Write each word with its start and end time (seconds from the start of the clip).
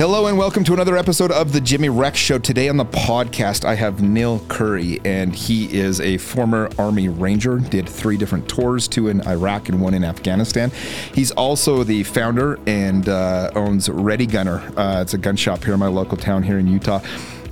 Hello 0.00 0.28
and 0.28 0.38
welcome 0.38 0.64
to 0.64 0.72
another 0.72 0.96
episode 0.96 1.30
of 1.30 1.52
the 1.52 1.60
Jimmy 1.60 1.90
Rex 1.90 2.18
Show. 2.18 2.38
Today 2.38 2.70
on 2.70 2.78
the 2.78 2.86
podcast, 2.86 3.66
I 3.66 3.74
have 3.74 4.00
Neal 4.00 4.38
Currey, 4.38 4.98
and 5.04 5.34
he 5.36 5.70
is 5.78 6.00
a 6.00 6.16
former 6.16 6.70
Army 6.78 7.10
Ranger. 7.10 7.58
Did 7.58 7.86
three 7.86 8.16
different 8.16 8.48
tours, 8.48 8.88
two 8.88 9.08
in 9.08 9.20
Iraq 9.28 9.68
and 9.68 9.78
one 9.78 9.92
in 9.92 10.02
Afghanistan. 10.02 10.70
He's 11.12 11.32
also 11.32 11.84
the 11.84 12.02
founder 12.04 12.58
and 12.66 13.10
uh, 13.10 13.50
owns 13.54 13.90
Ready 13.90 14.24
Gunner. 14.24 14.60
Uh, 14.74 15.02
it's 15.02 15.12
a 15.12 15.18
gun 15.18 15.36
shop 15.36 15.64
here 15.64 15.74
in 15.74 15.80
my 15.80 15.88
local 15.88 16.16
town 16.16 16.44
here 16.44 16.58
in 16.58 16.66
Utah. 16.66 17.00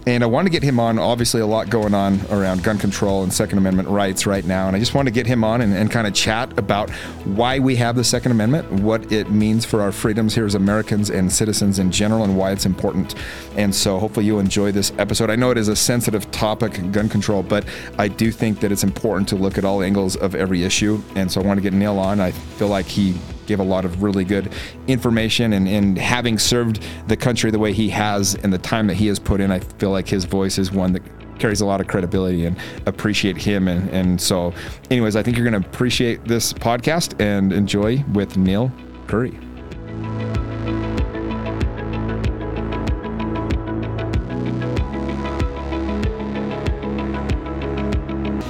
And 0.09 0.22
I 0.22 0.27
wanted 0.27 0.46
to 0.46 0.50
get 0.52 0.62
him 0.62 0.80
on. 0.80 0.98
Obviously, 0.98 1.43
a 1.43 1.46
lot 1.46 1.68
going 1.68 1.93
on 1.93 2.18
around 2.30 2.64
gun 2.64 2.79
control 2.79 3.25
and 3.25 3.30
Second 3.30 3.58
Amendment 3.58 3.90
rights 3.90 4.25
right 4.25 4.43
now. 4.43 4.66
And 4.66 4.75
I 4.75 4.79
just 4.79 4.95
wanted 4.95 5.11
to 5.11 5.14
get 5.14 5.27
him 5.27 5.45
on 5.45 5.61
and, 5.61 5.75
and 5.75 5.90
kind 5.90 6.07
of 6.07 6.14
chat 6.14 6.58
about 6.58 6.88
why 7.27 7.58
we 7.58 7.77
have 7.77 7.95
the 7.95 8.02
Second 8.02 8.32
Amendment, 8.32 8.72
what 8.72 9.12
it 9.12 9.30
means 9.30 9.66
for 9.66 9.82
our 9.82 9.93
freedoms 9.93 10.34
here 10.34 10.46
as 10.46 10.54
Americans 10.54 11.11
and 11.11 11.30
citizens 11.30 11.79
in 11.79 11.93
general, 11.93 12.25
and 12.25 12.39
why 12.39 12.52
it's 12.52 12.64
important. 12.64 13.16
And 13.54 13.75
so, 13.75 13.99
hopefully, 13.99 14.25
you'll 14.25 14.40
enjoy 14.40 14.72
this 14.72 14.94
episode. 14.96 15.29
I 15.29 15.36
know 15.36 15.50
it 15.50 15.58
is 15.58 15.68
a 15.68 15.76
sensitive 15.76 16.30
topic, 16.30 16.90
gun 16.90 17.11
control, 17.11 17.43
but 17.43 17.66
I 17.99 18.08
do 18.08 18.32
think 18.32 18.61
that 18.61 18.72
it's 18.72 18.85
important 18.85 19.29
to 19.29 19.36
look 19.36 19.58
at 19.58 19.66
all 19.66 19.82
angles 19.82 20.16
of 20.16 20.35
every 20.35 20.64
issue. 20.64 21.02
And 21.16 21.30
so, 21.30 21.43
I 21.43 21.46
want 21.46 21.58
to 21.58 21.63
get 21.63 21.75
Neal 21.75 21.99
on. 21.99 22.18
I 22.18 22.30
feel 22.30 22.68
like 22.68 22.86
he 22.86 23.14
gave 23.48 23.58
a 23.58 23.64
lot 23.64 23.84
of 23.84 24.02
really 24.02 24.25
good 24.25 24.52
information. 24.86 25.54
And, 25.54 25.66
and 25.66 25.98
having 25.98 26.38
served 26.38 26.84
the 27.08 27.16
country 27.16 27.50
the 27.50 27.58
way 27.58 27.72
he 27.72 27.88
has 27.88 28.36
and 28.36 28.52
the 28.52 28.58
time 28.58 28.86
that 28.86 28.94
he 28.94 29.08
has 29.08 29.18
put 29.18 29.40
in, 29.40 29.50
I 29.50 29.58
feel 29.58 29.90
like 29.90 30.07
his 30.07 30.24
voice 30.24 30.58
is 30.58 30.71
one 30.71 30.93
that 30.93 31.02
carries 31.40 31.61
a 31.61 31.66
lot 31.66 31.80
of 31.80 31.86
credibility 31.86 32.44
and 32.44 32.56
appreciate 32.86 33.36
him. 33.36 33.66
And, 33.66 33.88
and 33.91 34.20
so, 34.20 34.52
anyways, 34.91 35.16
I 35.16 35.22
think 35.22 35.36
you're 35.36 35.48
going 35.48 35.61
to 35.61 35.69
appreciate 35.69 36.24
this 36.24 36.52
podcast 36.52 37.20
and 37.20 37.52
enjoy 37.52 38.05
with 38.12 38.36
Neal 38.36 38.70
Currey. 39.06 39.44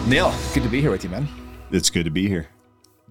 Neal, 0.08 0.34
good 0.54 0.62
to 0.62 0.70
be 0.70 0.80
here 0.80 0.90
with 0.90 1.04
you, 1.04 1.10
man. 1.10 1.28
It's 1.70 1.90
good 1.90 2.04
to 2.04 2.10
be 2.10 2.26
here 2.28 2.48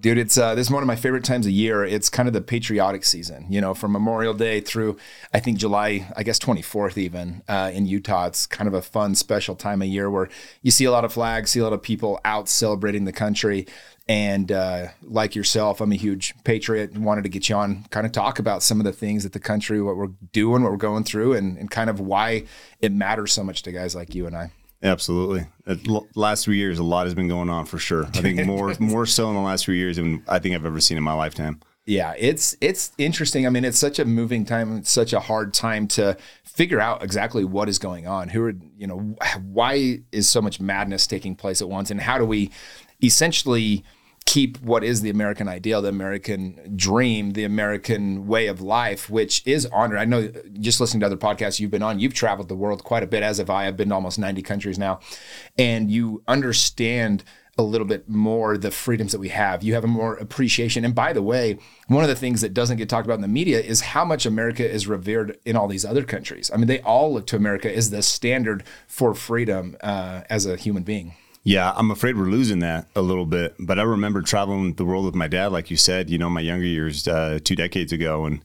dude 0.00 0.18
it's 0.18 0.38
uh, 0.38 0.54
this 0.54 0.66
is 0.68 0.72
one 0.72 0.82
of 0.82 0.86
my 0.86 0.96
favorite 0.96 1.24
times 1.24 1.46
of 1.46 1.52
year. 1.52 1.84
It's 1.84 2.08
kind 2.08 2.28
of 2.28 2.32
the 2.32 2.40
patriotic 2.40 3.04
season 3.04 3.46
you 3.48 3.60
know 3.60 3.74
from 3.74 3.92
memorial 3.92 4.34
day 4.34 4.60
through 4.60 4.96
i 5.32 5.40
think 5.40 5.58
july 5.58 6.10
i 6.16 6.22
guess 6.22 6.38
24th 6.38 6.96
even 6.96 7.42
uh, 7.48 7.70
in 7.72 7.86
utah. 7.86 8.26
It's 8.26 8.46
kind 8.46 8.68
of 8.68 8.74
a 8.74 8.82
fun 8.82 9.14
special 9.14 9.54
time 9.54 9.82
of 9.82 9.88
year 9.88 10.10
where 10.10 10.28
you 10.62 10.70
see 10.70 10.84
a 10.84 10.90
lot 10.90 11.04
of 11.04 11.12
flags 11.12 11.50
see 11.50 11.60
a 11.60 11.64
lot 11.64 11.72
of 11.72 11.82
people 11.82 12.20
out 12.24 12.48
celebrating 12.48 13.04
the 13.04 13.12
country. 13.12 13.66
And 14.10 14.50
uh, 14.50 14.86
like 15.02 15.34
yourself 15.34 15.82
i'm 15.82 15.92
a 15.92 15.96
huge 15.96 16.32
patriot 16.42 16.92
and 16.92 17.04
wanted 17.04 17.24
to 17.24 17.28
get 17.28 17.50
you 17.50 17.56
on 17.56 17.84
kind 17.90 18.06
of 18.06 18.12
talk 18.12 18.38
about 18.38 18.62
some 18.62 18.80
of 18.80 18.84
the 18.84 18.92
things 18.92 19.22
that 19.24 19.34
the 19.34 19.40
country 19.40 19.82
what 19.82 19.98
we're 19.98 20.14
doing 20.32 20.62
what 20.62 20.72
we're 20.72 20.78
going 20.78 21.04
through 21.04 21.34
and, 21.34 21.58
and 21.58 21.70
kind 21.70 21.90
of 21.90 22.00
why 22.00 22.44
it 22.80 22.90
matters 22.90 23.34
so 23.34 23.44
much 23.44 23.62
to 23.64 23.70
guys 23.70 23.94
like 23.94 24.14
you 24.14 24.26
and 24.26 24.34
i 24.34 24.50
Absolutely. 24.82 25.46
Uh, 25.66 25.74
the 25.74 26.02
last 26.14 26.44
three 26.44 26.56
years, 26.56 26.78
a 26.78 26.84
lot 26.84 27.06
has 27.06 27.14
been 27.14 27.28
going 27.28 27.50
on 27.50 27.66
for 27.66 27.78
sure. 27.78 28.06
I 28.06 28.20
think 28.20 28.46
more 28.46 28.74
more 28.78 29.06
so 29.06 29.28
in 29.28 29.34
the 29.34 29.40
last 29.40 29.64
three 29.64 29.78
years 29.78 29.96
than 29.96 30.22
I 30.28 30.38
think 30.38 30.54
I've 30.54 30.64
ever 30.64 30.80
seen 30.80 30.96
in 30.96 31.02
my 31.02 31.14
lifetime. 31.14 31.60
Yeah, 31.84 32.14
it's 32.18 32.56
it's 32.60 32.92
interesting. 32.98 33.46
I 33.46 33.50
mean, 33.50 33.64
it's 33.64 33.78
such 33.78 33.98
a 33.98 34.04
moving 34.04 34.44
time. 34.44 34.76
It's 34.76 34.90
such 34.90 35.12
a 35.12 35.20
hard 35.20 35.54
time 35.54 35.88
to 35.88 36.16
figure 36.44 36.80
out 36.80 37.02
exactly 37.02 37.44
what 37.44 37.68
is 37.68 37.78
going 37.78 38.06
on. 38.06 38.28
Who 38.28 38.44
are 38.44 38.54
you 38.76 38.86
know 38.86 39.16
why 39.42 40.00
is 40.12 40.28
so 40.28 40.40
much 40.42 40.60
madness 40.60 41.06
taking 41.06 41.34
place 41.34 41.62
at 41.62 41.68
once, 41.68 41.90
and 41.90 42.00
how 42.00 42.18
do 42.18 42.24
we 42.24 42.50
essentially 43.02 43.84
keep 44.28 44.60
what 44.60 44.84
is 44.84 45.00
the 45.00 45.08
American 45.08 45.48
ideal, 45.48 45.80
the 45.80 45.88
American 45.88 46.74
dream, 46.76 47.32
the 47.32 47.44
American 47.44 48.26
way 48.26 48.46
of 48.46 48.60
life, 48.60 49.08
which 49.08 49.42
is 49.46 49.64
honored. 49.72 49.96
I 49.96 50.04
know 50.04 50.30
just 50.60 50.82
listening 50.82 51.00
to 51.00 51.06
other 51.06 51.16
podcasts 51.16 51.58
you've 51.58 51.70
been 51.70 51.82
on, 51.82 51.98
you've 51.98 52.12
traveled 52.12 52.50
the 52.50 52.54
world 52.54 52.84
quite 52.84 53.02
a 53.02 53.06
bit, 53.06 53.22
as 53.22 53.38
have 53.38 53.48
I. 53.48 53.66
I've 53.66 53.78
been 53.78 53.88
to 53.88 53.94
almost 53.94 54.18
90 54.18 54.42
countries 54.42 54.78
now. 54.78 55.00
And 55.56 55.90
you 55.90 56.22
understand 56.28 57.24
a 57.56 57.62
little 57.62 57.86
bit 57.86 58.06
more 58.06 58.58
the 58.58 58.70
freedoms 58.70 59.12
that 59.12 59.18
we 59.18 59.30
have. 59.30 59.62
You 59.62 59.72
have 59.72 59.84
a 59.84 59.88
more 59.88 60.16
appreciation. 60.16 60.84
And 60.84 60.94
by 60.94 61.14
the 61.14 61.22
way, 61.22 61.58
one 61.86 62.04
of 62.04 62.10
the 62.10 62.14
things 62.14 62.42
that 62.42 62.52
doesn't 62.52 62.76
get 62.76 62.90
talked 62.90 63.06
about 63.06 63.14
in 63.14 63.22
the 63.22 63.28
media 63.28 63.60
is 63.60 63.80
how 63.80 64.04
much 64.04 64.26
America 64.26 64.70
is 64.70 64.86
revered 64.86 65.38
in 65.46 65.56
all 65.56 65.68
these 65.68 65.86
other 65.86 66.04
countries. 66.04 66.50
I 66.52 66.58
mean, 66.58 66.66
they 66.66 66.82
all 66.82 67.14
look 67.14 67.26
to 67.28 67.36
America 67.36 67.74
as 67.74 67.88
the 67.88 68.02
standard 68.02 68.62
for 68.86 69.14
freedom 69.14 69.78
uh, 69.80 70.20
as 70.28 70.44
a 70.44 70.56
human 70.56 70.82
being. 70.82 71.14
Yeah, 71.48 71.72
I'm 71.74 71.90
afraid 71.90 72.18
we're 72.18 72.26
losing 72.26 72.58
that 72.58 72.88
a 72.94 73.00
little 73.00 73.24
bit. 73.24 73.54
But 73.58 73.78
I 73.78 73.82
remember 73.82 74.20
traveling 74.20 74.74
the 74.74 74.84
world 74.84 75.06
with 75.06 75.14
my 75.14 75.28
dad, 75.28 75.50
like 75.50 75.70
you 75.70 75.78
said, 75.78 76.10
you 76.10 76.18
know, 76.18 76.28
my 76.28 76.42
younger 76.42 76.66
years, 76.66 77.08
uh, 77.08 77.38
two 77.42 77.56
decades 77.56 77.90
ago, 77.90 78.26
and 78.26 78.42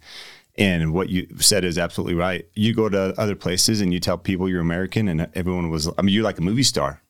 and 0.57 0.93
what 0.93 1.09
you 1.09 1.27
said 1.37 1.65
is 1.65 1.77
absolutely 1.77 2.13
right. 2.13 2.47
You 2.53 2.73
go 2.73 2.87
to 2.87 3.13
other 3.19 3.35
places 3.35 3.81
and 3.81 3.93
you 3.93 3.99
tell 3.99 4.17
people 4.17 4.47
you're 4.47 4.61
American, 4.61 5.09
and 5.09 5.27
everyone 5.35 5.69
was. 5.69 5.89
I 5.97 6.01
mean, 6.01 6.15
you're 6.15 6.23
like 6.23 6.37
a 6.37 6.41
movie 6.41 6.63
star. 6.63 7.01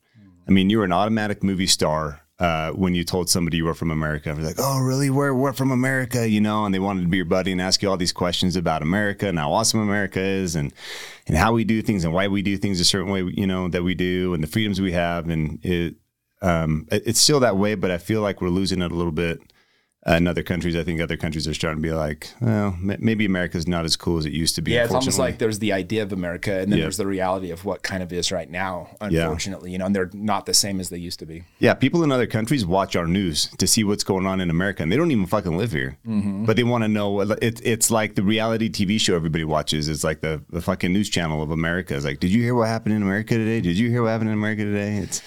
I 0.48 0.52
mean, 0.52 0.72
you're 0.72 0.84
an 0.84 0.92
automatic 0.92 1.44
movie 1.44 1.68
star 1.68 2.23
uh, 2.40 2.72
when 2.72 2.96
you 2.96 3.04
told 3.04 3.30
somebody 3.30 3.58
you 3.58 3.66
were 3.66 3.74
from 3.74 3.92
America. 3.92 4.34
They're 4.34 4.46
like, 4.46 4.56
oh, 4.60 4.80
really? 4.80 5.10
We're, 5.10 5.34
we're 5.34 5.54
from 5.54 5.72
America, 5.72 6.28
you 6.28 6.42
know? 6.42 6.66
And 6.66 6.74
they 6.74 6.80
wanted 6.80 7.04
to 7.04 7.08
be 7.08 7.18
your 7.18 7.26
buddy 7.26 7.52
and 7.52 7.62
ask 7.62 7.82
you 7.82 7.90
all 7.90 7.98
these 7.98 8.12
questions 8.12 8.56
about 8.56 8.82
America 8.82 9.28
and 9.28 9.38
how 9.38 9.54
awesome 9.54 9.80
America 9.80 10.20
is 10.20 10.56
and, 10.56 10.74
and 11.28 11.38
how 11.38 11.54
we 11.54 11.64
do 11.64 11.82
things 11.82 12.04
and 12.04 12.14
why 12.14 12.28
we 12.28 12.42
do 12.42 12.58
things 12.58 12.80
a 12.80 12.86
certain 12.86 13.12
way, 13.12 13.22
you 13.22 13.48
know, 13.48 13.68
that 13.68 13.84
we 13.84 13.94
do 13.94 14.34
and 14.34 14.44
the 14.44 14.48
freedoms 14.48 14.82
we 14.82 14.94
have. 14.94 15.30
And 15.30 15.64
it, 15.64 15.96
um, 16.42 16.88
it's 16.92 17.22
still 17.22 17.40
that 17.40 17.58
way, 17.58 17.76
but 17.76 17.92
I 17.92 17.98
feel 17.98 18.22
like 18.22 18.42
we're 18.42 18.50
losing 18.50 18.82
it 18.82 18.92
a 18.92 18.96
little 18.96 19.12
bit 19.12 19.40
in 20.06 20.28
other 20.28 20.44
countries, 20.44 20.76
I 20.76 20.84
think 20.84 21.00
other 21.00 21.16
countries 21.16 21.48
are 21.48 21.54
starting 21.54 21.82
to 21.82 21.88
be 21.88 21.94
like, 21.94 22.30
well, 22.42 22.78
maybe 22.80 23.26
America's 23.26 23.68
not 23.68 23.86
as 23.86 23.96
cool 23.96 24.18
as 24.18 24.26
it 24.26 24.34
used 24.34 24.56
to 24.56 24.62
be. 24.62 24.72
Yeah, 24.72 24.84
it's 24.84 24.94
almost 24.94 25.18
like 25.18 25.38
there's 25.38 25.60
the 25.60 25.72
idea 25.72 26.04
of 26.04 26.12
America, 26.12 26.60
and 26.60 26.72
then 26.72 26.80
yeah. 26.80 26.86
there's 26.86 26.98
the 26.98 27.08
reality 27.08 27.52
of 27.52 27.64
what 27.64 27.84
kind 27.84 28.04
of 28.04 28.12
is 28.12 28.32
right 28.32 28.50
now. 28.50 28.90
Unfortunately, 29.00 29.70
yeah. 29.70 29.74
you 29.74 29.80
know, 29.80 29.86
and 29.86 29.96
they're 29.96 30.10
not 30.14 30.46
the 30.46 30.54
same 30.54 30.80
as 30.80 30.90
they 30.90 30.98
used 30.98 31.20
to 31.20 31.26
be. 31.26 31.46
Yeah, 31.60 31.74
people 31.74 32.04
in 32.04 32.12
other 32.12 32.28
countries 32.28 32.66
watch 32.66 32.96
our 32.96 33.08
news 33.08 33.48
to 33.58 33.66
see 33.66 33.84
what's 33.84 34.04
going 34.04 34.26
on 34.26 34.42
in 34.42 34.50
America, 34.50 34.84
and 34.84 34.92
they 34.92 34.98
don't 34.98 35.12
even 35.12 35.26
fucking 35.26 35.58
live 35.58 35.72
here, 35.72 35.98
mm-hmm. 36.06 36.46
but 36.46 36.58
they 36.58 36.64
want 36.64 36.84
to 36.84 36.90
know. 36.90 37.22
It, 37.22 37.62
it's 37.64 37.90
like 37.90 38.16
the 38.16 38.24
reality 38.24 38.70
TV 38.70 39.00
show 39.00 39.16
everybody 39.16 39.46
watches. 39.46 39.88
It's 39.88 40.04
like 40.04 40.20
the 40.20 40.44
the 40.50 40.62
fucking 40.62 40.92
news 40.92 41.10
channel 41.10 41.42
of 41.42 41.50
America. 41.50 41.96
It's 41.96 42.06
like, 42.06 42.20
did 42.20 42.32
you 42.32 42.42
hear 42.42 42.56
what 42.56 42.68
happened 42.68 42.96
in 42.96 43.02
America 43.02 43.36
today? 43.36 43.62
Did 43.62 43.78
you 43.78 43.90
hear 43.90 44.04
what 44.04 44.10
happened 44.10 44.32
in 44.32 44.36
America 44.36 44.66
today? 44.66 44.98
It's 44.98 45.22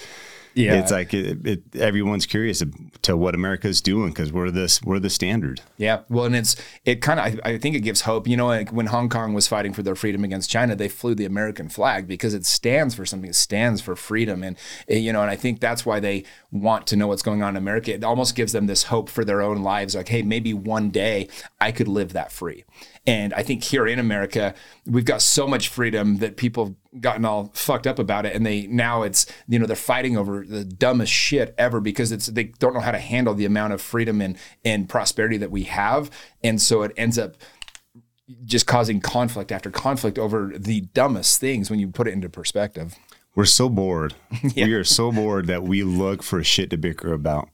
yeah, 0.57 0.79
it's 0.79 0.91
like 0.91 1.13
it, 1.13 1.45
it, 1.45 1.75
everyone's 1.75 2.25
curious 2.25 2.63
to 3.03 3.15
what 3.15 3.35
America's 3.35 3.79
doing 3.81 4.09
because 4.09 4.31
we're 4.31 4.49
this 4.49 4.81
we're 4.81 4.99
the 4.99 5.09
standard. 5.09 5.61
Yeah, 5.77 6.01
well, 6.09 6.25
and 6.25 6.35
it's 6.35 6.55
it 6.83 7.01
kind 7.01 7.19
of 7.19 7.39
I, 7.45 7.51
I, 7.51 7.57
think 7.57 7.75
it 7.75 7.81
gives 7.81 8.01
hope. 8.01 8.27
You 8.27 8.37
know, 8.37 8.47
like 8.47 8.71
when 8.71 8.87
Hong 8.87 9.07
Kong 9.07 9.33
was 9.33 9.47
fighting 9.47 9.73
for 9.73 9.83
their 9.83 9.95
freedom 9.95 10.23
against 10.23 10.49
China, 10.49 10.75
they 10.75 10.89
flew 10.89 11.13
the 11.13 11.25
American 11.25 11.69
flag 11.69 12.07
because 12.07 12.33
it 12.33 12.45
stands 12.45 12.95
for 12.95 13.05
something. 13.05 13.29
It 13.29 13.35
stands 13.35 13.81
for 13.81 13.95
freedom, 13.95 14.43
and 14.43 14.57
you 14.87 15.13
know, 15.13 15.21
and 15.21 15.29
I 15.29 15.35
think 15.35 15.59
that's 15.59 15.85
why 15.85 15.99
they 15.99 16.23
want 16.51 16.87
to 16.87 16.95
know 16.95 17.07
what's 17.07 17.21
going 17.21 17.43
on 17.43 17.49
in 17.49 17.57
America. 17.57 17.93
It 17.93 18.03
almost 18.03 18.35
gives 18.35 18.51
them 18.51 18.65
this 18.65 18.83
hope 18.83 19.09
for 19.09 19.23
their 19.23 19.41
own 19.41 19.61
lives. 19.61 19.95
Like, 19.95 20.09
hey, 20.09 20.23
maybe 20.23 20.53
one 20.53 20.89
day 20.89 21.29
I 21.61 21.71
could 21.71 21.87
live 21.87 22.13
that 22.13 22.31
free. 22.31 22.65
And 23.05 23.33
I 23.33 23.43
think 23.43 23.63
here 23.63 23.87
in 23.87 23.99
America, 23.99 24.53
we've 24.85 25.05
got 25.05 25.21
so 25.21 25.47
much 25.47 25.69
freedom 25.69 26.17
that 26.17 26.35
people 26.35 26.75
gotten 26.99 27.25
all 27.25 27.51
fucked 27.53 27.87
up 27.87 27.99
about 27.99 28.25
it. 28.25 28.35
And 28.35 28.45
they 28.45 28.67
now 28.67 29.03
it's, 29.03 29.25
you 29.47 29.59
know, 29.59 29.65
they're 29.65 29.75
fighting 29.75 30.17
over 30.17 30.45
the 30.45 30.63
dumbest 30.63 31.11
shit 31.11 31.53
ever 31.57 31.79
because 31.79 32.11
it's 32.11 32.27
they 32.27 32.45
don't 32.45 32.73
know 32.73 32.79
how 32.79 32.91
to 32.91 32.99
handle 32.99 33.33
the 33.33 33.45
amount 33.45 33.73
of 33.73 33.81
freedom 33.81 34.21
and, 34.21 34.37
and 34.63 34.87
prosperity 34.89 35.37
that 35.37 35.51
we 35.51 35.63
have. 35.63 36.09
And 36.43 36.61
so 36.61 36.83
it 36.83 36.91
ends 36.97 37.17
up 37.17 37.35
just 38.43 38.67
causing 38.67 38.99
conflict 38.99 39.51
after 39.51 39.71
conflict 39.71 40.19
over 40.19 40.51
the 40.55 40.81
dumbest 40.93 41.39
things 41.39 41.69
when 41.69 41.79
you 41.79 41.87
put 41.87 42.07
it 42.07 42.13
into 42.13 42.29
perspective. 42.29 42.95
We're 43.35 43.45
so 43.45 43.69
bored. 43.69 44.15
yeah. 44.55 44.65
We 44.65 44.73
are 44.73 44.83
so 44.83 45.11
bored 45.11 45.47
that 45.47 45.63
we 45.63 45.83
look 45.83 46.23
for 46.23 46.43
shit 46.43 46.69
to 46.71 46.77
bicker 46.77 47.13
about 47.13 47.49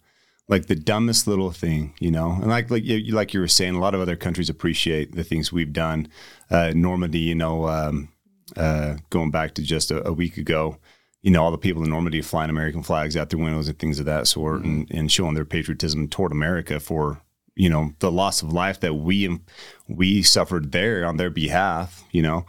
like 0.47 0.67
the 0.67 0.75
dumbest 0.75 1.27
little 1.27 1.51
thing, 1.51 1.93
you 1.99 2.11
know. 2.11 2.31
And 2.31 2.47
like 2.47 2.69
like 2.69 2.83
you, 2.83 3.13
like 3.13 3.33
you 3.33 3.39
were 3.39 3.47
saying, 3.47 3.75
a 3.75 3.79
lot 3.79 3.95
of 3.95 4.01
other 4.01 4.15
countries 4.15 4.49
appreciate 4.49 5.15
the 5.15 5.23
things 5.23 5.51
we've 5.51 5.73
done. 5.73 6.07
Uh, 6.49 6.71
Normandy, 6.75 7.19
you 7.19 7.35
know, 7.35 7.67
um, 7.67 8.09
uh, 8.57 8.97
going 9.09 9.31
back 9.31 9.53
to 9.55 9.61
just 9.61 9.91
a, 9.91 10.07
a, 10.07 10.13
week 10.13 10.37
ago, 10.37 10.77
you 11.21 11.31
know, 11.31 11.43
all 11.43 11.51
the 11.51 11.57
people 11.57 11.83
in 11.83 11.89
Normandy 11.89 12.21
flying 12.21 12.49
American 12.49 12.83
flags 12.83 13.17
out 13.17 13.29
their 13.29 13.39
windows 13.39 13.67
and 13.67 13.79
things 13.79 13.99
of 13.99 14.05
that 14.05 14.27
sort, 14.27 14.61
mm-hmm. 14.61 14.69
and, 14.69 14.91
and 14.91 15.11
showing 15.11 15.33
their 15.33 15.45
patriotism 15.45 16.07
toward 16.07 16.31
America 16.31 16.79
for 16.79 17.21
you 17.55 17.69
know 17.69 17.93
the 17.99 18.11
loss 18.11 18.41
of 18.41 18.51
life 18.51 18.79
that 18.79 18.95
we 18.95 19.39
we 19.87 20.23
suffered 20.23 20.71
there 20.71 21.05
on 21.05 21.17
their 21.17 21.29
behalf, 21.29 22.03
you 22.11 22.21
know. 22.21 22.45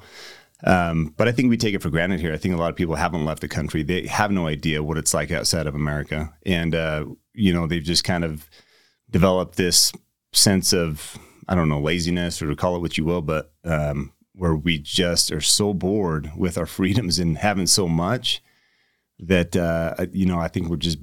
Um, 0.66 1.12
but 1.16 1.28
I 1.28 1.32
think 1.32 1.50
we 1.50 1.56
take 1.56 1.74
it 1.74 1.82
for 1.82 1.90
granted 1.90 2.20
here. 2.20 2.32
I 2.32 2.38
think 2.38 2.54
a 2.54 2.58
lot 2.58 2.70
of 2.70 2.76
people 2.76 2.94
haven't 2.94 3.26
left 3.26 3.42
the 3.42 3.48
country. 3.48 3.82
They 3.82 4.06
have 4.06 4.30
no 4.30 4.46
idea 4.46 4.82
what 4.82 4.96
it's 4.96 5.12
like 5.12 5.30
outside 5.30 5.66
of 5.66 5.74
America. 5.74 6.32
And, 6.46 6.74
uh, 6.74 7.04
you 7.34 7.52
know, 7.52 7.66
they've 7.66 7.82
just 7.82 8.02
kind 8.02 8.24
of 8.24 8.48
developed 9.10 9.56
this 9.56 9.92
sense 10.32 10.72
of, 10.72 11.18
I 11.48 11.54
don't 11.54 11.68
know, 11.68 11.80
laziness 11.80 12.40
or 12.40 12.48
to 12.48 12.56
call 12.56 12.76
it 12.76 12.80
what 12.80 12.96
you 12.96 13.04
will, 13.04 13.20
but 13.20 13.52
um, 13.64 14.13
where 14.34 14.54
we 14.54 14.78
just 14.78 15.30
are 15.32 15.40
so 15.40 15.72
bored 15.72 16.32
with 16.36 16.58
our 16.58 16.66
freedoms 16.76 17.18
and 17.18 17.38
having 17.38 17.66
so 17.66 17.88
much 17.88 18.42
that, 19.18 19.56
uh, 19.56 19.94
you 20.12 20.26
know, 20.26 20.38
I 20.38 20.48
think 20.48 20.68
we're 20.68 20.76
just 20.76 20.98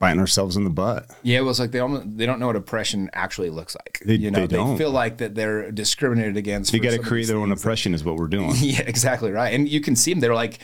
biting 0.00 0.20
ourselves 0.20 0.56
in 0.56 0.64
the 0.64 0.70
butt. 0.70 1.06
Yeah, 1.22 1.38
it 1.38 1.42
was 1.42 1.60
like 1.60 1.70
they 1.70 1.78
almost 1.78 2.16
they 2.16 2.26
don't 2.26 2.40
know 2.40 2.48
what 2.48 2.56
oppression 2.56 3.08
actually 3.12 3.50
looks 3.50 3.76
like. 3.76 4.02
They- 4.04 4.16
you 4.16 4.30
know, 4.30 4.40
they 4.40 4.46
they, 4.48 4.56
don't. 4.56 4.76
feel 4.76 4.90
like 4.90 5.18
that 5.18 5.34
they're 5.34 5.70
discriminated 5.70 6.36
against. 6.36 6.72
They 6.72 6.80
got 6.80 6.90
to 6.90 6.98
create 6.98 7.28
their 7.28 7.38
own 7.38 7.52
oppression, 7.52 7.94
is 7.94 8.04
what 8.04 8.16
we're 8.16 8.26
doing. 8.26 8.52
Yeah, 8.58 8.80
exactly 8.82 9.30
right. 9.30 9.54
And 9.54 9.68
you 9.68 9.80
can 9.80 9.94
see 9.96 10.12
them. 10.12 10.20
They're 10.20 10.34
like, 10.34 10.58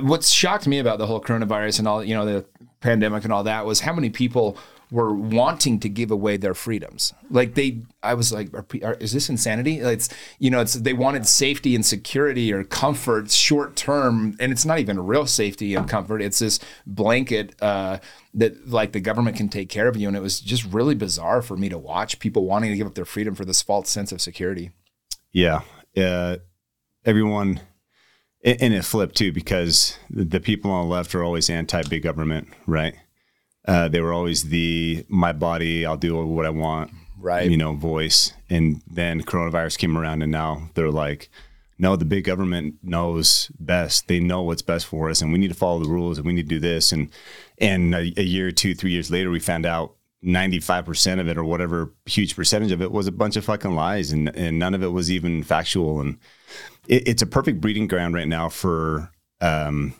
what's 0.00 0.30
shocked 0.30 0.66
me 0.66 0.78
about 0.78 0.98
the 0.98 1.06
whole 1.06 1.20
coronavirus 1.20 1.80
and 1.80 1.88
all, 1.88 2.04
you 2.04 2.14
know, 2.14 2.24
the 2.24 2.46
pandemic 2.80 3.24
and 3.24 3.32
all 3.32 3.44
that 3.44 3.66
was 3.66 3.80
how 3.80 3.92
many 3.92 4.10
people 4.10 4.56
were 4.92 5.12
wanting 5.14 5.80
to 5.80 5.88
give 5.88 6.10
away 6.10 6.36
their 6.36 6.52
freedoms. 6.52 7.14
Like 7.30 7.54
they, 7.54 7.80
I 8.02 8.12
was 8.12 8.30
like, 8.30 8.52
are, 8.52 8.66
are, 8.84 8.94
is 8.94 9.12
this 9.12 9.30
insanity? 9.30 9.78
It's, 9.78 10.10
you 10.38 10.50
know, 10.50 10.60
it's 10.60 10.74
they 10.74 10.92
wanted 10.92 11.26
safety 11.26 11.74
and 11.74 11.84
security 11.84 12.52
or 12.52 12.62
comfort 12.62 13.30
short 13.30 13.74
term, 13.74 14.36
and 14.38 14.52
it's 14.52 14.66
not 14.66 14.78
even 14.78 15.00
real 15.00 15.26
safety 15.26 15.74
and 15.74 15.88
comfort. 15.88 16.20
It's 16.20 16.40
this 16.40 16.60
blanket 16.86 17.54
uh, 17.62 17.98
that 18.34 18.68
like 18.68 18.92
the 18.92 19.00
government 19.00 19.38
can 19.38 19.48
take 19.48 19.70
care 19.70 19.88
of 19.88 19.96
you, 19.96 20.08
and 20.08 20.16
it 20.16 20.20
was 20.20 20.40
just 20.40 20.64
really 20.64 20.94
bizarre 20.94 21.40
for 21.40 21.56
me 21.56 21.70
to 21.70 21.78
watch 21.78 22.18
people 22.18 22.44
wanting 22.44 22.70
to 22.70 22.76
give 22.76 22.86
up 22.86 22.94
their 22.94 23.06
freedom 23.06 23.34
for 23.34 23.46
this 23.46 23.62
false 23.62 23.88
sense 23.88 24.12
of 24.12 24.20
security. 24.20 24.72
Yeah. 25.32 25.62
Uh, 25.96 26.36
everyone, 27.06 27.60
and 28.44 28.74
it 28.74 28.84
flipped 28.84 29.16
too 29.16 29.32
because 29.32 29.96
the 30.10 30.40
people 30.40 30.70
on 30.70 30.86
the 30.86 30.92
left 30.92 31.14
are 31.14 31.24
always 31.24 31.48
anti 31.48 31.82
big 31.84 32.02
government, 32.02 32.48
right? 32.66 32.94
Uh, 33.64 33.88
they 33.88 34.00
were 34.00 34.12
always 34.12 34.44
the 34.48 35.04
my 35.08 35.32
body, 35.32 35.86
I'll 35.86 35.96
do 35.96 36.24
what 36.26 36.46
I 36.46 36.50
want, 36.50 36.90
Right. 37.22 37.48
You 37.48 37.56
know, 37.56 37.74
voice. 37.74 38.32
And 38.50 38.82
then 38.90 39.22
coronavirus 39.22 39.78
came 39.78 39.96
around, 39.96 40.22
and 40.22 40.32
now 40.32 40.70
they're 40.74 40.90
like, 40.90 41.30
no, 41.78 41.94
the 41.94 42.04
big 42.04 42.24
government 42.24 42.74
knows 42.82 43.50
best. 43.60 44.08
They 44.08 44.18
know 44.18 44.42
what's 44.42 44.60
best 44.60 44.86
for 44.86 45.08
us, 45.08 45.22
and 45.22 45.32
we 45.32 45.38
need 45.38 45.48
to 45.48 45.54
follow 45.54 45.78
the 45.78 45.88
rules, 45.88 46.18
and 46.18 46.26
we 46.26 46.32
need 46.32 46.48
to 46.48 46.56
do 46.56 46.60
this. 46.60 46.90
And 46.90 47.10
and 47.58 47.94
a, 47.94 48.12
a 48.16 48.24
year, 48.24 48.50
two, 48.50 48.74
three 48.74 48.90
years 48.90 49.10
later, 49.10 49.30
we 49.30 49.40
found 49.40 49.64
out. 49.64 49.94
95% 50.24 51.18
of 51.18 51.26
it 51.26 51.36
or 51.36 51.42
whatever 51.42 51.92
huge 52.06 52.36
percentage 52.36 52.70
of 52.70 52.80
it 52.80 52.92
was 52.92 53.08
a 53.08 53.10
bunch 53.10 53.34
of 53.34 53.44
fucking 53.44 53.74
lies 53.74 54.12
and, 54.12 54.28
and 54.36 54.56
none 54.56 54.72
of 54.72 54.80
it 54.80 54.92
was 54.92 55.10
even 55.10 55.42
factual 55.42 56.00
and 56.00 56.16
it, 56.86 57.08
it's 57.08 57.22
a 57.22 57.26
perfect 57.26 57.60
breeding 57.60 57.88
ground 57.88 58.14
right 58.14 58.28
now 58.28 58.48
for 58.48 59.10
um, 59.40 59.92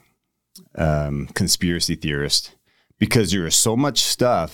um, 0.77 1.27
conspiracy 1.35 1.97
theorists 1.97 2.53
because 3.03 3.27
there 3.33 3.47
is 3.47 3.57
so 3.57 3.73
much 3.77 3.99
stuff 4.15 4.53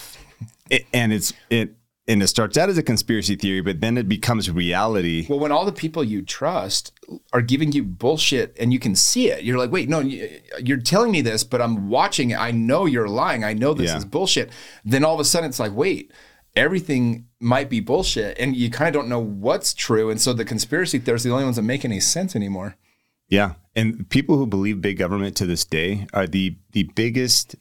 and 1.00 1.12
it's 1.12 1.32
it 1.50 1.68
and 2.10 2.22
it 2.22 2.28
starts 2.28 2.56
out 2.56 2.70
as 2.70 2.78
a 2.78 2.82
conspiracy 2.82 3.36
theory 3.36 3.60
but 3.68 3.80
then 3.82 3.98
it 3.98 4.08
becomes 4.08 4.50
reality 4.50 5.26
Well, 5.28 5.38
when 5.44 5.52
all 5.52 5.66
the 5.66 5.80
people 5.84 6.02
you 6.02 6.20
trust 6.22 6.84
are 7.34 7.42
giving 7.52 7.70
you 7.72 7.82
bullshit 7.84 8.56
and 8.60 8.72
you 8.72 8.78
can 8.86 8.94
see 8.96 9.24
it, 9.30 9.44
you're 9.44 9.58
like, 9.62 9.70
wait, 9.76 9.88
no, 9.94 9.98
you- 10.00 10.28
you're 10.66 10.80
telling 10.92 11.10
me 11.12 11.20
this, 11.22 11.44
but 11.52 11.60
I'm 11.64 11.88
watching 11.90 12.30
it. 12.30 12.38
I 12.48 12.50
know 12.50 12.86
you're 12.86 13.08
lying. 13.24 13.44
I 13.44 13.52
know 13.62 13.72
this 13.74 13.90
Yeah. 13.90 13.98
is 13.98 14.04
bullshit. 14.06 14.48
Then 14.92 15.04
all 15.04 15.14
of 15.14 15.20
a 15.20 15.24
sudden 15.32 15.48
it's 15.50 15.58
like, 15.64 15.74
wait, 15.84 16.10
everything 16.56 17.26
might 17.40 17.68
be 17.70 17.80
bullshit. 17.80 18.38
And 18.38 18.56
you 18.56 18.70
kind 18.70 18.88
of 18.88 18.94
don't 18.98 19.08
know 19.08 19.20
what's 19.46 19.72
true. 19.74 20.10
And 20.10 20.20
so 20.20 20.32
the 20.32 20.44
conspiracy 20.44 20.98
theorists 20.98 21.24
are 21.26 21.30
the 21.30 21.34
only 21.34 21.44
ones 21.44 21.56
that 21.56 21.62
make 21.62 21.84
any 21.84 22.00
sense 22.00 22.34
anymore. 22.34 22.76
Yeah, 23.28 23.54
and 23.76 24.08
people 24.08 24.38
who 24.38 24.46
believe 24.46 24.80
big 24.80 24.96
government 24.98 25.36
to 25.36 25.46
this 25.46 25.64
day 25.66 26.06
are 26.14 26.26
the 26.26 26.56
the 26.72 26.84
biggest, 26.94 27.56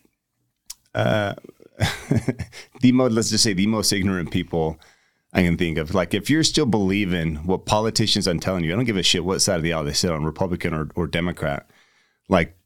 uh, 0.97 1.35
the 2.81 2.91
most 2.91 3.13
let's 3.13 3.29
just 3.29 3.44
say 3.44 3.53
the 3.53 3.67
most 3.67 3.94
ignorant 3.94 4.31
people 4.31 4.79
I 5.31 5.44
can 5.44 5.57
think 5.57 5.77
of. 5.77 5.94
Like 5.94 6.13
if 6.13 6.29
you're 6.29 6.44
still 6.44 6.65
believing 6.65 7.35
what 7.45 7.65
politicians 7.65 8.27
are 8.27 8.35
telling 8.35 8.63
you, 8.63 8.73
I 8.73 8.75
don't 8.75 8.85
give 8.85 8.97
a 8.97 9.03
shit 9.03 9.23
what 9.23 9.39
side 9.39 9.57
of 9.57 9.63
the 9.63 9.73
aisle 9.73 9.83
they 9.83 9.94
sit 9.94 10.11
on, 10.11 10.23
Republican 10.23 10.73
or, 10.73 10.89
or 10.95 11.05
Democrat. 11.05 11.69
Like 12.27 12.57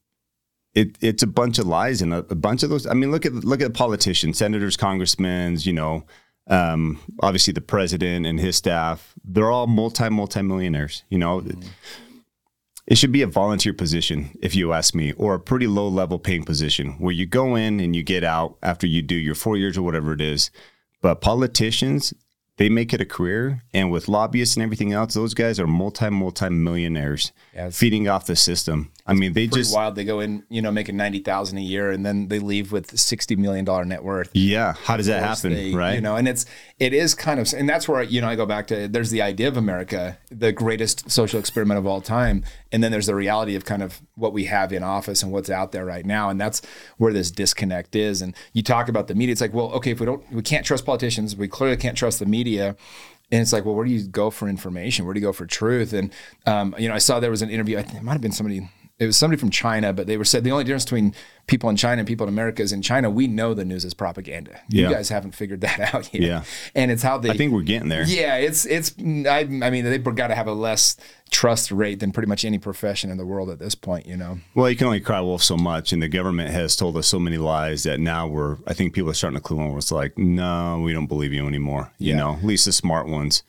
it 0.73 0.97
it's 1.01 1.23
a 1.23 1.27
bunch 1.27 1.59
of 1.59 1.67
lies 1.67 2.01
and 2.01 2.13
a, 2.13 2.19
a 2.29 2.35
bunch 2.35 2.63
of 2.63 2.69
those. 2.69 2.87
I 2.87 2.93
mean, 2.93 3.11
look 3.11 3.25
at 3.25 3.33
look 3.33 3.61
at 3.61 3.73
politicians, 3.73 4.37
senators, 4.37 4.77
congressmen. 4.77 5.57
You 5.59 5.73
know, 5.73 6.05
um, 6.47 6.99
obviously 7.19 7.51
the 7.51 7.61
president 7.61 8.25
and 8.25 8.39
his 8.39 8.55
staff. 8.55 9.13
They're 9.25 9.51
all 9.51 9.67
multi 9.67 10.09
multi 10.09 10.41
millionaires. 10.41 11.03
You 11.09 11.17
know. 11.17 11.43
It 12.87 12.97
should 12.97 13.11
be 13.11 13.21
a 13.21 13.27
volunteer 13.27 13.73
position, 13.73 14.37
if 14.41 14.55
you 14.55 14.73
ask 14.73 14.95
me, 14.95 15.13
or 15.13 15.33
a 15.33 15.39
pretty 15.39 15.67
low 15.67 15.87
level 15.87 16.19
paying 16.19 16.43
position 16.43 16.93
where 16.93 17.13
you 17.13 17.25
go 17.25 17.55
in 17.55 17.79
and 17.79 17.95
you 17.95 18.03
get 18.03 18.23
out 18.23 18.57
after 18.63 18.87
you 18.87 19.01
do 19.01 19.15
your 19.15 19.35
four 19.35 19.55
years 19.55 19.77
or 19.77 19.83
whatever 19.83 20.13
it 20.13 20.21
is. 20.21 20.49
But 21.01 21.21
politicians, 21.21 22.13
they 22.57 22.69
make 22.69 22.93
it 22.93 23.01
a 23.01 23.05
career. 23.05 23.63
And 23.73 23.91
with 23.91 24.07
lobbyists 24.07 24.55
and 24.55 24.63
everything 24.63 24.93
else, 24.93 25.13
those 25.13 25.33
guys 25.33 25.59
are 25.59 25.67
multi, 25.67 26.09
multi 26.09 26.49
millionaires 26.49 27.31
it's- 27.53 27.77
feeding 27.77 28.07
off 28.07 28.25
the 28.25 28.35
system. 28.35 28.91
I 29.07 29.13
mean, 29.13 29.33
they 29.33 29.47
just, 29.47 29.73
wild. 29.73 29.95
They 29.95 30.03
go 30.05 30.19
in, 30.19 30.43
you 30.49 30.61
know, 30.61 30.71
making 30.71 30.95
90,000 30.97 31.57
a 31.57 31.61
year 31.61 31.91
and 31.91 32.05
then 32.05 32.27
they 32.27 32.39
leave 32.39 32.71
with 32.71 32.91
$60 32.91 33.37
million 33.37 33.65
net 33.87 34.03
worth. 34.03 34.29
yeah. 34.33 34.73
How 34.83 34.97
does 34.97 35.07
that 35.07 35.23
happen? 35.23 35.53
they- 35.53 35.73
right. 35.73 35.95
You 35.95 36.01
know, 36.01 36.15
and 36.15 36.27
it's 36.27 36.45
it 36.79 36.93
is 36.93 37.13
kind 37.13 37.39
of, 37.39 37.51
and 37.53 37.69
that's 37.69 37.87
where 37.87 38.01
you 38.03 38.21
know 38.21 38.27
I 38.27 38.35
go 38.35 38.45
back 38.45 38.67
to. 38.67 38.87
There's 38.87 39.11
the 39.11 39.21
idea 39.21 39.47
of 39.47 39.55
America, 39.57 40.17
the 40.31 40.51
greatest 40.51 41.11
social 41.11 41.39
experiment 41.39 41.77
of 41.77 41.85
all 41.85 42.01
time, 42.01 42.43
and 42.71 42.83
then 42.83 42.91
there's 42.91 43.05
the 43.05 43.13
reality 43.15 43.55
of 43.55 43.65
kind 43.65 43.83
of 43.83 44.01
what 44.15 44.33
we 44.33 44.45
have 44.45 44.73
in 44.73 44.81
office 44.83 45.21
and 45.21 45.31
what's 45.31 45.49
out 45.49 45.71
there 45.71 45.85
right 45.85 46.05
now, 46.05 46.29
and 46.29 46.41
that's 46.41 46.61
where 46.97 47.13
this 47.13 47.29
disconnect 47.29 47.95
is. 47.95 48.21
And 48.21 48.35
you 48.53 48.63
talk 48.63 48.89
about 48.89 49.07
the 49.07 49.13
media. 49.15 49.31
It's 49.33 49.41
like, 49.41 49.53
well, 49.53 49.71
okay, 49.73 49.91
if 49.91 49.99
we 49.99 50.05
don't, 50.07 50.23
we 50.31 50.41
can't 50.41 50.65
trust 50.65 50.85
politicians. 50.85 51.35
We 51.35 51.47
clearly 51.47 51.77
can't 51.77 51.97
trust 51.97 52.17
the 52.19 52.25
media. 52.25 52.75
And 53.31 53.41
it's 53.41 53.53
like, 53.53 53.63
well, 53.63 53.75
where 53.75 53.85
do 53.85 53.91
you 53.91 54.03
go 54.07 54.29
for 54.29 54.49
information? 54.49 55.05
Where 55.05 55.13
do 55.13 55.19
you 55.19 55.25
go 55.25 55.31
for 55.33 55.45
truth? 55.45 55.93
And 55.93 56.11
um, 56.47 56.75
you 56.79 56.87
know, 56.89 56.95
I 56.95 56.99
saw 56.99 57.19
there 57.19 57.29
was 57.31 57.41
an 57.43 57.49
interview. 57.49 57.77
I 57.77 57.83
think 57.83 57.97
it 57.97 58.03
might 58.03 58.13
have 58.13 58.21
been 58.21 58.31
somebody 58.33 58.69
it 59.01 59.07
was 59.07 59.17
somebody 59.17 59.39
from 59.39 59.49
China, 59.49 59.91
but 59.93 60.05
they 60.05 60.15
were 60.15 60.23
said 60.23 60.43
the 60.43 60.51
only 60.51 60.63
difference 60.63 60.85
between 60.85 61.15
people 61.51 61.69
in 61.69 61.75
China 61.75 61.99
and 61.99 62.07
people 62.07 62.25
in 62.25 62.33
America 62.33 62.61
is 62.63 62.71
in 62.71 62.81
China, 62.81 63.09
we 63.09 63.27
know 63.27 63.53
the 63.53 63.65
news 63.65 63.83
is 63.85 63.93
propaganda. 63.93 64.59
You 64.69 64.89
guys 64.89 65.09
haven't 65.09 65.33
figured 65.35 65.61
that 65.61 65.79
out 65.93 66.11
yet. 66.13 66.23
Yeah. 66.23 66.43
And 66.73 66.89
it's 66.89 67.03
how 67.03 67.17
they 67.19 67.29
I 67.29 67.37
think 67.37 67.51
we're 67.53 67.61
getting 67.61 67.89
there. 67.89 68.03
Yeah, 68.07 68.37
it's 68.37 68.65
it's 68.65 68.95
I, 68.99 69.39
I 69.41 69.69
mean 69.69 69.83
they've 69.85 70.03
got 70.03 70.27
to 70.27 70.35
have 70.35 70.47
a 70.47 70.53
less 70.53 70.95
trust 71.29 71.71
rate 71.71 71.99
than 72.01 72.11
pretty 72.11 72.27
much 72.27 72.43
any 72.43 72.57
profession 72.57 73.09
in 73.09 73.17
the 73.17 73.25
world 73.25 73.49
at 73.49 73.57
this 73.57 73.73
point, 73.73 74.05
you 74.05 74.17
know. 74.17 74.37
Well, 74.53 74.69
you 74.69 74.75
can 74.75 74.87
only 74.87 74.99
cry 74.99 75.21
wolf 75.21 75.41
so 75.41 75.55
much, 75.55 75.93
and 75.93 76.01
the 76.01 76.09
government 76.09 76.49
has 76.51 76.75
told 76.75 76.97
us 76.97 77.07
so 77.07 77.19
many 77.19 77.37
lies 77.37 77.83
that 77.83 77.99
now 78.01 78.27
we're. 78.27 78.57
I 78.67 78.73
think 78.73 78.93
people 78.93 79.09
are 79.09 79.13
starting 79.13 79.37
to 79.37 79.41
clue 79.43 79.59
on. 79.59 79.69
Where 79.69 79.77
it's 79.77 79.91
like, 79.93 80.17
no, 80.17 80.81
we 80.83 80.91
don't 80.93 81.07
believe 81.07 81.31
you 81.33 81.47
anymore. 81.47 81.91
You 81.99 82.11
Yeah. 82.11 82.17
know, 82.17 82.33
at 82.35 82.43
least 82.43 82.65
the 82.65 82.71
smart 82.73 83.07
ones. 83.07 83.43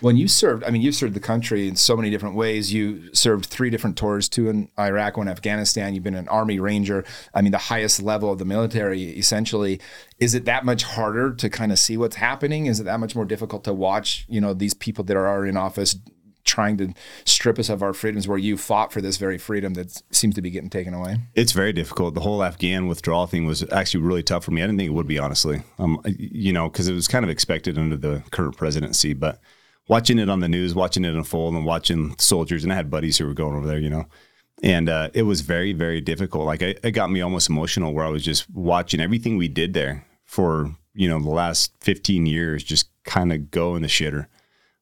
When 0.00 0.16
you 0.16 0.28
served, 0.28 0.64
I 0.64 0.70
mean, 0.70 0.82
you 0.82 0.92
served 0.92 1.14
the 1.14 1.20
country 1.20 1.68
in 1.68 1.76
so 1.76 1.94
many 1.94 2.08
different 2.10 2.34
ways. 2.34 2.72
You 2.72 3.12
served 3.14 3.44
three 3.46 3.68
different 3.70 3.96
tours, 3.96 4.28
two 4.28 4.48
in 4.48 4.68
Iraq, 4.78 5.16
one 5.18 5.28
in 5.28 5.32
Afghanistan. 5.32 5.94
You've 5.94 6.02
been 6.04 6.14
an 6.14 6.26
Army 6.28 6.58
Ranger. 6.58 7.04
I 7.34 7.39
mean, 7.42 7.52
the 7.52 7.58
highest 7.58 8.02
level 8.02 8.32
of 8.32 8.38
the 8.38 8.44
military, 8.44 9.02
essentially. 9.18 9.80
Is 10.18 10.34
it 10.34 10.44
that 10.44 10.64
much 10.64 10.82
harder 10.82 11.32
to 11.34 11.48
kind 11.48 11.72
of 11.72 11.78
see 11.78 11.96
what's 11.96 12.16
happening? 12.16 12.66
Is 12.66 12.80
it 12.80 12.84
that 12.84 13.00
much 13.00 13.14
more 13.14 13.24
difficult 13.24 13.64
to 13.64 13.74
watch, 13.74 14.26
you 14.28 14.40
know, 14.40 14.54
these 14.54 14.74
people 14.74 15.04
that 15.04 15.16
are 15.16 15.46
in 15.46 15.56
office 15.56 15.96
trying 16.44 16.76
to 16.78 16.92
strip 17.24 17.58
us 17.58 17.68
of 17.68 17.82
our 17.82 17.92
freedoms 17.92 18.26
where 18.26 18.38
you 18.38 18.56
fought 18.56 18.92
for 18.92 19.00
this 19.00 19.16
very 19.18 19.38
freedom 19.38 19.74
that 19.74 20.02
seems 20.10 20.34
to 20.34 20.42
be 20.42 20.50
getting 20.50 20.70
taken 20.70 20.94
away? 20.94 21.18
It's 21.34 21.52
very 21.52 21.72
difficult. 21.72 22.14
The 22.14 22.20
whole 22.20 22.42
Afghan 22.42 22.88
withdrawal 22.88 23.26
thing 23.26 23.46
was 23.46 23.70
actually 23.72 24.02
really 24.02 24.22
tough 24.22 24.44
for 24.44 24.50
me. 24.50 24.62
I 24.62 24.66
didn't 24.66 24.78
think 24.78 24.88
it 24.88 24.94
would 24.94 25.06
be, 25.06 25.18
honestly. 25.18 25.62
Um, 25.78 26.00
you 26.06 26.52
know, 26.52 26.68
because 26.68 26.88
it 26.88 26.94
was 26.94 27.08
kind 27.08 27.24
of 27.24 27.30
expected 27.30 27.78
under 27.78 27.96
the 27.96 28.22
current 28.30 28.56
presidency, 28.56 29.12
but 29.12 29.40
watching 29.88 30.18
it 30.18 30.30
on 30.30 30.40
the 30.40 30.48
news, 30.48 30.74
watching 30.74 31.04
it 31.04 31.14
unfold, 31.14 31.54
and 31.54 31.64
watching 31.64 32.16
soldiers, 32.18 32.64
and 32.64 32.72
I 32.72 32.76
had 32.76 32.90
buddies 32.90 33.18
who 33.18 33.26
were 33.26 33.34
going 33.34 33.56
over 33.56 33.66
there, 33.66 33.78
you 33.78 33.90
know, 33.90 34.06
and 34.62 34.88
uh, 34.88 35.10
it 35.14 35.22
was 35.22 35.40
very, 35.40 35.72
very 35.72 36.00
difficult. 36.00 36.46
Like 36.46 36.62
it, 36.62 36.80
it 36.82 36.90
got 36.92 37.10
me 37.10 37.20
almost 37.20 37.48
emotional, 37.48 37.92
where 37.92 38.04
I 38.04 38.10
was 38.10 38.24
just 38.24 38.48
watching 38.50 39.00
everything 39.00 39.36
we 39.36 39.48
did 39.48 39.74
there 39.74 40.06
for 40.24 40.74
you 40.94 41.08
know 41.08 41.20
the 41.20 41.30
last 41.30 41.72
fifteen 41.80 42.26
years, 42.26 42.62
just 42.62 42.88
kind 43.04 43.32
of 43.32 43.50
go 43.50 43.76
in 43.76 43.82
the 43.82 43.88
shitter 43.88 44.26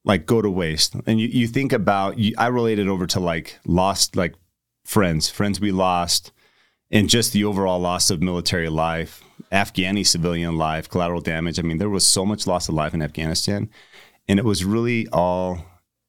like 0.08 0.26
go 0.26 0.40
to 0.42 0.50
waste. 0.50 0.96
And 1.06 1.20
you, 1.20 1.28
you 1.28 1.46
think 1.46 1.72
about, 1.72 2.18
you, 2.18 2.34
I 2.38 2.48
related 2.48 2.88
over 2.88 3.06
to 3.08 3.20
like 3.20 3.58
lost, 3.66 4.16
like 4.16 4.34
friends, 4.84 5.28
friends 5.28 5.60
we 5.60 5.70
lost, 5.70 6.32
and 6.90 7.10
just 7.10 7.32
the 7.32 7.44
overall 7.44 7.78
loss 7.78 8.10
of 8.10 8.22
military 8.22 8.70
life, 8.70 9.22
Afghani 9.52 10.06
civilian 10.06 10.56
life, 10.56 10.88
collateral 10.88 11.20
damage. 11.20 11.58
I 11.58 11.62
mean, 11.62 11.76
there 11.76 11.90
was 11.90 12.06
so 12.06 12.24
much 12.24 12.46
loss 12.46 12.68
of 12.68 12.74
life 12.74 12.94
in 12.94 13.02
Afghanistan, 13.02 13.68
and 14.26 14.38
it 14.38 14.44
was 14.44 14.64
really 14.64 15.06
all. 15.12 15.64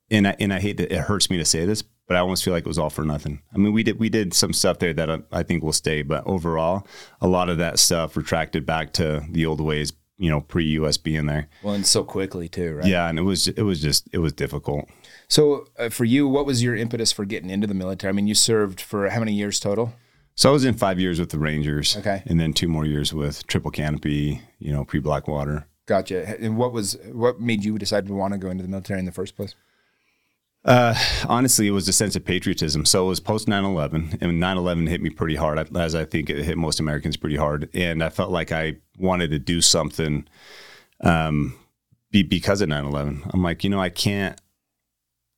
And 0.09 0.27
I, 0.27 0.35
and 0.39 0.51
I 0.51 0.59
hate 0.59 0.77
that 0.77 0.91
it 0.91 1.01
hurts 1.01 1.29
me 1.29 1.37
to 1.37 1.45
say 1.45 1.65
this, 1.65 1.83
but 2.09 2.17
I 2.17 2.19
almost 2.19 2.43
feel 2.43 2.53
like 2.53 2.65
it 2.65 2.67
was 2.67 2.77
all 2.79 2.89
for 2.89 3.05
nothing. 3.05 3.39
I 3.53 3.57
mean, 3.57 3.71
we 3.71 3.83
did 3.83 3.99
we 3.99 4.09
did 4.09 4.33
some 4.33 4.51
stuff 4.51 4.79
there 4.79 4.93
that 4.93 5.09
I, 5.09 5.19
I 5.31 5.43
think 5.43 5.63
will 5.63 5.71
stay, 5.71 6.01
but 6.01 6.25
overall, 6.27 6.85
a 7.21 7.27
lot 7.27 7.47
of 7.49 7.57
that 7.59 7.79
stuff 7.79 8.17
retracted 8.17 8.65
back 8.65 8.91
to 8.93 9.23
the 9.29 9.45
old 9.45 9.61
ways. 9.61 9.93
You 10.21 10.29
know, 10.29 10.41
pre 10.41 10.75
USB 10.75 11.17
in 11.17 11.27
there. 11.27 11.47
Well, 11.63 11.75
and 11.75 11.87
so 11.87 12.03
quickly 12.03 12.49
too, 12.49 12.75
right? 12.75 12.85
Yeah, 12.85 13.07
and 13.07 13.17
it 13.17 13.21
was 13.21 13.47
it 13.47 13.61
was 13.61 13.81
just 13.81 14.09
it 14.11 14.17
was 14.17 14.33
difficult. 14.33 14.89
So 15.29 15.67
uh, 15.77 15.87
for 15.87 16.03
you, 16.03 16.27
what 16.27 16.45
was 16.45 16.61
your 16.61 16.75
impetus 16.75 17.13
for 17.13 17.23
getting 17.23 17.49
into 17.49 17.67
the 17.67 17.73
military? 17.73 18.09
I 18.09 18.13
mean, 18.13 18.27
you 18.27 18.35
served 18.35 18.81
for 18.81 19.07
how 19.09 19.19
many 19.19 19.31
years 19.31 19.61
total? 19.61 19.93
So 20.35 20.49
I 20.49 20.51
was 20.51 20.65
in 20.65 20.73
five 20.73 20.99
years 20.99 21.19
with 21.21 21.29
the 21.29 21.39
Rangers, 21.39 21.95
Okay. 21.95 22.21
and 22.25 22.37
then 22.39 22.51
two 22.53 22.67
more 22.67 22.85
years 22.85 23.13
with 23.13 23.45
Triple 23.47 23.71
Canopy, 23.71 24.41
you 24.57 24.73
know, 24.73 24.83
pre 24.83 24.99
Blackwater. 24.99 25.67
Gotcha. 25.85 26.37
And 26.39 26.57
what 26.57 26.73
was 26.73 26.97
what 27.13 27.39
made 27.39 27.63
you 27.63 27.77
decide 27.77 28.05
to 28.07 28.13
want 28.13 28.33
to 28.33 28.37
go 28.37 28.49
into 28.49 28.61
the 28.63 28.69
military 28.69 28.99
in 28.99 29.05
the 29.05 29.11
first 29.13 29.37
place? 29.37 29.55
Uh, 30.65 30.93
honestly, 31.27 31.67
it 31.67 31.71
was 31.71 31.87
a 31.87 31.93
sense 31.93 32.15
of 32.15 32.25
patriotism. 32.25 32.85
So 32.85 33.05
it 33.05 33.09
was 33.09 33.19
post 33.19 33.47
9 33.47 33.63
11, 33.63 34.17
and 34.21 34.39
9 34.39 34.57
11 34.57 34.87
hit 34.87 35.01
me 35.01 35.09
pretty 35.09 35.35
hard, 35.35 35.75
as 35.75 35.95
I 35.95 36.05
think 36.05 36.29
it 36.29 36.43
hit 36.43 36.57
most 36.57 36.79
Americans 36.79 37.17
pretty 37.17 37.37
hard. 37.37 37.69
And 37.73 38.03
I 38.03 38.09
felt 38.09 38.31
like 38.31 38.51
I 38.51 38.77
wanted 38.97 39.31
to 39.31 39.39
do 39.39 39.61
something 39.61 40.27
um, 41.01 41.57
be, 42.11 42.23
because 42.23 42.61
of 42.61 42.69
9 42.69 42.85
11. 42.85 43.23
I'm 43.33 43.41
like, 43.41 43.63
you 43.63 43.69
know, 43.69 43.79
I 43.79 43.89
can't 43.89 44.39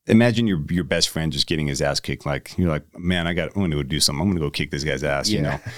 imagine 0.07 0.47
your 0.47 0.61
your 0.69 0.83
best 0.83 1.09
friend 1.09 1.31
just 1.31 1.45
getting 1.45 1.67
his 1.67 1.81
ass 1.81 1.99
kicked. 1.99 2.25
Like, 2.25 2.57
you're 2.57 2.69
like, 2.69 2.97
man, 2.97 3.27
I 3.27 3.33
got, 3.33 3.49
I'm 3.49 3.61
going 3.61 3.71
to 3.71 3.77
go 3.77 3.83
do 3.83 3.99
something. 3.99 4.21
I'm 4.21 4.27
going 4.27 4.39
to 4.39 4.45
go 4.45 4.51
kick 4.51 4.71
this 4.71 4.83
guy's 4.83 5.03
ass, 5.03 5.29
yeah. 5.29 5.37
you 5.37 5.43
know? 5.43 5.59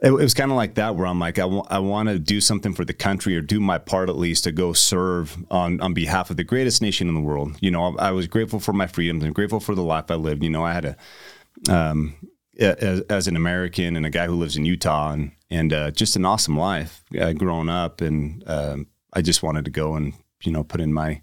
it, 0.00 0.10
it 0.10 0.12
was 0.12 0.34
kind 0.34 0.50
of 0.50 0.56
like 0.56 0.74
that 0.74 0.94
where 0.94 1.06
I'm 1.06 1.18
like, 1.18 1.38
I, 1.38 1.42
w- 1.42 1.64
I 1.68 1.80
want 1.80 2.08
to 2.08 2.18
do 2.18 2.40
something 2.40 2.72
for 2.72 2.84
the 2.84 2.92
country 2.92 3.36
or 3.36 3.40
do 3.40 3.58
my 3.58 3.78
part 3.78 4.08
at 4.08 4.16
least 4.16 4.44
to 4.44 4.52
go 4.52 4.72
serve 4.72 5.36
on, 5.50 5.80
on 5.80 5.92
behalf 5.92 6.30
of 6.30 6.36
the 6.36 6.44
greatest 6.44 6.80
nation 6.80 7.08
in 7.08 7.14
the 7.14 7.20
world. 7.20 7.56
You 7.60 7.70
know, 7.70 7.96
I, 7.98 8.08
I 8.08 8.10
was 8.12 8.28
grateful 8.28 8.60
for 8.60 8.72
my 8.72 8.86
freedoms 8.86 9.24
and 9.24 9.34
grateful 9.34 9.60
for 9.60 9.74
the 9.74 9.82
life 9.82 10.10
I 10.10 10.14
lived. 10.14 10.44
You 10.44 10.50
know, 10.50 10.64
I 10.64 10.72
had 10.72 10.84
a, 10.84 11.72
um, 11.72 12.14
as, 12.58 13.00
as, 13.02 13.26
an 13.26 13.34
American 13.34 13.96
and 13.96 14.06
a 14.06 14.10
guy 14.10 14.26
who 14.26 14.34
lives 14.34 14.56
in 14.56 14.64
Utah 14.64 15.12
and, 15.12 15.32
and 15.50 15.72
uh, 15.72 15.90
just 15.90 16.14
an 16.14 16.24
awesome 16.24 16.56
life 16.56 17.02
uh, 17.20 17.32
growing 17.32 17.68
up. 17.68 18.00
And 18.00 18.44
um, 18.46 18.86
I 19.12 19.22
just 19.22 19.42
wanted 19.42 19.64
to 19.64 19.70
go 19.70 19.96
and, 19.96 20.14
you 20.44 20.52
know, 20.52 20.62
put 20.62 20.80
in 20.80 20.92
my, 20.92 21.22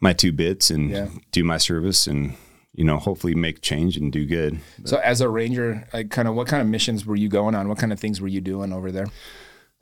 my 0.00 0.12
two 0.12 0.32
bits 0.32 0.70
and 0.70 0.90
yeah. 0.90 1.08
do 1.32 1.44
my 1.44 1.56
service 1.56 2.06
and 2.06 2.34
you 2.80 2.86
know, 2.86 2.96
hopefully 2.96 3.34
make 3.34 3.60
change 3.60 3.98
and 3.98 4.10
do 4.10 4.24
good. 4.24 4.58
So, 4.84 4.96
as 5.00 5.20
a 5.20 5.28
ranger, 5.28 5.86
like, 5.92 6.08
kind 6.08 6.26
of 6.26 6.34
what 6.34 6.46
kind 6.46 6.62
of 6.62 6.66
missions 6.66 7.04
were 7.04 7.14
you 7.14 7.28
going 7.28 7.54
on? 7.54 7.68
What 7.68 7.76
kind 7.76 7.92
of 7.92 8.00
things 8.00 8.22
were 8.22 8.28
you 8.28 8.40
doing 8.40 8.72
over 8.72 8.90
there? 8.90 9.04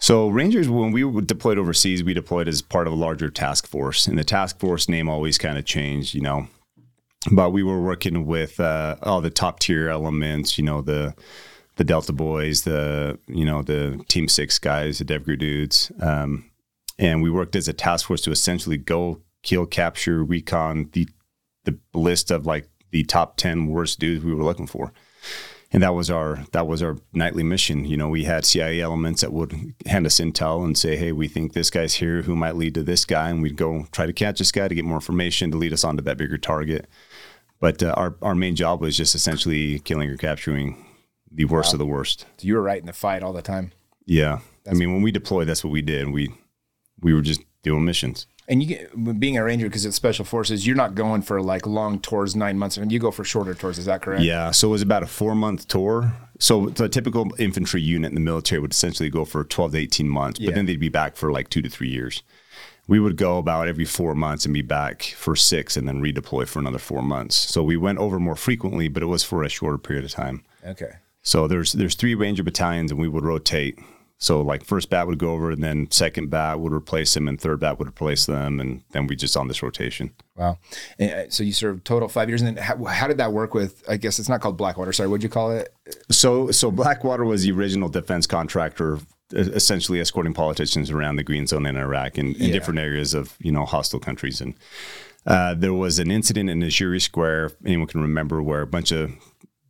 So, 0.01 0.27
Rangers, 0.27 0.69
when 0.69 0.91
we 0.91 1.05
were 1.05 1.21
deployed 1.21 1.59
overseas, 1.59 2.03
we 2.03 2.13
deployed 2.13 2.49
as 2.49 2.61
part 2.61 2.89
of 2.89 2.93
a 2.93 2.97
larger 2.97 3.31
task 3.31 3.69
force, 3.69 4.09
and 4.09 4.19
the 4.19 4.25
task 4.25 4.59
force 4.59 4.89
name 4.89 5.09
always 5.09 5.39
kind 5.39 5.57
of 5.57 5.65
changed, 5.65 6.13
you 6.13 6.21
know. 6.21 6.49
But 7.31 7.51
we 7.51 7.63
were 7.63 7.81
working 7.81 8.27
with 8.27 8.59
uh, 8.59 8.97
all 9.05 9.21
the 9.21 9.31
top 9.31 9.61
tier 9.61 9.89
elements, 9.89 10.59
you 10.59 10.65
know, 10.65 10.83
the 10.83 11.15
the 11.77 11.85
Delta 11.85 12.13
boys, 12.13 12.63
the 12.63 13.17
you 13.29 13.45
know 13.45 13.63
the 13.63 14.05
Team 14.09 14.27
Six 14.27 14.59
guys, 14.59 14.99
the 14.99 15.05
DevGru 15.05 15.39
dudes, 15.39 15.93
um, 16.01 16.51
and 16.99 17.23
we 17.23 17.31
worked 17.31 17.55
as 17.55 17.69
a 17.69 17.73
task 17.73 18.09
force 18.09 18.23
to 18.23 18.33
essentially 18.33 18.77
go 18.77 19.21
kill, 19.45 19.67
capture, 19.67 20.25
recon 20.25 20.91
the 20.95 21.09
the 21.63 21.79
list 21.95 22.33
of 22.33 22.45
like 22.45 22.69
the 22.91 23.05
top 23.05 23.37
10 23.37 23.67
worst 23.67 23.99
dudes 23.99 24.25
we 24.25 24.35
were 24.35 24.45
looking 24.45 24.67
for. 24.67 24.93
And 25.71 25.83
that 25.83 25.95
was 25.95 26.11
our 26.11 26.45
that 26.53 26.67
was 26.67 26.83
our 26.83 26.97
nightly 27.13 27.43
mission. 27.43 27.85
You 27.85 27.99
know, 27.99 28.09
we 28.09 28.25
had 28.25 28.47
CIA 28.47 28.81
elements 28.81 29.21
that 29.21 29.35
would 29.35 29.75
hand 29.85 30.07
us 30.07 30.19
intel 30.19 30.65
and 30.65 30.79
say, 30.79 30.97
"Hey, 30.97 31.13
we 31.13 31.29
think 31.29 31.53
this 31.53 31.69
guy's 31.69 31.95
here 31.95 32.23
who 32.23 32.35
might 32.35 32.57
lead 32.57 32.73
to 32.75 32.83
this 32.83 33.05
guy," 33.05 33.29
and 33.29 33.43
we'd 33.43 33.57
go 33.57 33.87
try 33.93 34.07
to 34.07 34.15
catch 34.15 34.39
this 34.39 34.51
guy 34.51 34.67
to 34.67 34.75
get 34.75 34.87
more 34.87 34.97
information 34.97 35.51
to 35.51 35.59
lead 35.59 35.75
us 35.75 35.85
onto 35.85 36.03
that 36.05 36.17
bigger 36.17 36.39
target. 36.39 36.89
But 37.61 37.83
uh, 37.83 37.93
our 37.99 38.17
our 38.23 38.35
main 38.35 38.57
job 38.57 38.81
was 38.81 38.97
just 38.97 39.15
essentially 39.15 39.81
killing 39.81 40.09
or 40.09 40.17
capturing 40.17 40.87
the 41.31 41.45
worst 41.45 41.73
wow. 41.73 41.75
of 41.75 41.79
the 41.81 41.87
worst. 41.87 42.21
So 42.39 42.47
you 42.47 42.55
were 42.55 42.63
right 42.63 42.81
in 42.81 42.87
the 42.87 42.95
fight 42.95 43.23
all 43.23 43.35
the 43.35 43.43
time. 43.43 43.73
Yeah, 44.07 44.39
that's 44.65 44.75
I 44.75 44.79
mean, 44.79 44.95
when 44.95 45.03
we 45.03 45.11
deployed, 45.11 45.49
that's 45.49 45.63
what 45.63 45.71
we 45.71 45.83
did. 45.83 46.11
We 46.11 46.33
we 47.01 47.13
were 47.13 47.21
just 47.21 47.43
doing 47.63 47.85
missions. 47.85 48.27
And 48.49 48.63
you 48.63 48.69
get, 48.69 49.21
being 49.21 49.37
a 49.37 49.45
ranger 49.45 49.67
because 49.67 49.85
it's 49.85 49.97
special 49.97 50.25
forces, 50.25 50.67
you're 50.67 50.77
not 50.77 50.95
going 50.95 51.21
for 51.21 51.43
like 51.43 51.67
long 51.67 52.01
tours, 52.01 52.35
nine 52.35 52.59
months, 52.59 52.79
and 52.79 52.91
you 52.91 52.99
go 52.99 53.11
for 53.11 53.23
shorter 53.23 53.53
tours. 53.53 53.79
Is 53.79 53.85
that 53.85 54.01
correct? 54.01 54.23
Yeah. 54.23 54.53
So 54.53 54.69
it 54.69 54.71
was 54.71 54.83
about 54.83 55.03
a 55.03 55.07
four 55.07 55.35
month 55.35 55.69
tour. 55.69 56.15
So 56.39 56.71
the 56.71 56.89
typical 56.89 57.29
infantry 57.39 57.83
unit 57.83 58.11
in 58.11 58.15
the 58.15 58.23
military 58.23 58.61
would 58.61 58.73
essentially 58.73 59.11
go 59.11 59.27
for 59.27 59.45
12 59.45 59.73
to 59.73 59.79
18 59.79 60.09
months, 60.09 60.41
yeah. 60.41 60.47
but 60.47 60.55
then 60.55 60.67
they'd 60.67 60.81
be 60.81 60.89
back 60.89 61.17
for 61.17 61.31
like 61.31 61.51
two 61.51 61.61
to 61.61 61.69
three 61.69 61.91
years. 61.91 62.23
We 62.87 62.99
would 63.01 63.19
go 63.19 63.37
about 63.37 63.69
every 63.69 63.85
four 63.85 64.15
months 64.15 64.47
and 64.47 64.55
be 64.55 64.63
back 64.63 65.03
for 65.03 65.37
six 65.37 65.77
and 65.77 65.87
then 65.87 66.01
redeploy 66.01 66.49
for 66.49 66.59
another 66.59 66.79
four 66.79 67.03
months. 67.03 67.35
So 67.35 67.63
we 67.63 67.77
went 67.77 67.99
over 67.99 68.19
more 68.19 68.37
frequently, 68.37 68.89
but 68.89 69.03
it 69.03 69.07
was 69.07 69.23
for 69.23 69.43
a 69.43 69.51
shorter 69.51 69.77
period 69.77 70.07
of 70.07 70.13
time. 70.13 70.43
Okay. 70.65 70.93
So 71.21 71.47
there's 71.47 71.73
there's 71.73 71.95
three 71.95 72.15
ranger 72.15 72.43
battalions 72.43 72.91
and 72.91 72.99
we 72.99 73.09
would 73.09 73.25
rotate 73.25 73.79
so 74.21 74.43
like 74.43 74.65
first 74.65 74.91
bat 74.91 75.07
would 75.07 75.19
go 75.19 75.31
over, 75.31 75.53
and 75.53 75.63
then 75.63 75.89
second 75.93 76.29
bat 76.29 76.59
would 76.59 76.73
replace 76.73 77.15
them, 77.15 77.29
and 77.29 77.41
third 77.41 77.61
bat 77.61 77.79
would 77.79 77.87
replace 77.87 78.27
them, 78.27 78.59
and 78.59 78.83
then 78.91 79.07
we 79.07 79.15
just 79.15 79.37
on 79.37 79.47
this 79.47 79.63
rotation. 79.63 80.13
Wow! 80.35 80.59
And 80.99 81.11
uh, 81.13 81.31
so 81.31 81.45
you 81.45 81.53
served 81.53 81.85
total 81.85 82.09
five 82.09 82.29
years, 82.29 82.43
and 82.43 82.57
then 82.57 82.63
how, 82.63 82.85
how, 82.85 83.07
did 83.07 83.19
that 83.19 83.33
work 83.33 83.55
with? 83.55 83.85
I 83.89 83.97
guess 83.97 84.19
it's 84.19 84.29
not 84.29 84.41
called 84.41 84.57
Blackwater. 84.57 84.93
Sorry, 84.93 85.09
what'd 85.09 85.23
you 85.23 85.29
call 85.29 85.53
it? 85.53 85.73
So 86.11 86.51
so 86.51 86.73
Blackwater 86.73 87.25
was 87.25 87.45
the 87.45 87.53
original 87.53 87.89
defense 87.89 88.27
contractor, 88.27 88.99
essentially 89.33 90.01
escorting 90.01 90.35
politicians 90.35 90.91
around 90.91 91.15
the 91.15 91.25
Green 91.25 91.47
Zone 91.47 91.65
in 91.65 91.77
Iraq 91.77 92.19
and 92.19 92.35
in, 92.37 92.47
yeah. 92.47 92.53
different 92.53 92.81
areas 92.81 93.15
of 93.15 93.37
you 93.39 93.53
know 93.53 93.67
hostile 93.67 94.01
countries. 94.01 94.41
And 94.41 94.55
uh, 95.27 95.55
there 95.55 95.75
was 95.75 96.01
an 96.01 96.11
incident 96.11 96.51
in 96.51 96.59
Nisour 96.59 97.01
Square. 97.01 97.53
Anyone 97.65 97.87
can 97.87 98.03
remember 98.03 98.43
where 98.43 98.63
a 98.63 98.67
bunch 98.67 98.91
of 98.91 99.13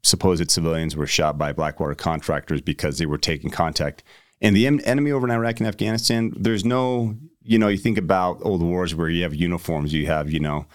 supposed 0.02 0.50
civilians 0.50 0.96
were 0.96 1.06
shot 1.06 1.36
by 1.36 1.52
Blackwater 1.52 1.94
contractors 1.94 2.62
because 2.62 2.96
they 2.96 3.04
were 3.04 3.18
taking 3.18 3.50
contact 3.50 4.02
and 4.40 4.56
the 4.56 4.66
enemy 4.66 5.10
over 5.12 5.26
in 5.26 5.30
Iraq 5.30 5.60
and 5.60 5.66
Afghanistan, 5.66 6.32
there's 6.36 6.64
no, 6.64 7.16
you 7.42 7.58
know, 7.58 7.68
you 7.68 7.78
think 7.78 7.98
about 7.98 8.38
old 8.42 8.62
wars 8.62 8.94
where 8.94 9.08
you 9.08 9.22
have 9.22 9.34
uniforms, 9.34 9.92
you 9.92 10.06
have, 10.06 10.30
you 10.30 10.40
know, 10.40 10.66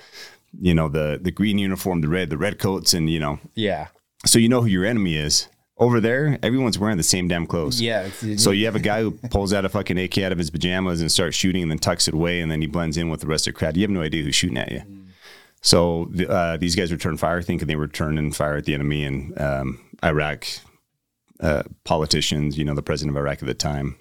you 0.59 0.73
know 0.73 0.87
the 0.87 1.19
the 1.21 1.31
green 1.31 1.57
uniform, 1.57 2.01
the 2.01 2.07
red, 2.07 2.29
the 2.29 2.37
red 2.37 2.59
coats, 2.59 2.93
and 2.93 3.09
you 3.09 3.19
know, 3.19 3.39
yeah. 3.55 3.87
So 4.25 4.39
you 4.39 4.49
know 4.49 4.61
who 4.61 4.67
your 4.67 4.85
enemy 4.85 5.17
is. 5.17 5.47
Over 5.75 5.99
there, 5.99 6.37
everyone's 6.43 6.77
wearing 6.77 6.97
the 6.97 7.03
same 7.03 7.27
damn 7.27 7.47
clothes. 7.47 7.81
Yeah. 7.81 8.07
So 8.37 8.51
you 8.51 8.65
have 8.65 8.75
a 8.75 8.79
guy 8.79 9.01
who 9.01 9.11
pulls 9.11 9.51
out 9.53 9.65
a 9.65 9.69
fucking 9.69 9.97
AK 9.97 10.19
out 10.19 10.31
of 10.31 10.37
his 10.37 10.51
pajamas 10.51 11.01
and 11.01 11.11
starts 11.11 11.35
shooting, 11.35 11.63
and 11.63 11.71
then 11.71 11.79
tucks 11.79 12.07
it 12.07 12.13
away, 12.13 12.41
and 12.41 12.51
then 12.51 12.61
he 12.61 12.67
blends 12.67 12.95
in 12.95 13.09
with 13.09 13.21
the 13.21 13.27
rest 13.27 13.47
of 13.47 13.55
the 13.55 13.57
crowd. 13.57 13.75
You 13.75 13.81
have 13.81 13.89
no 13.89 14.01
idea 14.01 14.23
who's 14.23 14.35
shooting 14.35 14.57
at 14.57 14.71
you. 14.71 14.79
Mm. 14.79 15.05
So 15.61 16.11
uh, 16.29 16.57
these 16.57 16.75
guys 16.75 16.91
return 16.91 17.17
fire, 17.17 17.41
thinking 17.41 17.67
they 17.67 17.75
were 17.75 17.87
turning 17.87 18.31
fire 18.31 18.55
at 18.57 18.65
the 18.65 18.75
enemy, 18.75 19.03
in 19.03 19.33
um, 19.41 19.79
Iraq 20.03 20.45
uh, 21.43 21.63
politicians, 21.83 22.57
you 22.57 22.63
know, 22.63 22.73
the 22.73 22.81
president 22.81 23.15
of 23.15 23.21
Iraq 23.21 23.43
at 23.43 23.47
the 23.47 23.53
time, 23.53 23.97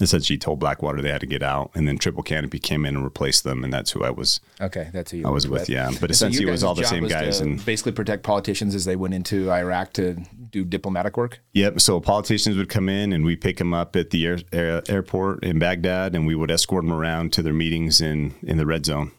essentially 0.00 0.36
told 0.36 0.58
Blackwater 0.58 1.00
they 1.00 1.10
had 1.10 1.20
to 1.20 1.26
get 1.26 1.42
out, 1.42 1.70
and 1.74 1.86
then 1.86 1.98
Triple 1.98 2.22
Canopy 2.22 2.58
came 2.58 2.84
in 2.84 2.96
and 2.96 3.04
replaced 3.04 3.44
them, 3.44 3.62
and 3.62 3.72
that's 3.72 3.92
who 3.92 4.02
I 4.02 4.10
was. 4.10 4.40
Okay, 4.60 4.90
that's 4.92 5.12
who 5.12 5.18
you 5.18 5.26
I 5.26 5.30
was 5.30 5.46
with. 5.46 5.62
with. 5.62 5.68
Yeah, 5.68 5.90
but 6.00 6.10
essentially 6.10 6.44
so 6.44 6.48
it 6.48 6.52
was 6.52 6.64
all 6.64 6.74
the 6.74 6.84
same 6.84 7.06
guys, 7.06 7.40
and 7.40 7.64
basically 7.64 7.92
protect 7.92 8.24
politicians 8.24 8.74
as 8.74 8.84
they 8.84 8.96
went 8.96 9.14
into 9.14 9.50
Iraq 9.52 9.92
to 9.94 10.14
do 10.50 10.64
diplomatic 10.64 11.16
work. 11.16 11.40
Yep. 11.52 11.80
So 11.80 12.00
politicians 12.00 12.56
would 12.56 12.68
come 12.68 12.88
in, 12.88 13.12
and 13.12 13.24
we 13.24 13.36
pick 13.36 13.58
them 13.58 13.72
up 13.72 13.94
at 13.94 14.10
the 14.10 14.26
air, 14.26 14.38
air, 14.52 14.82
airport 14.88 15.44
in 15.44 15.58
Baghdad, 15.58 16.14
and 16.14 16.26
we 16.26 16.34
would 16.34 16.50
escort 16.50 16.84
them 16.84 16.92
around 16.92 17.32
to 17.34 17.42
their 17.42 17.54
meetings 17.54 18.00
in 18.00 18.34
in 18.42 18.56
the 18.56 18.66
red 18.66 18.84
zone. 18.84 19.12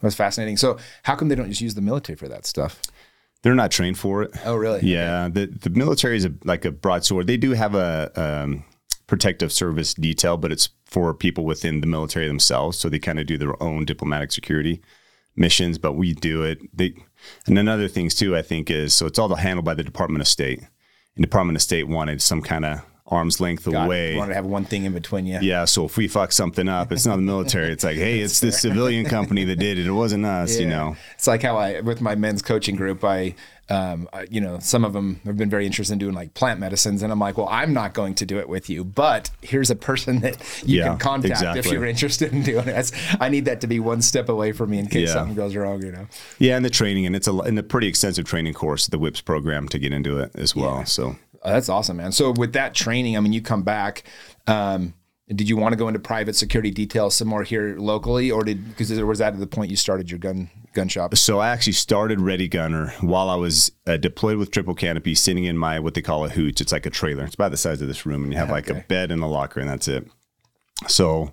That's 0.00 0.14
fascinating. 0.14 0.56
So, 0.56 0.78
how 1.02 1.16
come 1.16 1.28
they 1.28 1.34
don't 1.34 1.48
just 1.48 1.60
use 1.60 1.74
the 1.74 1.80
military 1.80 2.16
for 2.16 2.28
that 2.28 2.46
stuff? 2.46 2.80
They're 3.42 3.54
not 3.54 3.70
trained 3.70 3.98
for 3.98 4.22
it. 4.22 4.32
Oh, 4.44 4.56
really? 4.56 4.80
Yeah. 4.82 5.24
Okay. 5.24 5.46
The 5.46 5.70
the 5.70 5.70
military 5.70 6.16
is 6.16 6.24
a, 6.24 6.32
like 6.44 6.64
a 6.64 6.72
broadsword. 6.72 7.26
They 7.26 7.36
do 7.36 7.52
have 7.52 7.74
a 7.74 8.10
um, 8.16 8.64
protective 9.06 9.52
service 9.52 9.94
detail, 9.94 10.36
but 10.36 10.52
it's 10.52 10.70
for 10.86 11.14
people 11.14 11.44
within 11.44 11.80
the 11.80 11.86
military 11.86 12.26
themselves. 12.26 12.78
So 12.78 12.88
they 12.88 12.98
kind 12.98 13.18
of 13.18 13.26
do 13.26 13.38
their 13.38 13.60
own 13.62 13.84
diplomatic 13.84 14.32
security 14.32 14.82
missions, 15.36 15.78
but 15.78 15.92
we 15.92 16.14
do 16.14 16.42
it. 16.42 16.58
They 16.76 16.94
and 17.46 17.56
then 17.56 17.68
other 17.68 17.88
things 17.88 18.14
too. 18.14 18.36
I 18.36 18.42
think 18.42 18.70
is 18.70 18.94
so 18.94 19.06
it's 19.06 19.18
all 19.18 19.34
handled 19.34 19.64
by 19.64 19.74
the 19.74 19.84
Department 19.84 20.20
of 20.20 20.28
State. 20.28 20.60
And 21.14 21.24
Department 21.24 21.56
of 21.56 21.62
State 21.62 21.88
wanted 21.88 22.22
some 22.22 22.42
kind 22.42 22.64
of 22.64 22.80
arm's 23.08 23.40
length 23.40 23.64
Got 23.64 23.86
away. 23.86 24.12
You 24.12 24.18
want 24.18 24.30
to 24.30 24.34
have 24.34 24.46
one 24.46 24.64
thing 24.64 24.84
in 24.84 24.92
between 24.92 25.26
you. 25.26 25.38
Yeah. 25.40 25.64
So 25.64 25.84
if 25.84 25.96
we 25.96 26.08
fuck 26.08 26.32
something 26.32 26.68
up, 26.68 26.92
it's 26.92 27.06
not 27.06 27.16
the 27.16 27.22
military. 27.22 27.72
It's 27.72 27.84
like, 27.84 27.96
hey, 27.96 28.20
it's 28.20 28.40
the 28.40 28.52
civilian 28.66 29.06
company 29.06 29.44
that 29.44 29.56
did 29.56 29.78
it. 29.78 29.86
It 29.86 29.92
wasn't 29.92 30.24
us. 30.24 30.56
Yeah. 30.56 30.62
You 30.62 30.68
know. 30.68 30.96
It's 31.14 31.26
like 31.26 31.42
how 31.42 31.56
I 31.56 31.80
with 31.80 32.00
my 32.00 32.14
men's 32.14 32.42
coaching 32.42 32.76
group, 32.76 33.04
I. 33.04 33.34
Um, 33.70 34.08
you 34.30 34.40
know, 34.40 34.58
some 34.60 34.82
of 34.82 34.94
them 34.94 35.20
have 35.26 35.36
been 35.36 35.50
very 35.50 35.66
interested 35.66 35.92
in 35.92 35.98
doing 35.98 36.14
like 36.14 36.32
plant 36.32 36.58
medicines, 36.58 37.02
and 37.02 37.12
I'm 37.12 37.18
like, 37.18 37.36
well, 37.36 37.50
I'm 37.50 37.74
not 37.74 37.92
going 37.92 38.14
to 38.14 38.24
do 38.24 38.38
it 38.38 38.48
with 38.48 38.70
you, 38.70 38.82
but 38.82 39.28
here's 39.42 39.68
a 39.68 39.76
person 39.76 40.20
that 40.20 40.38
you 40.64 40.78
yeah, 40.78 40.88
can 40.88 40.96
contact 40.96 41.32
exactly. 41.32 41.58
if 41.58 41.66
you're 41.70 41.84
interested 41.84 42.32
in 42.32 42.42
doing 42.42 42.66
it. 42.66 42.90
I 43.20 43.28
need 43.28 43.44
that 43.44 43.60
to 43.60 43.66
be 43.66 43.78
one 43.78 44.00
step 44.00 44.30
away 44.30 44.52
from 44.52 44.70
me 44.70 44.78
in 44.78 44.86
case 44.86 45.08
yeah. 45.08 45.12
something 45.12 45.36
goes 45.36 45.54
wrong, 45.54 45.82
you 45.82 45.92
know. 45.92 46.06
Yeah, 46.38 46.56
and 46.56 46.64
the 46.64 46.70
training, 46.70 47.04
and 47.04 47.14
it's 47.14 47.28
a 47.28 47.38
in 47.40 47.58
a 47.58 47.62
pretty 47.62 47.88
extensive 47.88 48.24
training 48.24 48.54
course, 48.54 48.86
the 48.86 48.98
WIPS 48.98 49.20
program 49.20 49.68
to 49.68 49.78
get 49.78 49.92
into 49.92 50.18
it 50.18 50.30
as 50.34 50.56
well. 50.56 50.86
So 50.86 51.16
Oh, 51.42 51.52
that's 51.52 51.68
awesome, 51.68 51.98
man. 51.98 52.12
So 52.12 52.32
with 52.32 52.52
that 52.54 52.74
training, 52.74 53.16
I 53.16 53.20
mean, 53.20 53.32
you 53.32 53.42
come 53.42 53.62
back. 53.62 54.04
Um, 54.46 54.94
did 55.28 55.48
you 55.48 55.56
want 55.56 55.72
to 55.72 55.76
go 55.76 55.88
into 55.88 56.00
private 56.00 56.36
security 56.36 56.70
details 56.70 57.14
some 57.14 57.28
more 57.28 57.42
here 57.42 57.76
locally, 57.78 58.30
or 58.30 58.44
did 58.44 58.66
because 58.68 58.88
there 58.88 59.06
was 59.06 59.18
that 59.18 59.34
at 59.34 59.40
the 59.40 59.46
point 59.46 59.70
you 59.70 59.76
started 59.76 60.10
your 60.10 60.18
gun 60.18 60.50
gun 60.72 60.88
shop? 60.88 61.14
So 61.16 61.38
I 61.38 61.50
actually 61.50 61.74
started 61.74 62.20
Ready 62.20 62.48
Gunner 62.48 62.94
while 63.00 63.28
I 63.28 63.34
was 63.34 63.70
uh, 63.86 63.98
deployed 63.98 64.38
with 64.38 64.50
Triple 64.50 64.74
Canopy, 64.74 65.14
sitting 65.14 65.44
in 65.44 65.58
my 65.58 65.80
what 65.80 65.94
they 65.94 66.00
call 66.00 66.24
a 66.24 66.30
hooch. 66.30 66.60
It's 66.62 66.72
like 66.72 66.86
a 66.86 66.90
trailer. 66.90 67.24
It's 67.24 67.34
about 67.34 67.50
the 67.50 67.58
size 67.58 67.82
of 67.82 67.88
this 67.88 68.06
room, 68.06 68.24
and 68.24 68.32
you 68.32 68.38
have 68.38 68.50
like 68.50 68.70
a 68.70 68.84
bed 68.88 69.10
and 69.10 69.22
a 69.22 69.26
locker, 69.26 69.60
and 69.60 69.68
that's 69.68 69.88
it. 69.88 70.06
So, 70.86 71.32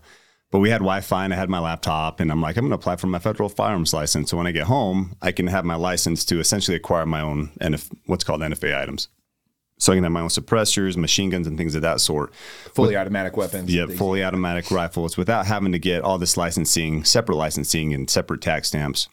but 0.52 0.60
we 0.60 0.72
had 0.72 0.80
Wi-Fi, 0.80 1.24
and 1.24 1.34
I 1.34 1.38
had 1.38 1.50
my 1.50 1.60
laptop, 1.60 2.20
and 2.20 2.32
I'm 2.32 2.42
like, 2.42 2.58
I'm 2.58 2.64
going 2.64 2.72
to 2.72 2.76
apply 2.76 2.98
for 2.98 3.08
my 3.08 3.20
federal 3.20 3.48
firearms 3.48 3.94
license. 3.94 4.30
So 4.30 4.36
when 4.36 4.48
I 4.48 4.52
get 4.52 4.64
home, 4.64 5.16
I 5.22 5.32
can 5.32 5.48
have 5.48 5.64
my 5.64 5.76
license 5.76 6.26
to 6.26 6.40
essentially 6.40 6.76
acquire 6.76 7.06
my 7.06 7.22
own 7.22 7.52
NF, 7.62 7.90
what's 8.08 8.26
called 8.26 8.42
NFA 8.42 8.78
items. 8.78 9.08
So 9.78 9.92
I 9.92 9.98
can 9.98 10.04
have 10.04 10.14
my 10.14 10.22
own 10.22 10.30
suppressors, 10.30 10.96
machine 10.96 11.30
guns, 11.30 11.48
and 11.48 11.58
things 11.58 11.76
of 11.76 11.82
that 11.82 12.00
sort. 12.00 12.34
Fully 12.74 12.90
With, 12.90 12.98
automatic 12.98 13.36
weapons. 13.36 13.74
Yeah, 13.74 13.88
fully 13.88 14.24
automatic 14.24 14.72
rifles 14.72 15.18
without 15.18 15.46
having 15.46 15.74
to 15.74 15.80
get 15.80 16.02
all 16.02 16.18
this 16.18 16.38
licensing, 16.38 17.04
separate 17.04 17.36
licensing, 17.36 17.94
and 17.94 18.10
separate 18.10 18.42
tax 18.42 18.70
stamps. 18.70 19.10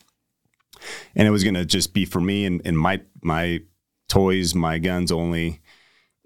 and 1.16 1.26
it 1.26 1.31
was 1.33 1.42
going 1.42 1.54
to 1.54 1.64
just 1.64 1.92
be 1.95 2.04
for 2.04 2.21
me 2.21 2.45
and, 2.47 2.62
and 2.64 2.78
my 2.78 3.00
my 3.23 3.61
toys, 4.09 4.54
my 4.54 4.78
guns 4.78 5.11
only. 5.11 5.61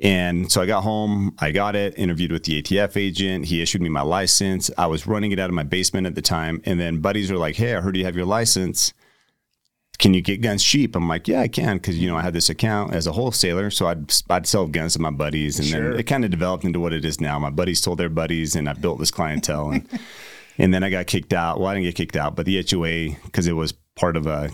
And 0.00 0.52
so 0.52 0.60
I 0.60 0.66
got 0.66 0.82
home, 0.82 1.34
I 1.38 1.52
got 1.52 1.74
it, 1.74 1.94
interviewed 1.96 2.30
with 2.30 2.44
the 2.44 2.60
ATF 2.62 2.98
agent. 2.98 3.46
He 3.46 3.62
issued 3.62 3.80
me 3.80 3.88
my 3.88 4.02
license. 4.02 4.70
I 4.76 4.86
was 4.86 5.06
running 5.06 5.32
it 5.32 5.38
out 5.38 5.48
of 5.48 5.54
my 5.54 5.62
basement 5.62 6.06
at 6.06 6.14
the 6.14 6.20
time. 6.20 6.60
And 6.66 6.78
then 6.78 7.00
buddies 7.00 7.30
were 7.30 7.38
like, 7.38 7.56
Hey, 7.56 7.74
I 7.74 7.80
heard 7.80 7.96
you 7.96 8.04
have 8.04 8.16
your 8.16 8.26
license. 8.26 8.92
Can 9.98 10.14
you 10.14 10.20
get 10.20 10.42
guns 10.42 10.62
cheap? 10.62 10.94
I'm 10.94 11.08
like, 11.08 11.28
Yeah, 11.28 11.40
I 11.40 11.48
can. 11.48 11.78
Cause, 11.78 11.96
you 11.96 12.08
know, 12.08 12.16
I 12.16 12.22
had 12.22 12.34
this 12.34 12.50
account 12.50 12.94
as 12.94 13.06
a 13.06 13.12
wholesaler. 13.12 13.70
So 13.70 13.86
I'd, 13.86 14.12
I'd 14.28 14.46
sell 14.46 14.66
guns 14.66 14.94
to 14.94 15.00
my 15.00 15.10
buddies. 15.10 15.58
And 15.58 15.68
sure. 15.68 15.90
then 15.90 16.00
it 16.00 16.04
kind 16.04 16.24
of 16.24 16.30
developed 16.30 16.64
into 16.64 16.80
what 16.80 16.92
it 16.92 17.04
is 17.04 17.20
now. 17.20 17.38
My 17.38 17.50
buddies 17.50 17.80
told 17.80 17.98
their 17.98 18.08
buddies, 18.08 18.56
and 18.56 18.68
I 18.68 18.74
built 18.74 18.98
this 18.98 19.10
clientele. 19.10 19.70
And, 19.70 19.88
and 20.58 20.74
then 20.74 20.82
I 20.82 20.90
got 20.90 21.06
kicked 21.06 21.32
out. 21.32 21.58
Well, 21.58 21.68
I 21.68 21.74
didn't 21.74 21.86
get 21.86 21.94
kicked 21.94 22.16
out, 22.16 22.36
but 22.36 22.46
the 22.46 22.64
HOA, 22.68 23.16
because 23.24 23.46
it 23.46 23.52
was 23.52 23.72
part 23.94 24.16
of 24.16 24.26
a 24.26 24.50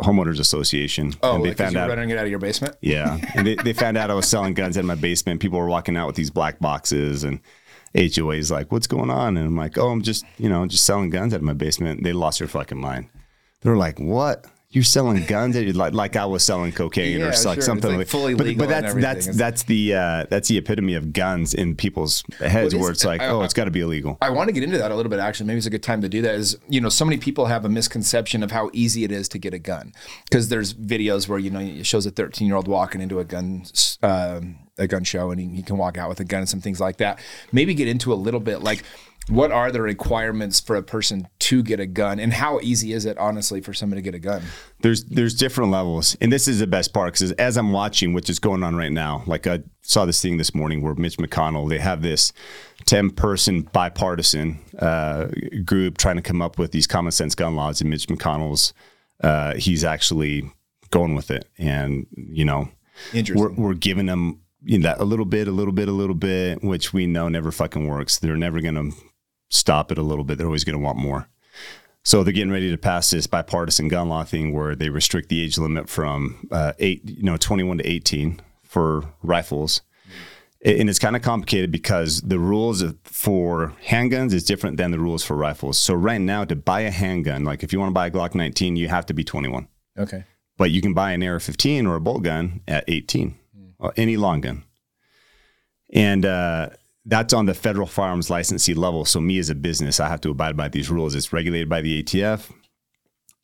homeowners 0.00 0.40
association. 0.40 1.14
Oh, 1.22 1.36
and 1.36 1.44
they 1.44 1.48
like 1.48 1.58
found 1.58 1.76
out 1.76 1.88
running 1.88 2.10
it 2.10 2.18
out 2.18 2.24
of 2.24 2.30
your 2.30 2.38
basement. 2.38 2.76
Yeah, 2.80 3.18
and 3.34 3.46
they, 3.46 3.54
they 3.56 3.72
found 3.72 3.96
out 3.96 4.10
I 4.10 4.14
was 4.14 4.28
selling 4.28 4.54
guns 4.54 4.76
in 4.76 4.86
my 4.86 4.94
basement. 4.94 5.40
People 5.40 5.58
were 5.58 5.68
walking 5.68 5.96
out 5.96 6.06
with 6.06 6.16
these 6.16 6.30
black 6.30 6.58
boxes, 6.60 7.24
and 7.24 7.40
HOA's 7.94 8.50
like, 8.50 8.72
"What's 8.72 8.86
going 8.86 9.10
on?" 9.10 9.36
And 9.36 9.46
I'm 9.46 9.56
like, 9.56 9.78
"Oh, 9.78 9.88
I'm 9.88 10.02
just 10.02 10.24
you 10.38 10.48
know 10.48 10.66
just 10.66 10.84
selling 10.84 11.10
guns 11.10 11.34
out 11.34 11.38
of 11.38 11.42
my 11.44 11.54
basement." 11.54 12.02
They 12.02 12.12
lost 12.12 12.38
their 12.38 12.48
fucking 12.48 12.80
mind. 12.80 13.08
They 13.60 13.70
were 13.70 13.76
like, 13.76 13.98
"What?" 13.98 14.46
you're 14.70 14.84
selling 14.84 15.24
guns 15.24 15.56
like 15.76 15.94
like 15.94 16.14
I 16.14 16.26
was 16.26 16.44
selling 16.44 16.72
cocaine 16.72 17.20
yeah, 17.20 17.26
or 17.26 17.28
like 17.30 17.40
sure. 17.40 17.62
something 17.62 17.96
like, 17.96 18.06
fully 18.06 18.34
but, 18.34 18.46
legal. 18.46 18.66
But 18.66 18.68
that's 18.68 18.94
that's 18.94 19.36
that's 19.36 19.62
the 19.62 19.94
uh, 19.94 20.26
that's 20.28 20.48
the 20.48 20.58
epitome 20.58 20.94
of 20.94 21.14
guns 21.14 21.54
in 21.54 21.74
people's 21.74 22.22
heads, 22.38 22.74
where 22.74 22.90
it's 22.90 23.04
like, 23.04 23.22
I, 23.22 23.28
oh, 23.28 23.42
it's 23.42 23.54
got 23.54 23.64
to 23.64 23.70
be 23.70 23.80
illegal. 23.80 24.18
I 24.20 24.28
want 24.28 24.48
to 24.48 24.52
get 24.52 24.62
into 24.62 24.76
that 24.76 24.90
a 24.90 24.94
little 24.94 25.08
bit. 25.08 25.20
Actually, 25.20 25.46
maybe 25.46 25.58
it's 25.58 25.66
a 25.66 25.70
good 25.70 25.82
time 25.82 26.02
to 26.02 26.08
do 26.08 26.20
that. 26.22 26.34
Is 26.34 26.58
you 26.68 26.82
know, 26.82 26.90
so 26.90 27.06
many 27.06 27.16
people 27.16 27.46
have 27.46 27.64
a 27.64 27.68
misconception 27.70 28.42
of 28.42 28.50
how 28.50 28.68
easy 28.74 29.04
it 29.04 29.12
is 29.12 29.26
to 29.30 29.38
get 29.38 29.54
a 29.54 29.58
gun 29.58 29.94
because 30.24 30.50
there's 30.50 30.74
videos 30.74 31.28
where 31.28 31.38
you 31.38 31.50
know 31.50 31.60
it 31.60 31.86
shows 31.86 32.04
a 32.04 32.10
13 32.10 32.46
year 32.46 32.56
old 32.56 32.68
walking 32.68 33.00
into 33.00 33.20
a 33.20 33.24
gun. 33.24 33.64
Um, 34.02 34.58
a 34.80 34.86
gun 34.86 35.02
show 35.02 35.32
and 35.32 35.40
he, 35.40 35.48
he, 35.48 35.62
can 35.64 35.76
walk 35.76 35.98
out 35.98 36.08
with 36.08 36.20
a 36.20 36.24
gun 36.24 36.38
and 36.38 36.48
some 36.48 36.60
things 36.60 36.78
like 36.78 36.98
that. 36.98 37.18
Maybe 37.50 37.74
get 37.74 37.88
into 37.88 38.12
a 38.12 38.14
little 38.14 38.38
bit 38.38 38.62
like 38.62 38.84
what 39.28 39.52
are 39.52 39.70
the 39.70 39.82
requirements 39.82 40.60
for 40.60 40.76
a 40.76 40.82
person 40.82 41.28
to 41.40 41.62
get 41.62 41.80
a 41.80 41.86
gun? 41.86 42.18
And 42.18 42.32
how 42.32 42.60
easy 42.62 42.92
is 42.92 43.04
it 43.04 43.18
honestly 43.18 43.60
for 43.60 43.72
somebody 43.74 44.02
to 44.02 44.04
get 44.04 44.14
a 44.14 44.18
gun? 44.18 44.42
There's 44.80 45.04
there's 45.04 45.34
different 45.34 45.70
levels. 45.70 46.16
And 46.20 46.32
this 46.32 46.48
is 46.48 46.58
the 46.58 46.66
best 46.66 46.92
part 46.92 47.14
because 47.14 47.32
as 47.32 47.56
i'm 47.56 47.72
watching 47.72 48.12
which 48.12 48.30
is 48.30 48.38
going 48.38 48.62
on 48.62 48.76
right 48.76 48.92
now 48.92 49.22
like 49.26 49.46
i 49.46 49.60
saw 49.82 50.04
this 50.04 50.20
thing 50.20 50.36
this 50.36 50.54
morning 50.54 50.82
where 50.82 50.94
mitch 50.94 51.16
mcconnell 51.16 51.68
they 51.68 51.78
have 51.78 52.02
this 52.02 52.32
10 52.86 53.10
person 53.10 53.62
bipartisan 53.62 54.58
uh, 54.78 55.28
group 55.64 55.98
trying 55.98 56.16
to 56.16 56.22
come 56.22 56.42
up 56.42 56.58
with 56.58 56.72
these 56.72 56.86
common 56.86 57.12
sense 57.12 57.34
gun 57.34 57.56
laws 57.56 57.80
and 57.80 57.90
mitch 57.90 58.06
mcconnell's 58.06 58.72
uh, 59.22 59.54
he's 59.54 59.84
actually 59.84 60.50
going 60.90 61.14
with 61.14 61.30
it. 61.30 61.48
And 61.58 62.06
you 62.16 62.44
know 62.44 62.68
we're, 63.34 63.52
we're 63.52 63.74
giving 63.74 64.06
them 64.06 64.40
you 64.64 64.78
know, 64.78 64.88
that 64.88 65.00
a 65.00 65.04
little 65.04 65.24
bit, 65.24 65.46
a 65.48 65.52
little 65.52 65.72
bit, 65.72 65.88
a 65.88 65.92
little 65.92 66.16
bit, 66.16 66.62
which 66.62 66.92
we 66.92 67.06
know 67.06 67.28
never 67.28 67.52
fucking 67.52 67.86
works. 67.86 68.18
They're 68.18 68.36
never 68.36 68.60
going 68.60 68.74
to 68.74 68.96
stop 69.48 69.90
it 69.92 69.98
a 69.98 70.02
little 70.02 70.24
bit. 70.24 70.38
They're 70.38 70.46
always 70.46 70.64
going 70.64 70.78
to 70.78 70.84
want 70.84 70.98
more. 70.98 71.28
So 72.08 72.22
they're 72.22 72.32
getting 72.32 72.52
ready 72.52 72.70
to 72.70 72.78
pass 72.78 73.10
this 73.10 73.26
bipartisan 73.26 73.88
gun 73.88 74.08
law 74.08 74.24
thing 74.24 74.54
where 74.54 74.74
they 74.74 74.88
restrict 74.88 75.28
the 75.28 75.42
age 75.42 75.58
limit 75.58 75.88
from 75.88 76.48
uh, 76.50 76.72
eight, 76.78 77.02
you 77.04 77.22
know, 77.22 77.36
21 77.36 77.78
to 77.78 77.86
18 77.86 78.40
for 78.62 79.04
rifles. 79.22 79.82
Mm-hmm. 80.06 80.80
And 80.80 80.90
it's 80.90 80.98
kind 80.98 81.16
of 81.16 81.22
complicated 81.22 81.70
because 81.70 82.22
the 82.22 82.38
rules 82.38 82.82
for 83.04 83.74
handguns 83.84 84.32
is 84.32 84.44
different 84.44 84.78
than 84.78 84.90
the 84.90 84.98
rules 84.98 85.22
for 85.22 85.36
rifles. 85.36 85.78
So 85.78 85.92
right 85.92 86.20
now, 86.20 86.44
to 86.44 86.56
buy 86.56 86.80
a 86.80 86.90
handgun, 86.90 87.44
like 87.44 87.62
if 87.62 87.72
you 87.72 87.78
want 87.78 87.90
to 87.90 87.94
buy 87.94 88.06
a 88.06 88.10
Glock 88.10 88.34
19, 88.34 88.76
you 88.76 88.88
have 88.88 89.04
to 89.06 89.12
be 89.12 89.22
21. 89.22 89.68
Okay. 89.98 90.24
But 90.56 90.70
you 90.70 90.80
can 90.80 90.94
buy 90.94 91.12
an 91.12 91.22
AR-15 91.22 91.86
or 91.86 91.96
a 91.96 92.00
bolt 92.00 92.22
gun 92.22 92.62
at 92.66 92.84
18, 92.88 93.38
mm. 93.56 93.92
any 93.96 94.16
long 94.16 94.40
gun. 94.40 94.64
And 95.92 96.24
uh, 96.24 96.70
that's 97.08 97.32
on 97.32 97.46
the 97.46 97.54
federal 97.54 97.86
firearms 97.86 98.30
licensee 98.30 98.74
level. 98.74 99.04
So 99.04 99.20
me 99.20 99.38
as 99.38 99.50
a 99.50 99.54
business, 99.54 99.98
I 99.98 100.08
have 100.08 100.20
to 100.20 100.30
abide 100.30 100.56
by 100.56 100.68
these 100.68 100.90
rules. 100.90 101.14
It's 101.14 101.32
regulated 101.32 101.68
by 101.68 101.80
the 101.80 102.02
ATF. 102.02 102.50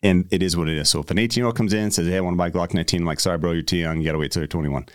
And 0.02 0.28
it 0.30 0.42
is 0.42 0.54
what 0.54 0.68
it 0.68 0.76
is. 0.76 0.90
So 0.90 1.00
if 1.00 1.10
an 1.10 1.18
18 1.18 1.40
year 1.40 1.46
old 1.46 1.56
comes 1.56 1.72
in 1.72 1.84
and 1.84 1.94
says, 1.94 2.06
Hey, 2.06 2.18
I 2.18 2.20
want 2.20 2.34
to 2.34 2.38
buy 2.38 2.50
Glock 2.50 2.74
19, 2.74 3.00
I'm 3.00 3.06
like, 3.06 3.20
sorry, 3.20 3.38
bro, 3.38 3.52
you're 3.52 3.62
too 3.62 3.78
young. 3.78 3.98
You 3.98 4.04
got 4.04 4.12
to 4.12 4.18
wait 4.18 4.32
till 4.32 4.42
you're 4.42 4.48
21. 4.48 4.86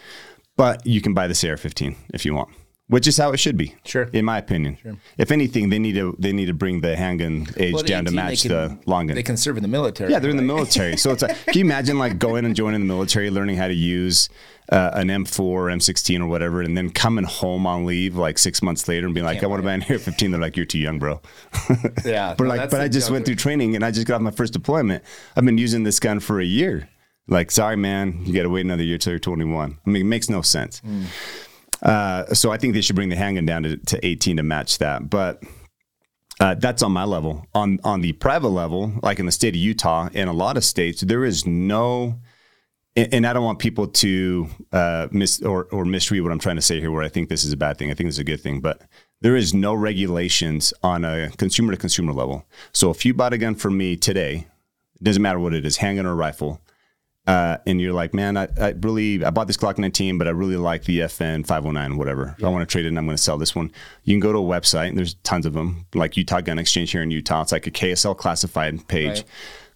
But 0.55 0.85
you 0.85 1.01
can 1.01 1.15
buy 1.15 1.27
the 1.27 1.49
AR 1.49 1.57
15 1.57 1.95
if 2.13 2.25
you 2.25 2.35
want 2.35 2.49
which 2.89 3.05
is 3.05 3.17
how 3.17 3.31
it 3.31 3.37
should 3.37 3.55
be. 3.55 3.75
Sure. 3.85 4.09
In 4.11 4.25
my 4.25 4.39
opinion. 4.39 4.77
Sure. 4.81 4.97
If 5.17 5.31
anything, 5.31 5.69
they 5.69 5.77
need 5.77 5.93
to 5.93 6.15
they 6.17 6.33
need 6.33 6.47
to 6.47 6.53
bring 6.53 6.81
the 6.81 6.95
handgun 6.95 7.47
age 7.57 7.75
well, 7.75 7.83
down 7.83 8.05
to 8.05 8.11
match 8.11 8.41
can, 8.41 8.49
the 8.49 8.79
long 8.87 9.07
gun. 9.07 9.15
They 9.15 9.23
can 9.23 9.37
serve 9.37 9.57
in 9.57 9.63
the 9.63 9.69
military. 9.69 10.11
Yeah, 10.11 10.19
they're 10.19 10.31
right? 10.31 10.39
in 10.39 10.47
the 10.47 10.53
military. 10.53 10.97
so 10.97 11.11
it's 11.11 11.21
like, 11.21 11.37
can 11.45 11.59
you 11.59 11.65
imagine 11.65 11.99
like 11.99 12.17
going 12.17 12.45
and 12.45 12.55
joining 12.55 12.81
the 12.81 12.87
military, 12.87 13.29
learning 13.29 13.57
how 13.57 13.67
to 13.67 13.75
use 13.75 14.27
uh, 14.71 14.91
an 14.93 15.07
M4, 15.09 15.39
or 15.39 15.65
M16 15.67 16.19
or 16.19 16.27
whatever, 16.27 16.61
and 16.61 16.75
then 16.75 16.89
coming 16.89 17.25
home 17.25 17.67
on 17.67 17.85
leave 17.85 18.15
like 18.15 18.39
six 18.39 18.63
months 18.63 18.87
later 18.87 19.05
and 19.05 19.13
being 19.13 19.25
like, 19.25 19.43
I 19.43 19.47
want 19.47 19.61
to 19.61 19.65
buy 19.65 19.73
an 19.73 19.83
AR-15. 19.83 20.31
They're 20.31 20.39
like, 20.39 20.57
you're 20.57 20.65
too 20.65 20.79
young, 20.79 20.97
bro. 20.97 21.21
yeah. 22.05 22.33
but 22.35 22.45
no, 22.45 22.49
like, 22.49 22.71
but 22.71 22.81
I 22.81 22.87
just 22.87 23.11
went 23.11 23.25
through 23.25 23.35
training 23.35 23.75
and 23.75 23.85
I 23.85 23.91
just 23.91 24.07
got 24.07 24.15
off 24.15 24.21
my 24.21 24.31
first 24.31 24.53
deployment. 24.53 25.03
I've 25.35 25.45
been 25.45 25.57
using 25.59 25.83
this 25.83 25.99
gun 25.99 26.19
for 26.19 26.39
a 26.39 26.45
year. 26.45 26.89
Like, 27.27 27.51
sorry, 27.51 27.75
man, 27.75 28.25
you 28.25 28.33
got 28.33 28.43
to 28.43 28.49
wait 28.49 28.65
another 28.65 28.81
year 28.81 28.97
till 28.97 29.11
you're 29.11 29.19
21. 29.19 29.77
I 29.85 29.89
mean, 29.89 30.01
it 30.01 30.05
makes 30.05 30.29
no 30.29 30.41
sense. 30.41 30.81
Mm. 30.81 31.05
Uh, 31.81 32.25
so 32.33 32.51
I 32.51 32.57
think 32.57 32.73
they 32.73 32.81
should 32.81 32.95
bring 32.95 33.09
the 33.09 33.15
handgun 33.15 33.45
down 33.45 33.63
to, 33.63 33.77
to 33.77 34.05
18 34.05 34.37
to 34.37 34.43
match 34.43 34.79
that. 34.79 35.09
But 35.09 35.43
uh, 36.39 36.55
that's 36.55 36.81
on 36.81 36.91
my 36.91 37.03
level. 37.03 37.45
On 37.53 37.79
on 37.83 38.01
the 38.01 38.13
private 38.13 38.49
level, 38.49 38.93
like 39.03 39.19
in 39.19 39.25
the 39.25 39.31
state 39.31 39.49
of 39.49 39.61
Utah 39.61 40.09
and 40.13 40.29
a 40.29 40.33
lot 40.33 40.57
of 40.57 40.63
states, 40.63 41.01
there 41.01 41.25
is 41.25 41.45
no. 41.45 42.19
And, 42.95 43.13
and 43.13 43.27
I 43.27 43.33
don't 43.33 43.43
want 43.43 43.59
people 43.59 43.87
to 43.87 44.47
uh, 44.71 45.07
miss 45.11 45.41
or, 45.41 45.65
or 45.65 45.85
misread 45.85 46.23
what 46.23 46.31
I'm 46.31 46.39
trying 46.39 46.55
to 46.55 46.61
say 46.61 46.79
here. 46.79 46.91
Where 46.91 47.03
I 47.03 47.09
think 47.09 47.29
this 47.29 47.43
is 47.43 47.51
a 47.51 47.57
bad 47.57 47.77
thing. 47.77 47.91
I 47.91 47.93
think 47.93 48.07
this 48.07 48.15
is 48.15 48.19
a 48.19 48.23
good 48.23 48.41
thing, 48.41 48.61
but 48.61 48.81
there 49.21 49.35
is 49.35 49.53
no 49.53 49.73
regulations 49.73 50.73
on 50.81 51.03
a 51.03 51.29
consumer 51.37 51.71
to 51.71 51.77
consumer 51.77 52.13
level. 52.13 52.45
So 52.71 52.89
if 52.89 53.05
you 53.05 53.13
bought 53.13 53.33
a 53.33 53.37
gun 53.37 53.55
from 53.55 53.77
me 53.77 53.97
today, 53.97 54.47
it 54.95 55.03
doesn't 55.03 55.21
matter 55.21 55.39
what 55.39 55.53
it 55.53 55.65
is, 55.65 55.77
handgun 55.77 56.05
or 56.05 56.15
rifle, 56.15 56.61
uh, 57.29 57.57
and 57.67 57.79
you're 57.79 57.93
like, 57.93 58.11
man, 58.11 58.37
I, 58.37 58.47
I, 58.59 58.69
really 58.81 59.23
I 59.23 59.29
bought 59.29 59.45
this 59.45 59.55
Glock 59.55 59.77
19, 59.77 60.17
but 60.17 60.27
I 60.27 60.31
really 60.31 60.57
like 60.57 60.85
the 60.85 61.01
FN 61.01 61.45
509, 61.45 61.97
whatever. 61.97 62.35
Yeah. 62.39 62.47
I 62.47 62.49
want 62.49 62.67
to 62.67 62.71
trade 62.71 62.85
it, 62.85 62.87
and 62.87 62.97
I'm 62.97 63.05
going 63.05 63.15
to 63.15 63.21
sell 63.21 63.37
this 63.37 63.55
one. 63.55 63.71
You 64.03 64.13
can 64.13 64.19
go 64.19 64.33
to 64.33 64.39
a 64.39 64.41
website, 64.41 64.89
and 64.89 64.97
there's 64.97 65.13
tons 65.23 65.45
of 65.45 65.53
them, 65.53 65.85
like 65.93 66.17
Utah 66.17 66.41
Gun 66.41 66.57
Exchange 66.57 66.91
here 66.91 67.03
in 67.03 67.11
Utah. 67.11 67.43
It's 67.43 67.51
like 67.51 67.67
a 67.67 67.71
KSL 67.71 68.17
classified 68.17 68.87
page. 68.87 69.19
Right 69.19 69.25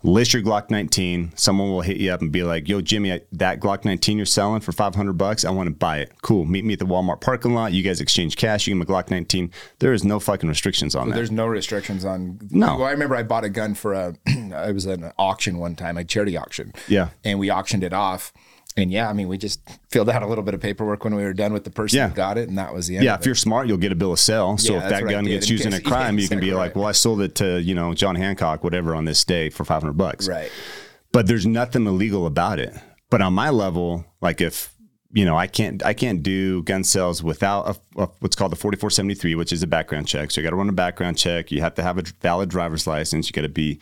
list 0.04 0.34
your 0.34 0.42
Glock 0.44 0.70
19. 0.70 1.32
Someone 1.36 1.70
will 1.70 1.82
hit 1.82 1.98
you 1.98 2.12
up 2.12 2.22
and 2.22 2.32
be 2.32 2.44
like, 2.44 2.68
"Yo, 2.68 2.82
Jimmy, 2.82 3.22
that 3.32 3.60
Glock 3.60 3.86
19 3.86 4.18
you're 4.18 4.26
selling 4.26 4.62
for 4.62 4.72
500 4.72 5.13
bucks, 5.13 5.46
I 5.46 5.52
want 5.52 5.68
to 5.68 5.76
buy 5.76 6.00
it. 6.00 6.12
Cool. 6.22 6.46
Meet 6.46 6.66
me 6.66 6.74
at 6.74 6.80
the 6.80 6.86
Walmart 6.86 7.22
parking 7.22 7.54
lot. 7.54 7.74
You 7.74 7.84
guys 7.84 8.02
exchange 8.02 8.36
cash. 8.36 8.68
You 8.68 8.72
give 8.72 8.78
me 8.78 8.84
a 8.84 8.86
Glock 8.86 9.10
19. 9.10 9.52
There 9.80 9.94
is 9.94 10.04
no 10.04 10.20
fucking 10.20 10.50
restrictions 10.50 10.96
on 10.96 11.06
so 11.06 11.10
that. 11.10 11.16
There's 11.16 11.32
no 11.32 11.48
restrictions 11.48 12.06
on. 12.06 12.39
No. 12.52 12.78
Well, 12.78 12.86
I 12.86 12.92
remember 12.92 13.16
I 13.16 13.24
bought 13.24 13.44
a 13.44 13.50
gun 13.50 13.74
for 13.74 13.94
a. 13.94 14.16
it 14.26 14.74
was 14.74 14.86
an 14.86 15.12
auction 15.18 15.58
one 15.58 15.76
time, 15.76 15.98
a 15.98 16.04
charity 16.04 16.38
auction. 16.38 16.74
Yeah. 16.88 17.10
And 17.24 17.39
we 17.39 17.50
auctioned 17.50 17.84
it 17.84 17.94
off 17.94 18.34
and 18.76 18.92
yeah, 18.92 19.10
I 19.10 19.14
mean, 19.14 19.28
we 19.28 19.38
just 19.38 19.62
filled 19.90 20.10
out 20.10 20.24
a 20.24 20.28
little 20.28 20.44
bit 20.44 20.54
of 20.54 20.62
paperwork 20.62 21.04
when 21.04 21.14
we 21.14 21.24
were 21.24 21.34
done 21.34 21.54
with 21.54 21.64
the 21.64 21.70
person 21.70 21.98
yeah. 21.98 22.10
who 22.10 22.16
got 22.16 22.38
it, 22.38 22.50
and 22.50 22.58
that 22.58 22.74
was 22.74 22.88
the 22.88 22.98
end. 22.98 23.06
Yeah, 23.06 23.16
if 23.16 23.26
you're 23.26 23.36
smart, 23.36 23.68
you'll 23.68 23.78
get 23.78 23.92
a 23.92 23.96
bill 23.96 24.14
of 24.14 24.20
sale. 24.20 24.58
So 24.58 24.74
yeah, 24.74 24.84
if 24.84 24.90
that 24.90 25.04
gun 25.08 25.26
gets 25.26 25.50
used 25.50 25.66
in 25.66 25.74
a 25.74 25.82
crime, 25.90 26.18
you 26.18 26.28
can 26.28 26.40
be 26.40 26.54
like, 26.54 26.76
"Well, 26.76 26.86
I 26.86 26.92
sold 26.92 27.22
it 27.22 27.36
to 27.36 27.62
you 27.62 27.76
know 27.76 27.94
John 27.94 28.16
Hancock, 28.16 28.64
whatever, 28.64 28.96
on 28.96 29.06
this 29.06 29.24
day 29.24 29.50
for 29.50 29.64
500 29.64 29.94
bucks." 29.94 30.28
Right. 30.28 30.52
But 31.12 31.28
there's 31.28 31.46
nothing 31.46 31.86
illegal 31.86 32.26
about 32.26 32.60
it. 32.60 32.74
But 33.12 33.22
on 33.22 33.34
my 33.34 33.52
level, 33.52 34.06
like 34.22 34.42
if 34.42 34.74
you 35.14 35.26
know, 35.26 35.38
I 35.38 35.46
can't 35.46 35.86
I 35.86 35.94
can't 35.94 36.24
do 36.24 36.64
gun 36.64 36.84
sales 36.84 37.22
without 37.22 37.78
a, 37.96 38.02
a, 38.02 38.10
what's 38.20 38.36
called 38.36 38.52
the 38.52 38.56
4473, 38.56 39.36
which 39.36 39.54
is 39.54 39.62
a 39.62 39.68
background 39.68 40.08
check. 40.08 40.32
So 40.32 40.42
you 40.42 40.46
got 40.46 40.50
to 40.50 40.56
run 40.56 40.70
a 40.70 40.74
background 40.74 41.20
check. 41.20 41.52
You 41.52 41.62
have 41.62 41.76
to 41.76 41.84
have 41.84 42.00
a 42.00 42.04
valid 42.22 42.50
driver's 42.50 42.88
license. 42.88 43.28
You 43.28 43.34
got 43.34 43.44
to 43.44 43.50
be 43.50 43.80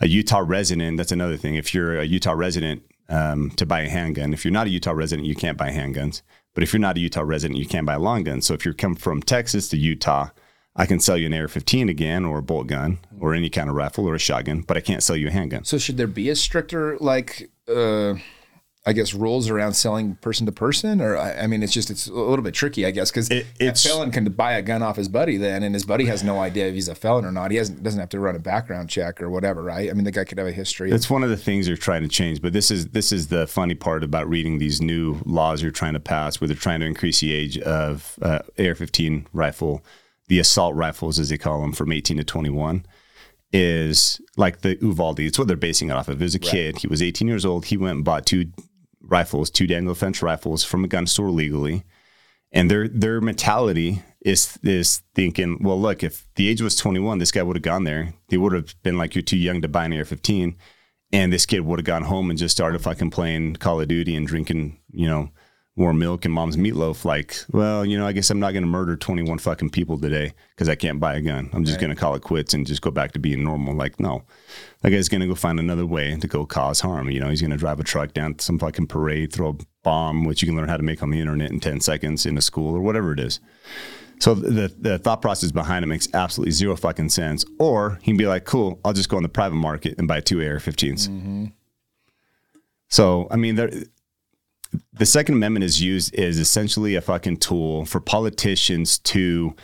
a 0.00 0.08
Utah 0.08 0.42
resident. 0.44 0.96
That's 0.96 1.12
another 1.12 1.36
thing. 1.36 1.54
If 1.54 1.72
you're 1.72 2.00
a 2.00 2.04
Utah 2.04 2.32
resident, 2.32 2.82
um, 3.12 3.50
to 3.50 3.66
buy 3.66 3.82
a 3.82 3.88
handgun. 3.88 4.32
If 4.32 4.44
you're 4.44 4.52
not 4.52 4.66
a 4.66 4.70
Utah 4.70 4.92
resident, 4.92 5.28
you 5.28 5.34
can't 5.34 5.58
buy 5.58 5.70
handguns. 5.70 6.22
But 6.54 6.62
if 6.62 6.72
you're 6.72 6.80
not 6.80 6.96
a 6.96 7.00
Utah 7.00 7.22
resident, 7.22 7.58
you 7.58 7.66
can 7.66 7.84
buy 7.84 7.94
a 7.94 7.98
long 7.98 8.24
gun. 8.24 8.42
So 8.42 8.54
if 8.54 8.64
you're 8.64 8.74
coming 8.74 8.96
from 8.96 9.22
Texas 9.22 9.68
to 9.68 9.76
Utah, 9.76 10.30
I 10.74 10.86
can 10.86 11.00
sell 11.00 11.16
you 11.16 11.26
an 11.26 11.34
AR-15 11.34 11.90
again, 11.90 12.24
or 12.24 12.38
a 12.38 12.42
bolt 12.42 12.66
gun, 12.66 12.98
or 13.20 13.34
any 13.34 13.50
kind 13.50 13.68
of 13.68 13.76
rifle, 13.76 14.08
or 14.08 14.14
a 14.14 14.18
shotgun, 14.18 14.62
but 14.62 14.76
I 14.76 14.80
can't 14.80 15.02
sell 15.02 15.16
you 15.16 15.28
a 15.28 15.30
handgun. 15.30 15.64
So 15.64 15.76
should 15.78 15.98
there 15.98 16.06
be 16.06 16.30
a 16.30 16.36
stricter 16.36 16.96
like? 16.98 17.50
Uh 17.68 18.14
I 18.84 18.92
guess 18.92 19.14
rules 19.14 19.48
around 19.48 19.74
selling 19.74 20.16
person 20.16 20.44
to 20.46 20.50
person, 20.50 21.00
or 21.00 21.16
I, 21.16 21.46
mean, 21.46 21.62
it's 21.62 21.72
just 21.72 21.88
it's 21.88 22.08
a 22.08 22.12
little 22.12 22.42
bit 22.42 22.52
tricky, 22.52 22.84
I 22.84 22.90
guess, 22.90 23.12
because 23.12 23.30
it, 23.30 23.46
a 23.60 23.72
felon 23.76 24.10
can 24.10 24.24
buy 24.32 24.54
a 24.54 24.62
gun 24.62 24.82
off 24.82 24.96
his 24.96 25.08
buddy 25.08 25.36
then, 25.36 25.62
and 25.62 25.72
his 25.72 25.84
buddy 25.84 26.06
has 26.06 26.24
no 26.24 26.40
idea 26.40 26.66
if 26.66 26.74
he's 26.74 26.88
a 26.88 26.96
felon 26.96 27.24
or 27.24 27.30
not. 27.30 27.52
He 27.52 27.58
hasn't 27.58 27.84
doesn't 27.84 28.00
have 28.00 28.08
to 28.08 28.18
run 28.18 28.34
a 28.34 28.40
background 28.40 28.90
check 28.90 29.22
or 29.22 29.30
whatever, 29.30 29.62
right? 29.62 29.88
I 29.88 29.92
mean, 29.92 30.02
the 30.02 30.10
guy 30.10 30.24
could 30.24 30.38
have 30.38 30.48
a 30.48 30.52
history. 30.52 30.90
It's 30.90 31.08
one 31.08 31.22
of 31.22 31.30
the 31.30 31.36
things 31.36 31.66
they're 31.66 31.76
trying 31.76 32.02
to 32.02 32.08
change, 32.08 32.42
but 32.42 32.52
this 32.52 32.72
is 32.72 32.88
this 32.88 33.12
is 33.12 33.28
the 33.28 33.46
funny 33.46 33.76
part 33.76 34.02
about 34.02 34.28
reading 34.28 34.58
these 34.58 34.80
new 34.80 35.20
laws 35.24 35.62
you're 35.62 35.70
trying 35.70 35.94
to 35.94 36.00
pass, 36.00 36.40
where 36.40 36.48
they're 36.48 36.56
trying 36.56 36.80
to 36.80 36.86
increase 36.86 37.20
the 37.20 37.32
age 37.32 37.58
of 37.58 38.18
uh, 38.20 38.40
AR-15 38.58 39.26
rifle, 39.32 39.84
the 40.26 40.40
assault 40.40 40.74
rifles 40.74 41.20
as 41.20 41.28
they 41.28 41.38
call 41.38 41.60
them, 41.60 41.72
from 41.72 41.92
18 41.92 42.16
to 42.16 42.24
21 42.24 42.84
is 43.52 44.20
like 44.36 44.62
the 44.62 44.78
Uvalde. 44.80 45.20
It's 45.20 45.38
what 45.38 45.46
they're 45.46 45.56
basing 45.56 45.90
it 45.90 45.92
off 45.92 46.08
of. 46.08 46.22
As 46.22 46.34
a 46.34 46.38
right. 46.38 46.50
kid, 46.50 46.78
he 46.78 46.86
was 46.86 47.02
18 47.02 47.28
years 47.28 47.44
old. 47.44 47.66
He 47.66 47.76
went 47.76 47.96
and 47.96 48.04
bought 48.04 48.24
two 48.24 48.46
rifles, 49.02 49.50
two 49.50 49.66
Daniel 49.66 49.94
Defense 49.94 50.22
rifles 50.22 50.64
from 50.64 50.84
a 50.84 50.88
gun 50.88 51.06
store 51.06 51.30
legally, 51.30 51.84
and 52.50 52.70
their 52.70 52.88
their 52.88 53.20
mentality 53.20 54.02
is 54.20 54.58
is 54.62 55.02
thinking, 55.14 55.58
well, 55.62 55.80
look, 55.80 56.02
if 56.02 56.28
the 56.36 56.48
age 56.48 56.62
was 56.62 56.76
21, 56.76 57.18
this 57.18 57.32
guy 57.32 57.42
would 57.42 57.56
have 57.56 57.62
gone 57.62 57.84
there. 57.84 58.14
They 58.28 58.36
would 58.36 58.52
have 58.52 58.74
been 58.82 58.98
like, 58.98 59.14
you're 59.14 59.22
too 59.22 59.36
young 59.36 59.62
to 59.62 59.68
buy 59.68 59.86
an 59.86 59.92
AR-15, 59.92 60.54
and 61.12 61.32
this 61.32 61.46
kid 61.46 61.60
would 61.60 61.78
have 61.78 61.86
gone 61.86 62.04
home 62.04 62.30
and 62.30 62.38
just 62.38 62.56
started 62.56 62.80
fucking 62.80 63.10
playing 63.10 63.56
Call 63.56 63.80
of 63.80 63.88
Duty 63.88 64.14
and 64.16 64.26
drinking, 64.26 64.78
you 64.90 65.06
know, 65.06 65.30
more 65.74 65.94
milk 65.94 66.24
and 66.24 66.34
mom's 66.34 66.56
meatloaf. 66.56 67.04
Like, 67.04 67.36
well, 67.50 67.84
you 67.84 67.96
know, 67.96 68.06
I 68.06 68.12
guess 68.12 68.30
I'm 68.30 68.40
not 68.40 68.52
going 68.52 68.62
to 68.62 68.68
murder 68.68 68.96
21 68.96 69.38
fucking 69.38 69.70
people 69.70 69.98
today 69.98 70.34
because 70.50 70.68
I 70.68 70.74
can't 70.74 71.00
buy 71.00 71.14
a 71.14 71.20
gun. 71.20 71.48
I'm 71.52 71.64
just 71.64 71.76
right. 71.76 71.82
going 71.82 71.94
to 71.94 72.00
call 72.00 72.14
it 72.14 72.22
quits 72.22 72.52
and 72.52 72.66
just 72.66 72.82
go 72.82 72.90
back 72.90 73.12
to 73.12 73.18
being 73.18 73.42
normal. 73.42 73.74
Like, 73.74 73.98
no, 73.98 74.24
that 74.82 74.90
guy's 74.90 75.08
going 75.08 75.22
to 75.22 75.26
go 75.26 75.34
find 75.34 75.58
another 75.58 75.86
way 75.86 76.16
to 76.16 76.26
go 76.26 76.44
cause 76.44 76.80
harm. 76.80 77.10
You 77.10 77.20
know, 77.20 77.28
he's 77.28 77.40
going 77.40 77.52
to 77.52 77.56
drive 77.56 77.80
a 77.80 77.84
truck 77.84 78.12
down 78.12 78.38
some 78.38 78.58
fucking 78.58 78.88
parade, 78.88 79.32
throw 79.32 79.50
a 79.50 79.64
bomb, 79.82 80.24
which 80.24 80.42
you 80.42 80.46
can 80.46 80.56
learn 80.56 80.68
how 80.68 80.76
to 80.76 80.82
make 80.82 81.02
on 81.02 81.10
the 81.10 81.20
internet 81.20 81.50
in 81.50 81.60
10 81.60 81.80
seconds 81.80 82.26
in 82.26 82.36
a 82.36 82.42
school 82.42 82.74
or 82.74 82.80
whatever 82.80 83.12
it 83.12 83.20
is. 83.20 83.40
So 84.22 84.36
the 84.36 84.72
the 84.78 85.00
thought 85.00 85.20
process 85.20 85.50
behind 85.50 85.84
it 85.84 85.88
makes 85.88 86.06
absolutely 86.14 86.52
zero 86.52 86.76
fucking 86.76 87.08
sense. 87.08 87.44
Or 87.58 87.98
he 88.02 88.12
can 88.12 88.16
be 88.16 88.28
like, 88.28 88.44
cool, 88.44 88.78
I'll 88.84 88.92
just 88.92 89.08
go 89.08 89.16
on 89.16 89.24
the 89.24 89.28
private 89.28 89.56
market 89.56 89.98
and 89.98 90.06
buy 90.06 90.20
two 90.20 90.40
AR-15s. 90.40 91.08
Mm-hmm. 91.08 91.46
So 92.88 93.26
I 93.32 93.36
mean, 93.36 93.56
there, 93.56 93.72
the 94.92 95.06
Second 95.06 95.36
Amendment 95.36 95.64
is 95.64 95.80
used 95.80 96.14
is 96.14 96.38
essentially 96.38 96.94
a 96.94 97.00
fucking 97.00 97.38
tool 97.38 97.84
for 97.84 98.00
politicians 98.00 98.98
to 98.98 99.54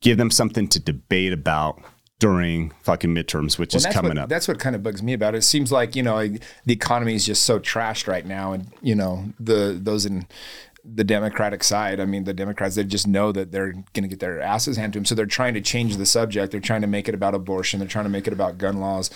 give 0.00 0.18
them 0.18 0.30
something 0.30 0.68
to 0.68 0.80
debate 0.80 1.32
about 1.32 1.82
during 2.20 2.70
fucking 2.82 3.14
midterms, 3.14 3.58
which 3.58 3.74
well, 3.74 3.78
is 3.78 3.86
coming 3.86 4.10
what, 4.10 4.18
up. 4.18 4.28
That's 4.28 4.46
what 4.46 4.58
kind 4.58 4.76
of 4.76 4.82
bugs 4.82 5.02
me 5.02 5.12
about 5.12 5.34
it. 5.34 5.38
It 5.38 5.42
seems 5.42 5.72
like 5.72 5.96
you 5.96 6.02
know 6.02 6.18
the 6.64 6.72
economy 6.72 7.14
is 7.14 7.26
just 7.26 7.42
so 7.42 7.58
trashed 7.58 8.06
right 8.06 8.24
now, 8.24 8.52
and 8.52 8.72
you 8.80 8.94
know 8.94 9.24
the 9.40 9.78
those 9.80 10.06
in 10.06 10.26
the 10.84 11.04
Democratic 11.04 11.64
side. 11.64 11.98
I 11.98 12.04
mean, 12.04 12.24
the 12.24 12.34
Democrats 12.34 12.76
they 12.76 12.84
just 12.84 13.06
know 13.06 13.32
that 13.32 13.50
they're 13.52 13.72
going 13.72 14.02
to 14.02 14.08
get 14.08 14.20
their 14.20 14.40
asses 14.40 14.76
handed 14.76 14.92
to 14.92 14.98
them, 14.98 15.04
so 15.06 15.14
they're 15.14 15.26
trying 15.26 15.54
to 15.54 15.60
change 15.60 15.96
the 15.96 16.06
subject. 16.06 16.52
They're 16.52 16.60
trying 16.60 16.82
to 16.82 16.86
make 16.86 17.08
it 17.08 17.14
about 17.14 17.34
abortion. 17.34 17.80
They're 17.80 17.88
trying 17.88 18.04
to 18.04 18.10
make 18.10 18.26
it 18.26 18.32
about 18.32 18.58
gun 18.58 18.80
laws 18.80 19.10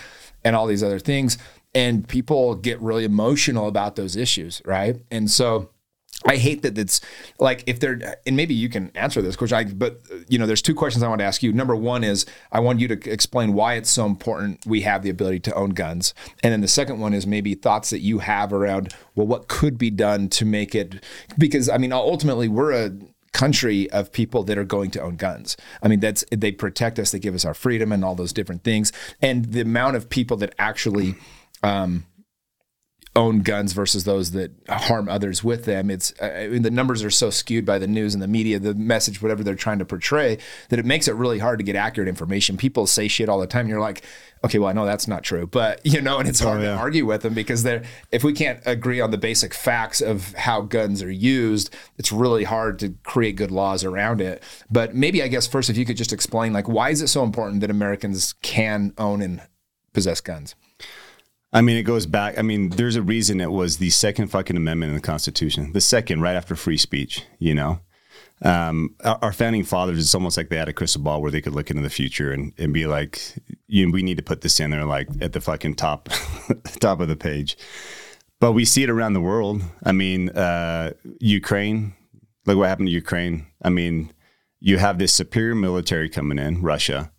and 0.44 0.56
all 0.56 0.66
these 0.66 0.82
other 0.82 0.98
things 0.98 1.36
and 1.78 2.08
people 2.08 2.56
get 2.56 2.80
really 2.80 3.04
emotional 3.04 3.68
about 3.68 3.94
those 3.94 4.16
issues, 4.16 4.60
right? 4.64 4.96
And 5.12 5.30
so 5.30 5.70
I 6.26 6.34
hate 6.34 6.62
that 6.62 6.76
it's 6.76 7.00
like 7.38 7.62
if 7.68 7.78
they're 7.78 8.16
and 8.26 8.36
maybe 8.36 8.52
you 8.52 8.68
can 8.68 8.90
answer 8.96 9.22
this 9.22 9.36
question. 9.36 9.56
I, 9.56 9.64
but 9.64 10.00
you 10.26 10.40
know, 10.40 10.46
there's 10.46 10.60
two 10.60 10.74
questions 10.74 11.04
I 11.04 11.08
want 11.08 11.20
to 11.20 11.24
ask 11.24 11.40
you. 11.40 11.52
Number 11.52 11.76
one 11.76 12.02
is 12.02 12.26
I 12.50 12.58
want 12.58 12.80
you 12.80 12.88
to 12.88 13.10
explain 13.10 13.52
why 13.52 13.74
it's 13.74 13.90
so 13.90 14.06
important 14.06 14.66
we 14.66 14.80
have 14.80 15.04
the 15.04 15.10
ability 15.10 15.38
to 15.40 15.54
own 15.54 15.70
guns, 15.70 16.14
and 16.42 16.52
then 16.52 16.62
the 16.62 16.68
second 16.68 16.98
one 16.98 17.14
is 17.14 17.28
maybe 17.28 17.54
thoughts 17.54 17.90
that 17.90 18.00
you 18.00 18.18
have 18.18 18.52
around 18.52 18.92
well, 19.14 19.28
what 19.28 19.46
could 19.46 19.78
be 19.78 19.90
done 19.90 20.28
to 20.30 20.44
make 20.44 20.74
it 20.74 21.04
because 21.38 21.68
I 21.68 21.78
mean, 21.78 21.92
ultimately 21.92 22.48
we're 22.48 22.72
a 22.72 22.90
country 23.32 23.88
of 23.90 24.10
people 24.10 24.42
that 24.42 24.58
are 24.58 24.64
going 24.64 24.90
to 24.90 25.00
own 25.00 25.14
guns. 25.14 25.56
I 25.80 25.86
mean, 25.86 26.00
that's 26.00 26.24
they 26.32 26.50
protect 26.50 26.98
us, 26.98 27.12
they 27.12 27.20
give 27.20 27.36
us 27.36 27.44
our 27.44 27.54
freedom 27.54 27.92
and 27.92 28.04
all 28.04 28.16
those 28.16 28.32
different 28.32 28.64
things, 28.64 28.90
and 29.22 29.44
the 29.44 29.60
amount 29.60 29.94
of 29.94 30.10
people 30.10 30.36
that 30.38 30.56
actually 30.58 31.14
um, 31.62 32.06
own 33.18 33.40
guns 33.40 33.72
versus 33.72 34.04
those 34.04 34.30
that 34.30 34.52
harm 34.68 35.08
others 35.08 35.42
with 35.42 35.64
them. 35.64 35.90
It's 35.90 36.14
I 36.22 36.46
mean, 36.46 36.62
the 36.62 36.70
numbers 36.70 37.02
are 37.02 37.10
so 37.10 37.30
skewed 37.30 37.66
by 37.66 37.78
the 37.78 37.88
news 37.88 38.14
and 38.14 38.22
the 38.22 38.28
media, 38.28 38.58
the 38.60 38.74
message, 38.74 39.20
whatever 39.20 39.42
they're 39.42 39.56
trying 39.56 39.80
to 39.80 39.84
portray, 39.84 40.38
that 40.68 40.78
it 40.78 40.86
makes 40.86 41.08
it 41.08 41.14
really 41.14 41.40
hard 41.40 41.58
to 41.58 41.64
get 41.64 41.74
accurate 41.74 42.08
information. 42.08 42.56
People 42.56 42.86
say 42.86 43.08
shit 43.08 43.28
all 43.28 43.40
the 43.40 43.46
time. 43.46 43.68
you're 43.68 43.80
like, 43.80 44.02
okay, 44.44 44.58
well, 44.60 44.68
I 44.68 44.72
know 44.72 44.86
that's 44.86 45.08
not 45.08 45.24
true, 45.24 45.48
but 45.48 45.80
you 45.84 46.00
know, 46.00 46.18
and 46.18 46.28
it's 46.28 46.40
hard 46.40 46.60
oh, 46.60 46.62
yeah. 46.62 46.74
to 46.74 46.76
argue 46.76 47.04
with 47.04 47.22
them 47.22 47.34
because 47.34 47.64
they're 47.64 47.82
if 48.12 48.22
we 48.22 48.32
can't 48.32 48.60
agree 48.64 49.00
on 49.00 49.10
the 49.10 49.18
basic 49.18 49.52
facts 49.52 50.00
of 50.00 50.32
how 50.34 50.60
guns 50.60 51.02
are 51.02 51.10
used, 51.10 51.74
it's 51.98 52.12
really 52.12 52.44
hard 52.44 52.78
to 52.78 52.94
create 53.02 53.36
good 53.36 53.50
laws 53.50 53.84
around 53.84 54.20
it. 54.20 54.42
But 54.70 54.94
maybe 54.94 55.22
I 55.22 55.28
guess 55.28 55.46
first, 55.46 55.68
if 55.68 55.76
you 55.76 55.84
could 55.84 55.96
just 55.96 56.12
explain, 56.12 56.52
like, 56.52 56.68
why 56.68 56.90
is 56.90 57.02
it 57.02 57.08
so 57.08 57.24
important 57.24 57.62
that 57.62 57.70
Americans 57.70 58.34
can 58.42 58.94
own 58.96 59.22
and 59.22 59.42
possess 59.92 60.20
guns? 60.20 60.54
I 61.52 61.62
mean, 61.62 61.76
it 61.76 61.84
goes 61.84 62.06
back. 62.06 62.38
I 62.38 62.42
mean, 62.42 62.70
there's 62.70 62.96
a 62.96 63.02
reason 63.02 63.40
it 63.40 63.50
was 63.50 63.78
the 63.78 63.90
second 63.90 64.28
fucking 64.28 64.56
amendment 64.56 64.90
in 64.90 64.96
the 64.96 65.02
Constitution, 65.02 65.72
the 65.72 65.80
second, 65.80 66.20
right 66.20 66.36
after 66.36 66.54
free 66.54 66.76
speech. 66.76 67.24
You 67.38 67.54
know, 67.54 67.80
um, 68.42 68.94
our, 69.02 69.18
our, 69.22 69.32
founding 69.32 69.64
fathers, 69.64 69.98
it's 69.98 70.14
almost 70.14 70.36
like 70.36 70.50
they 70.50 70.58
had 70.58 70.68
a 70.68 70.74
crystal 70.74 71.02
ball 71.02 71.22
where 71.22 71.30
they 71.30 71.40
could 71.40 71.54
look 71.54 71.70
into 71.70 71.82
the 71.82 71.90
future 71.90 72.32
and, 72.32 72.52
and 72.58 72.74
be 72.74 72.86
like, 72.86 73.20
you 73.66 73.90
we 73.90 74.02
need 74.02 74.18
to 74.18 74.22
put 74.22 74.42
this 74.42 74.60
in 74.60 74.70
there, 74.70 74.84
like 74.84 75.08
at 75.22 75.32
the 75.32 75.40
fucking 75.40 75.74
top, 75.76 76.10
top 76.80 77.00
of 77.00 77.08
the 77.08 77.16
page. 77.16 77.56
But 78.40 78.52
we 78.52 78.64
see 78.64 78.82
it 78.82 78.90
around 78.90 79.14
the 79.14 79.20
world. 79.20 79.62
I 79.82 79.92
mean, 79.92 80.28
uh, 80.30 80.92
Ukraine. 81.18 81.94
Look 82.46 82.58
what 82.58 82.68
happened 82.68 82.88
to 82.88 82.92
Ukraine. 82.92 83.46
I 83.62 83.70
mean, 83.70 84.12
you 84.60 84.78
have 84.78 84.98
this 84.98 85.12
superior 85.12 85.54
military 85.54 86.08
coming 86.08 86.38
in, 86.38 86.62
Russia, 86.62 87.10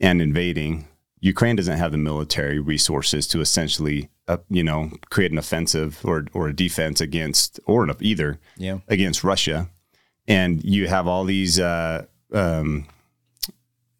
and 0.00 0.22
invading 0.22 0.88
Ukraine 1.26 1.56
doesn't 1.56 1.78
have 1.78 1.90
the 1.90 1.98
military 1.98 2.60
resources 2.60 3.26
to 3.28 3.40
essentially, 3.40 4.08
uh, 4.28 4.36
you 4.48 4.62
know, 4.62 4.92
create 5.10 5.32
an 5.32 5.38
offensive 5.38 6.00
or 6.04 6.26
or 6.32 6.48
a 6.48 6.54
defense 6.54 7.00
against 7.00 7.58
or 7.66 7.88
either 8.00 8.38
yeah. 8.56 8.78
against 8.86 9.24
Russia, 9.24 9.68
and 10.28 10.62
you 10.64 10.86
have 10.86 11.08
all 11.08 11.24
these, 11.24 11.58
uh, 11.58 12.06
um, 12.32 12.86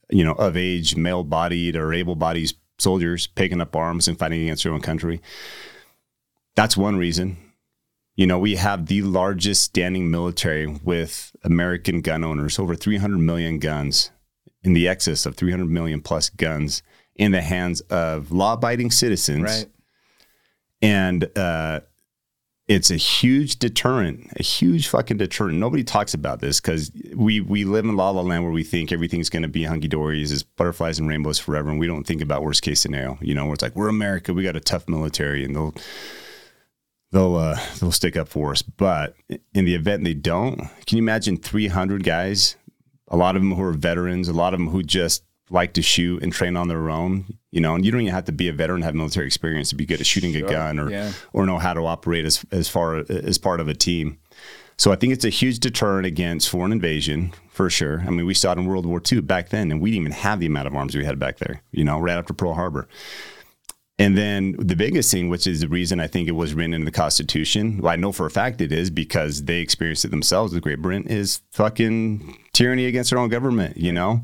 you 0.09 0.25
know, 0.25 0.35
of 0.35 0.57
age, 0.57 0.95
male-bodied 0.95 1.75
or 1.75 1.93
able-bodied 1.93 2.53
soldiers 2.79 3.27
picking 3.27 3.61
up 3.61 3.75
arms 3.75 4.07
and 4.07 4.17
fighting 4.19 4.43
against 4.43 4.63
their 4.63 4.73
own 4.73 4.81
country. 4.81 5.21
That's 6.55 6.77
one 6.77 6.97
reason. 6.97 7.39
You 8.15 8.29
know, 8.29 8.39
we 8.39 8.55
have 8.55 8.87
the 8.87 9.03
largest 9.03 9.63
standing 9.63 10.13
military 10.13 10.67
with 10.67 11.35
American 11.43 12.03
gun 12.03 12.23
owners, 12.23 12.59
over 12.61 12.77
300 12.77 13.19
million 13.19 13.59
guns, 13.59 14.11
in 14.63 14.75
the 14.75 14.87
excess 14.87 15.27
of 15.27 15.35
300 15.37 15.67
million 15.69 16.01
plus 16.01 16.29
guns 16.29 16.83
in 17.19 17.33
the 17.33 17.41
hands 17.41 17.81
of 17.83 18.33
law 18.33 18.55
abiding 18.55 18.91
citizens. 18.91 19.43
Right. 19.43 19.67
And 20.83 21.31
uh, 21.37 21.81
it's 22.69 22.91
a 22.91 22.97
huge 22.97 23.59
deterrent, 23.59 24.29
a 24.39 24.43
huge 24.43 24.89
fucking 24.89 25.19
deterrent. 25.19 25.59
Nobody 25.59 25.85
talks 25.85 26.15
about 26.15 26.41
this 26.41 26.61
because 26.61 26.91
we 27.15 27.41
we 27.41 27.65
live 27.65 27.85
in 27.85 27.97
la 27.97 28.11
la 28.11 28.23
land 28.23 28.43
where 28.43 28.53
we 28.53 28.65
think 28.65 28.91
everything's 28.91 29.31
going 29.31 29.43
to 29.43 29.49
be 29.49 29.65
hunky 29.65 29.89
dory, 29.89 30.21
is 30.23 30.43
butterflies 30.43 30.99
and 30.99 31.09
rainbows 31.09 31.39
forever, 31.39 31.71
and 31.71 31.79
we 31.79 31.87
don't 31.87 32.07
think 32.07 32.21
about 32.21 32.43
worst 32.43 32.63
case 32.63 32.81
scenario. 32.81 33.19
You 33.21 33.35
know, 33.35 33.45
where 33.45 33.55
it's 33.55 33.63
like 33.63 33.77
we're 33.77 33.89
America, 33.89 34.35
we 34.35 34.43
got 34.43 34.57
a 34.57 34.61
tough 34.61 34.89
military, 34.89 35.45
and 35.45 35.55
they'll 35.55 35.75
they'll 37.13 37.37
uh, 37.37 37.59
they'll 37.79 37.93
stick 37.93 38.17
up 38.17 38.29
for 38.29 38.51
us. 38.51 38.63
But 38.63 39.15
in 39.55 39.65
the 39.65 39.75
event 39.75 40.03
they 40.03 40.15
don't, 40.15 40.59
can 40.87 40.99
you 40.99 41.03
imagine 41.03 41.37
300 41.37 42.03
guys? 42.03 42.57
A 43.09 43.17
lot 43.17 43.37
of 43.37 43.43
them 43.43 43.53
who 43.53 43.63
are 43.63 43.73
veterans, 43.73 44.29
a 44.29 44.33
lot 44.33 44.53
of 44.53 44.59
them 44.59 44.71
who 44.71 44.83
just 44.83 45.23
like 45.51 45.75
to 45.75 45.83
shoot 45.83 46.23
and 46.23 46.33
train 46.33 46.57
on 46.57 46.69
their 46.69 46.91
own, 46.91 47.39
you 47.53 47.61
know, 47.61 47.75
and 47.75 47.85
you 47.85 47.93
don't 47.93 48.01
even 48.01 48.13
have 48.13 48.25
to 48.25 48.33
be 48.33 48.49
a 48.49 48.53
veteran, 48.53 48.83
have 48.83 48.95
military 48.95 49.27
experience 49.27 49.69
to 49.71 49.77
be 49.77 49.87
good 49.87 50.01
at 50.01 50.07
shooting 50.07 50.33
sure. 50.33 50.47
a 50.47 50.51
gun 50.51 50.79
or 50.79 50.91
yeah. 50.91 51.13
or 51.33 51.47
know 51.47 51.59
how 51.59 51.75
to 51.75 51.87
operate 51.87 52.25
as 52.25 52.45
as 52.51 52.69
far 52.69 52.97
as 53.09 53.39
part 53.39 53.61
of 53.61 53.69
a 53.69 53.75
team. 53.75 54.19
So 54.79 54.93
I 54.93 54.97
think 54.97 55.13
it's 55.13 55.25
a 55.25 55.31
huge 55.31 55.61
deterrent 55.61 56.05
against 56.05 56.51
foreign 56.51 56.73
invasion 56.73 57.33
for 57.49 57.71
sure. 57.71 58.01
I 58.07 58.11
mean, 58.11 58.27
we 58.27 58.35
saw 58.35 58.53
it 58.53 58.59
in 58.59 58.67
World 58.67 58.85
War 58.85 59.01
II 59.11 59.23
back 59.23 59.49
then, 59.49 59.71
and 59.71 59.81
we 59.81 59.91
didn't 59.91 60.03
even 60.03 60.13
have 60.13 60.39
the 60.39 60.47
amount 60.47 60.67
of 60.67 60.75
arms 60.75 60.95
we 60.95 61.05
had 61.05 61.19
back 61.19 61.39
there. 61.39 61.63
You 61.71 61.85
know, 61.85 61.99
right 61.99 62.19
after 62.19 62.35
Pearl 62.35 62.55
Harbor. 62.55 62.89
And 63.99 64.17
then 64.17 64.55
the 64.59 64.77
biggest 64.77 65.11
thing, 65.11 65.31
which 65.31 65.47
is 65.47 65.61
the 65.61 65.69
reason 65.69 66.01
I 66.01 66.07
think 66.07 66.29
it 66.29 66.33
was 66.33 66.53
written 66.53 66.75
in 66.75 66.85
the 66.85 66.91
Constitution, 66.91 67.79
well, 67.79 67.93
I 67.93 67.97
know 67.97 68.13
for 68.13 68.27
a 68.27 68.31
fact 68.31 68.61
it 68.61 68.71
is 68.71 68.91
because 68.91 69.45
they 69.45 69.61
experienced 69.61 70.05
it 70.05 70.11
themselves 70.11 70.53
with 70.53 70.63
Great 70.63 70.83
Britain, 70.83 71.09
is 71.09 71.41
fucking 71.53 72.37
tyranny 72.53 72.85
against 72.85 73.09
their 73.11 73.19
own 73.19 73.31
government, 73.31 73.79
you 73.79 73.93
know? 73.93 74.21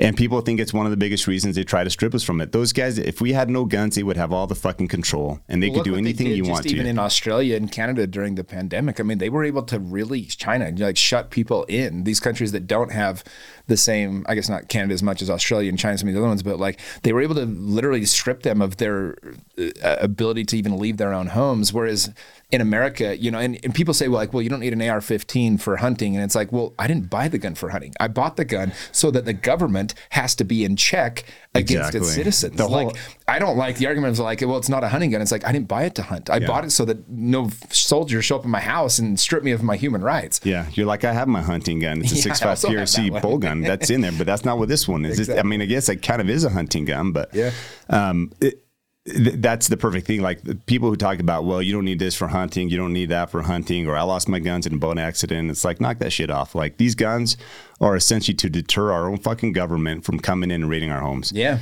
And 0.00 0.16
people 0.16 0.40
think 0.40 0.60
it's 0.60 0.72
one 0.72 0.86
of 0.86 0.90
the 0.90 0.96
biggest 0.96 1.26
reasons 1.26 1.56
they 1.56 1.62
try 1.62 1.84
to 1.84 1.90
strip 1.90 2.14
us 2.14 2.24
from 2.24 2.40
it. 2.40 2.52
Those 2.52 2.72
guys, 2.72 2.96
if 2.96 3.20
we 3.20 3.32
had 3.32 3.50
no 3.50 3.66
guns, 3.66 3.96
they 3.96 4.02
would 4.02 4.16
have 4.16 4.32
all 4.32 4.46
the 4.46 4.54
fucking 4.54 4.88
control 4.88 5.40
and 5.46 5.62
they 5.62 5.68
well, 5.68 5.82
could 5.82 5.90
do 5.90 5.96
anything 5.96 6.28
you 6.28 6.44
want 6.44 6.64
to. 6.64 6.70
Even 6.70 6.86
in 6.86 6.98
Australia 6.98 7.56
and 7.56 7.70
Canada 7.70 8.06
during 8.06 8.34
the 8.34 8.44
pandemic, 8.44 8.98
I 8.98 9.02
mean, 9.02 9.18
they 9.18 9.28
were 9.28 9.44
able 9.44 9.62
to 9.64 9.78
really 9.78 10.22
China 10.24 10.72
like 10.76 10.96
shut 10.96 11.30
people 11.30 11.64
in. 11.64 12.04
These 12.04 12.18
countries 12.18 12.52
that 12.52 12.66
don't 12.66 12.92
have 12.92 13.22
the 13.66 13.76
same, 13.76 14.24
I 14.28 14.34
guess 14.34 14.48
not 14.48 14.68
Canada 14.68 14.94
as 14.94 15.02
much 15.02 15.20
as 15.20 15.28
Australia 15.28 15.68
and 15.68 15.78
China, 15.78 15.98
some 15.98 16.08
of 16.08 16.14
the 16.14 16.20
other 16.20 16.28
ones, 16.28 16.42
but 16.42 16.58
like 16.58 16.80
they 17.02 17.12
were 17.12 17.20
able 17.20 17.34
to 17.34 17.44
literally 17.44 18.04
strip 18.06 18.42
them 18.42 18.62
of 18.62 18.78
their 18.78 19.16
uh, 19.58 19.96
ability 20.00 20.44
to 20.44 20.56
even 20.56 20.78
leave 20.78 20.96
their 20.96 21.12
own 21.12 21.28
homes. 21.28 21.72
Whereas 21.72 22.10
in 22.50 22.60
America, 22.60 23.16
you 23.16 23.30
know, 23.30 23.38
and, 23.38 23.58
and 23.62 23.74
people 23.74 23.94
say, 23.94 24.08
well, 24.08 24.18
like, 24.18 24.32
well, 24.32 24.42
you 24.42 24.50
don't 24.50 24.60
need 24.60 24.72
an 24.72 24.82
AR-15 24.82 25.60
for 25.60 25.76
hunting, 25.76 26.16
and 26.16 26.24
it's 26.24 26.34
like, 26.34 26.50
well, 26.50 26.74
I 26.78 26.88
didn't 26.88 27.08
buy 27.08 27.28
the 27.28 27.38
gun 27.38 27.54
for 27.54 27.68
hunting. 27.68 27.94
I 28.00 28.08
bought 28.08 28.36
the 28.36 28.44
gun 28.44 28.72
so 28.90 29.10
that 29.12 29.24
the 29.24 29.32
government 29.32 29.89
has 30.10 30.34
to 30.36 30.44
be 30.44 30.64
in 30.64 30.76
check 30.76 31.24
against 31.54 31.94
its 31.94 32.12
citizens. 32.12 32.56
The 32.56 32.68
whole- 32.68 32.86
like 32.88 32.96
I 33.28 33.38
don't 33.38 33.56
like 33.56 33.76
the 33.76 33.86
argument 33.86 34.12
of 34.12 34.18
like, 34.20 34.40
well, 34.40 34.56
it's 34.56 34.68
not 34.68 34.82
a 34.84 34.88
hunting 34.88 35.10
gun. 35.10 35.20
It's 35.22 35.32
like 35.32 35.44
I 35.44 35.52
didn't 35.52 35.68
buy 35.68 35.84
it 35.84 35.94
to 35.96 36.02
hunt. 36.02 36.30
I 36.30 36.38
bought 36.40 36.64
it 36.64 36.70
so 36.70 36.84
that 36.84 37.08
no 37.08 37.50
soldiers 37.70 38.24
show 38.24 38.36
up 38.36 38.44
in 38.44 38.50
my 38.50 38.60
house 38.60 38.98
and 38.98 39.18
strip 39.18 39.42
me 39.42 39.50
of 39.52 39.62
my 39.62 39.76
human 39.76 40.02
rights. 40.02 40.40
Yeah, 40.44 40.66
you're 40.72 40.86
like 40.86 41.04
I 41.04 41.12
have 41.12 41.28
my 41.28 41.42
hunting 41.42 41.80
gun. 41.80 42.00
It's 42.00 42.12
a 42.24 42.28
Yeah, 42.28 42.34
five 42.34 42.58
PRC 42.58 43.20
bolt 43.22 43.40
gun. 43.42 43.60
That's 43.62 43.90
in 43.90 44.00
there, 44.00 44.12
but 44.12 44.26
that's 44.26 44.44
not 44.44 44.58
what 44.58 44.68
this 44.68 44.86
one 44.88 45.04
is. 45.04 45.28
It- 45.28 45.38
I 45.38 45.42
mean, 45.42 45.62
I 45.62 45.66
guess 45.66 45.88
it 45.88 46.02
kind 46.02 46.20
of 46.20 46.28
is 46.30 46.44
a 46.44 46.50
hunting 46.50 46.84
gun, 46.84 47.12
but 47.12 47.34
Yeah. 47.34 47.50
um, 47.88 48.32
it, 48.40 48.64
th- 49.12 49.36
that's 49.38 49.68
the 49.68 49.76
perfect 49.76 50.06
thing. 50.06 50.22
Like 50.22 50.66
people 50.66 50.88
who 50.88 50.96
talk 50.96 51.18
about, 51.18 51.44
well, 51.44 51.62
you 51.62 51.72
don't 51.72 51.84
need 51.84 51.98
this 51.98 52.14
for 52.14 52.28
hunting, 52.28 52.68
you 52.68 52.76
don't 52.76 52.92
need 52.92 53.08
that 53.10 53.30
for 53.30 53.42
hunting, 53.42 53.86
or 53.86 53.96
I 53.96 54.02
lost 54.02 54.28
my 54.28 54.38
guns 54.38 54.66
in 54.66 54.74
a 54.74 54.78
boat 54.78 54.98
accident. 54.98 55.50
It's 55.50 55.64
like 55.64 55.80
knock 55.80 55.98
that 55.98 56.12
shit 56.12 56.30
off. 56.30 56.54
Like 56.54 56.76
these 56.76 56.94
guns 56.94 57.36
are 57.80 57.96
essentially 57.96 58.34
to 58.36 58.50
deter 58.50 58.92
our 58.92 59.08
own 59.08 59.18
fucking 59.18 59.52
government 59.52 60.04
from 60.04 60.18
coming 60.18 60.50
in 60.50 60.62
and 60.62 60.70
raiding 60.70 60.90
our 60.90 61.00
homes. 61.00 61.32
Yeah. 61.32 61.58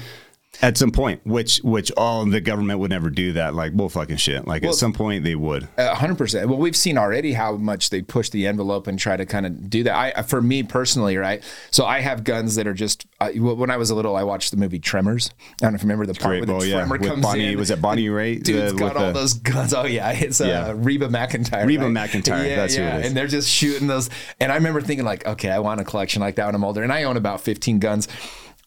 At 0.60 0.76
some 0.76 0.90
point, 0.90 1.24
which 1.24 1.58
which 1.58 1.92
all 1.96 2.24
the 2.24 2.40
government 2.40 2.80
would 2.80 2.90
never 2.90 3.10
do 3.10 3.34
that. 3.34 3.54
Like 3.54 3.74
bull 3.74 3.88
fucking 3.88 4.16
shit. 4.16 4.44
Like 4.48 4.64
at 4.64 4.74
some 4.74 4.92
point 4.92 5.22
they 5.22 5.36
would. 5.36 5.68
A 5.76 5.94
hundred 5.94 6.18
percent. 6.18 6.48
Well, 6.48 6.58
we've 6.58 6.74
seen 6.74 6.98
already 6.98 7.32
how 7.34 7.56
much 7.56 7.90
they 7.90 8.02
push 8.02 8.30
the 8.30 8.46
envelope 8.48 8.88
and 8.88 8.98
try 8.98 9.16
to 9.16 9.24
kind 9.24 9.46
of 9.46 9.70
do 9.70 9.84
that. 9.84 9.94
I, 10.16 10.22
for 10.22 10.42
me 10.42 10.64
personally, 10.64 11.16
right? 11.16 11.44
So 11.70 11.84
I 11.84 12.00
have 12.00 12.24
guns 12.24 12.56
that 12.56 12.66
are 12.66 12.74
just. 12.74 13.06
When 13.36 13.70
I 13.70 13.76
was 13.76 13.90
a 13.90 13.94
little, 13.94 14.16
I 14.16 14.24
watched 14.24 14.50
the 14.50 14.56
movie 14.56 14.80
Tremors. 14.80 15.30
I 15.38 15.44
don't 15.60 15.72
know 15.72 15.76
if 15.76 15.82
you 15.82 15.86
remember 15.86 16.06
the 16.06 16.14
part 16.18 16.30
Great. 16.40 16.48
where 16.48 16.56
Oh 16.56 16.60
the 16.60 16.66
yeah, 16.68 16.74
tremor 16.78 16.98
with 16.98 17.08
comes 17.08 17.22
Bonnie. 17.22 17.52
in. 17.52 17.58
Was 17.58 17.70
it 17.70 17.80
Bonnie 17.80 18.08
Raitt? 18.08 18.42
Dude's 18.42 18.72
Uh, 18.72 18.76
got 18.76 18.96
all 18.96 19.06
the- 19.08 19.12
those 19.12 19.34
guns. 19.34 19.72
Oh 19.74 19.84
yeah, 19.84 20.10
it's 20.10 20.40
uh, 20.40 20.46
Yeah. 20.46 20.72
Reba 20.74 21.06
McEntire. 21.08 21.66
Reba 21.66 21.84
right? 21.88 22.10
McEntire, 22.10 22.48
Yeah, 22.48 22.56
that's 22.56 22.74
who 22.74 22.82
it 22.82 22.86
yeah. 22.86 22.96
And 23.06 23.14
they're 23.16 23.28
just 23.28 23.48
shooting 23.48 23.86
those. 23.86 24.10
And 24.40 24.50
I 24.50 24.56
remember 24.56 24.80
thinking 24.80 25.04
like, 25.04 25.24
okay, 25.24 25.50
I 25.50 25.60
want 25.60 25.80
a 25.80 25.84
collection 25.84 26.20
like 26.20 26.34
that 26.36 26.46
when 26.46 26.54
I'm 26.56 26.64
older. 26.64 26.82
And 26.82 26.92
I 26.92 27.04
own 27.04 27.16
about 27.16 27.42
15 27.42 27.78
guns. 27.78 28.08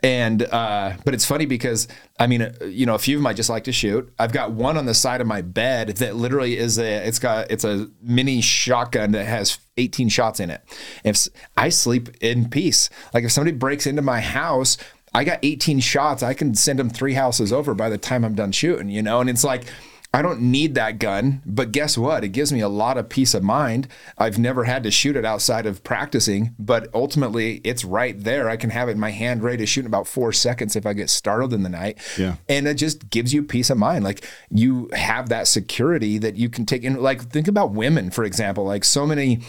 And 0.04 0.42
uh, 0.44 0.94
but 1.06 1.14
it's 1.14 1.26
funny 1.26 1.46
because 1.46 1.88
I 2.20 2.26
mean, 2.26 2.42
uh, 2.42 2.54
you 2.66 2.86
know, 2.86 2.96
a 2.96 3.00
few 3.00 3.18
of 3.18 3.20
them 3.20 3.28
I 3.28 3.34
just 3.34 3.50
like 3.50 3.66
to 3.66 3.72
shoot. 3.72 4.12
I've 4.18 4.32
got 4.32 4.52
one 4.52 4.78
on 4.78 4.86
the 4.86 4.96
side 4.96 5.22
of 5.22 5.28
my 5.28 5.42
bed 5.42 5.90
that 5.98 6.16
literally 6.16 6.58
is 6.58 6.80
a. 6.80 7.08
It's 7.08 7.20
got 7.20 7.52
it's 7.52 7.64
a 7.64 7.88
mini 8.02 8.42
shotgun 8.42 9.12
that 9.12 9.26
has 9.26 9.60
18 9.78 10.10
shots 10.10 10.40
in 10.40 10.50
it. 10.50 10.64
If 11.04 11.28
I 11.56 11.70
sleep 11.70 12.10
in 12.20 12.50
peace, 12.50 12.90
like 13.14 13.24
if 13.24 13.32
somebody 13.32 13.56
breaks 13.56 13.86
into 13.86 14.02
my 14.02 14.22
house. 14.22 14.78
I 15.14 15.26
got 15.26 15.40
18 15.44 15.82
shots. 15.82 16.24
I 16.24 16.34
can 16.34 16.56
send 16.56 16.80
them 16.80 16.90
three 16.90 17.16
houses 17.16 17.52
over 17.52 17.74
by 17.74 17.90
the 17.90 17.98
time 17.98 18.24
I'm 18.24 18.34
done 18.34 18.54
shooting, 18.54 18.88
you 18.88 19.02
know? 19.02 19.20
And 19.20 19.30
it's 19.30 19.44
like, 19.44 19.66
I 20.14 20.22
don't 20.22 20.42
need 20.42 20.76
that 20.76 21.00
gun, 21.00 21.42
but 21.46 21.72
guess 21.72 21.98
what? 21.98 22.26
It 22.26 22.30
gives 22.30 22.52
me 22.52 22.60
a 22.60 22.68
lot 22.68 22.98
of 22.98 23.08
peace 23.08 23.34
of 23.34 23.44
mind. 23.44 23.88
I've 24.18 24.38
never 24.38 24.66
had 24.66 24.84
to 24.84 24.92
shoot 24.92 25.16
it 25.16 25.24
outside 25.24 25.66
of 25.66 25.86
practicing, 25.86 26.54
but 26.60 26.90
ultimately 26.94 27.62
it's 27.64 27.86
right 27.86 28.22
there. 28.22 28.50
I 28.50 28.58
can 28.58 28.72
have 28.72 28.90
it 28.90 28.94
in 28.94 29.00
my 29.00 29.12
hand 29.12 29.42
ready 29.42 29.58
to 29.58 29.66
shoot 29.66 29.82
in 29.82 29.86
about 29.86 30.08
four 30.08 30.34
seconds 30.34 30.76
if 30.76 30.86
I 30.86 30.92
get 30.92 31.10
startled 31.10 31.54
in 31.54 31.64
the 31.64 31.70
night. 31.70 31.98
Yeah. 32.18 32.36
And 32.50 32.68
it 32.68 32.74
just 32.74 33.10
gives 33.10 33.34
you 33.34 33.42
peace 33.42 33.70
of 33.70 33.78
mind. 33.78 34.04
Like 34.04 34.28
you 34.50 34.90
have 34.92 35.30
that 35.30 35.48
security 35.48 36.18
that 36.18 36.36
you 36.36 36.50
can 36.50 36.66
take 36.66 36.84
in. 36.84 37.02
Like 37.02 37.22
think 37.30 37.48
about 37.48 37.72
women, 37.72 38.12
for 38.12 38.26
example. 38.26 38.66
Like 38.66 38.84
so 38.84 39.08
many 39.08 39.40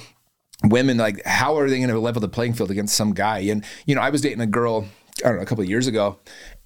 women 0.65 0.97
like 0.97 1.25
how 1.25 1.57
are 1.57 1.69
they 1.69 1.79
going 1.79 1.89
to 1.89 1.99
level 1.99 2.21
the 2.21 2.29
playing 2.29 2.53
field 2.53 2.71
against 2.71 2.95
some 2.95 3.13
guy 3.13 3.41
and 3.41 3.65
you 3.85 3.97
know 3.97 4.01
i 4.01 4.11
was 4.11 4.21
dating 4.21 4.41
a 4.41 4.47
girl 4.47 4.87
i 5.25 5.29
don't 5.29 5.37
know 5.37 5.43
a 5.43 5.47
couple 5.47 5.63
of 5.63 5.69
years 5.69 5.89
ago 5.89 6.19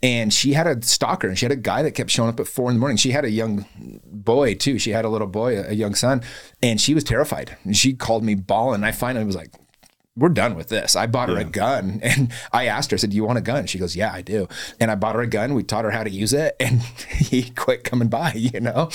and 0.06 0.32
she 0.32 0.52
had 0.52 0.68
a 0.68 0.80
stalker 0.82 1.26
and 1.26 1.36
she 1.36 1.44
had 1.44 1.50
a 1.50 1.56
guy 1.56 1.82
that 1.82 1.90
kept 1.90 2.10
showing 2.10 2.28
up 2.28 2.38
at 2.38 2.46
four 2.46 2.70
in 2.70 2.76
the 2.76 2.80
morning 2.80 2.96
she 2.96 3.10
had 3.10 3.24
a 3.24 3.30
young 3.30 3.66
boy 4.04 4.54
too 4.54 4.78
she 4.78 4.90
had 4.90 5.04
a 5.04 5.08
little 5.08 5.26
boy 5.26 5.60
a, 5.60 5.72
young 5.72 5.96
son 5.96 6.22
and 6.62 6.80
she 6.80 6.94
was 6.94 7.02
terrified 7.02 7.56
and 7.64 7.76
she 7.76 7.92
called 7.92 8.22
me 8.22 8.34
bawling 8.34 8.76
and 8.76 8.86
i 8.86 8.92
finally 8.92 9.24
was 9.24 9.36
like 9.36 9.50
we're 10.16 10.30
done 10.30 10.54
with 10.54 10.70
this. 10.70 10.96
I 10.96 11.06
bought 11.06 11.28
her 11.28 11.36
a 11.36 11.44
gun 11.44 12.00
and 12.02 12.32
I 12.50 12.66
asked 12.66 12.90
her, 12.90 12.94
I 12.94 12.98
said, 12.98 13.10
Do 13.10 13.16
you 13.16 13.24
want 13.24 13.38
a 13.38 13.42
gun? 13.42 13.66
She 13.66 13.78
goes, 13.78 13.94
Yeah, 13.94 14.12
I 14.12 14.22
do. 14.22 14.48
And 14.80 14.90
I 14.90 14.94
bought 14.94 15.14
her 15.14 15.20
a 15.20 15.26
gun. 15.26 15.52
We 15.52 15.62
taught 15.62 15.84
her 15.84 15.90
how 15.90 16.04
to 16.04 16.10
use 16.10 16.32
it 16.32 16.56
and 16.60 16.80
he 16.80 17.50
quit 17.50 17.84
coming 17.84 18.08
by, 18.08 18.32
you 18.36 18.60
know? 18.60 18.88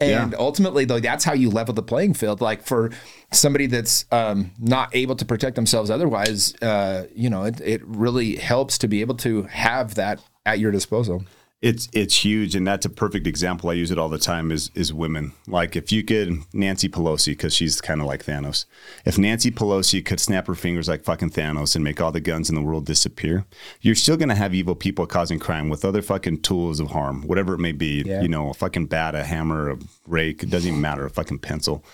And 0.00 0.32
Yeah. 0.32 0.38
ultimately, 0.38 0.84
though, 0.84 1.00
that's 1.00 1.24
how 1.24 1.32
you 1.32 1.50
level 1.50 1.74
the 1.74 1.82
playing 1.82 2.14
field. 2.14 2.40
Like 2.40 2.62
for 2.62 2.90
somebody 3.32 3.66
that's 3.66 4.06
um, 4.12 4.52
not 4.58 4.94
able 4.94 5.16
to 5.16 5.24
protect 5.24 5.56
themselves 5.56 5.90
otherwise, 5.90 6.54
uh, 6.62 7.06
you 7.12 7.28
know, 7.28 7.42
it, 7.42 7.60
it 7.60 7.84
really 7.84 8.36
helps 8.36 8.78
to 8.78 8.88
be 8.88 9.00
able 9.00 9.16
to 9.16 9.42
have 9.44 9.96
that 9.96 10.20
at 10.48 10.58
your 10.58 10.70
disposal. 10.72 11.24
It's 11.60 11.88
it's 11.92 12.24
huge, 12.24 12.54
and 12.54 12.64
that's 12.64 12.86
a 12.86 12.88
perfect 12.88 13.26
example. 13.26 13.68
I 13.68 13.72
use 13.72 13.90
it 13.90 13.98
all 13.98 14.08
the 14.08 14.16
time. 14.32 14.52
Is 14.52 14.70
is 14.76 14.92
women 14.92 15.32
like 15.48 15.74
if 15.74 15.90
you 15.90 16.04
could 16.04 16.28
Nancy 16.54 16.88
Pelosi 16.88 17.32
because 17.32 17.52
she's 17.52 17.80
kind 17.80 18.00
of 18.00 18.06
like 18.06 18.24
Thanos. 18.24 18.64
If 19.04 19.18
Nancy 19.18 19.50
Pelosi 19.50 20.04
could 20.04 20.20
snap 20.20 20.46
her 20.46 20.54
fingers 20.54 20.88
like 20.88 21.02
fucking 21.02 21.30
Thanos 21.30 21.74
and 21.74 21.82
make 21.82 22.00
all 22.00 22.12
the 22.12 22.20
guns 22.20 22.48
in 22.48 22.54
the 22.54 22.62
world 22.62 22.86
disappear, 22.86 23.44
you're 23.80 23.96
still 23.96 24.16
gonna 24.16 24.36
have 24.36 24.54
evil 24.54 24.76
people 24.76 25.04
causing 25.08 25.40
crime 25.40 25.68
with 25.68 25.84
other 25.84 26.00
fucking 26.00 26.42
tools 26.42 26.78
of 26.78 26.92
harm, 26.92 27.26
whatever 27.26 27.54
it 27.54 27.58
may 27.58 27.72
be. 27.72 28.04
Yeah. 28.06 28.22
You 28.22 28.28
know, 28.28 28.50
a 28.50 28.54
fucking 28.54 28.86
bat, 28.86 29.16
a 29.16 29.24
hammer, 29.24 29.70
a 29.72 29.78
rake. 30.06 30.44
It 30.44 30.50
doesn't 30.50 30.68
even 30.68 30.80
matter. 30.80 31.06
A 31.06 31.10
fucking 31.10 31.40
pencil. 31.40 31.84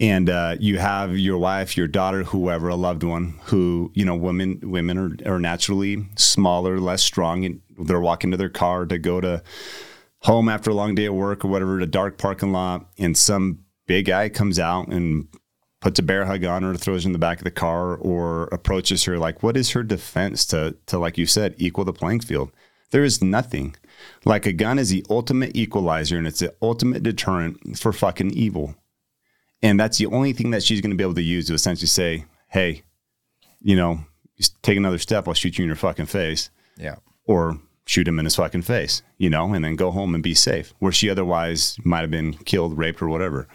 and 0.00 0.28
uh, 0.28 0.56
you 0.60 0.78
have 0.78 1.16
your 1.16 1.38
wife, 1.38 1.76
your 1.78 1.86
daughter, 1.88 2.24
whoever, 2.24 2.68
a 2.68 2.74
loved 2.76 3.04
one 3.04 3.38
who, 3.44 3.90
you 3.94 4.04
know, 4.04 4.16
women 4.16 4.58
women 4.62 4.98
are, 4.98 5.34
are 5.34 5.38
naturally 5.40 6.04
smaller, 6.16 6.78
less 6.78 7.02
strong, 7.02 7.44
and 7.46 7.60
they're 7.84 8.00
walking 8.00 8.30
to 8.30 8.36
their 8.36 8.48
car 8.48 8.86
to 8.86 8.98
go 8.98 9.20
to 9.20 9.42
home 10.20 10.48
after 10.48 10.70
a 10.70 10.74
long 10.74 10.94
day 10.94 11.06
at 11.06 11.14
work 11.14 11.44
or 11.44 11.48
whatever, 11.48 11.78
a 11.80 11.86
dark 11.86 12.18
parking 12.18 12.52
lot, 12.52 12.86
and 12.98 13.16
some 13.16 13.60
big 13.86 14.06
guy 14.06 14.28
comes 14.28 14.58
out 14.58 14.88
and 14.88 15.28
puts 15.80 15.98
a 15.98 16.02
bear 16.02 16.24
hug 16.24 16.44
on 16.44 16.62
her, 16.62 16.74
throws 16.74 17.02
her 17.02 17.08
in 17.08 17.12
the 17.12 17.18
back 17.18 17.38
of 17.38 17.44
the 17.44 17.50
car, 17.50 17.96
or 17.96 18.44
approaches 18.44 19.04
her 19.04 19.18
like, 19.18 19.42
what 19.42 19.56
is 19.56 19.70
her 19.72 19.82
defense 19.82 20.46
to 20.46 20.76
to 20.86 20.98
like 20.98 21.18
you 21.18 21.26
said, 21.26 21.54
equal 21.58 21.84
the 21.84 21.92
playing 21.92 22.20
field? 22.20 22.50
There 22.92 23.04
is 23.04 23.22
nothing. 23.22 23.74
Like 24.24 24.46
a 24.46 24.52
gun 24.52 24.78
is 24.78 24.90
the 24.90 25.04
ultimate 25.10 25.56
equalizer 25.56 26.16
and 26.18 26.26
it's 26.26 26.40
the 26.40 26.54
ultimate 26.62 27.02
deterrent 27.02 27.78
for 27.78 27.92
fucking 27.92 28.32
evil. 28.32 28.76
And 29.62 29.78
that's 29.78 29.98
the 29.98 30.06
only 30.06 30.32
thing 30.32 30.50
that 30.50 30.62
she's 30.62 30.80
going 30.80 30.90
to 30.90 30.96
be 30.96 31.04
able 31.04 31.14
to 31.14 31.22
use 31.22 31.46
to 31.46 31.54
essentially 31.54 31.86
say, 31.86 32.26
hey, 32.48 32.82
you 33.60 33.76
know, 33.76 34.00
just 34.36 34.60
take 34.62 34.76
another 34.76 34.98
step, 34.98 35.26
I'll 35.26 35.34
shoot 35.34 35.56
you 35.56 35.62
in 35.62 35.68
your 35.68 35.76
fucking 35.76 36.06
face. 36.06 36.50
Yeah. 36.76 36.96
Or 37.26 37.60
shoot 37.86 38.06
him 38.06 38.18
in 38.18 38.24
his 38.24 38.36
fucking 38.36 38.62
face, 38.62 39.02
you 39.18 39.30
know, 39.30 39.52
and 39.52 39.64
then 39.64 39.76
go 39.76 39.90
home 39.90 40.14
and 40.14 40.22
be 40.22 40.34
safe, 40.34 40.72
where 40.78 40.92
she 40.92 41.10
otherwise 41.10 41.76
might 41.84 42.00
have 42.00 42.10
been 42.10 42.34
killed, 42.34 42.78
raped, 42.78 43.02
or 43.02 43.08
whatever. 43.08 43.48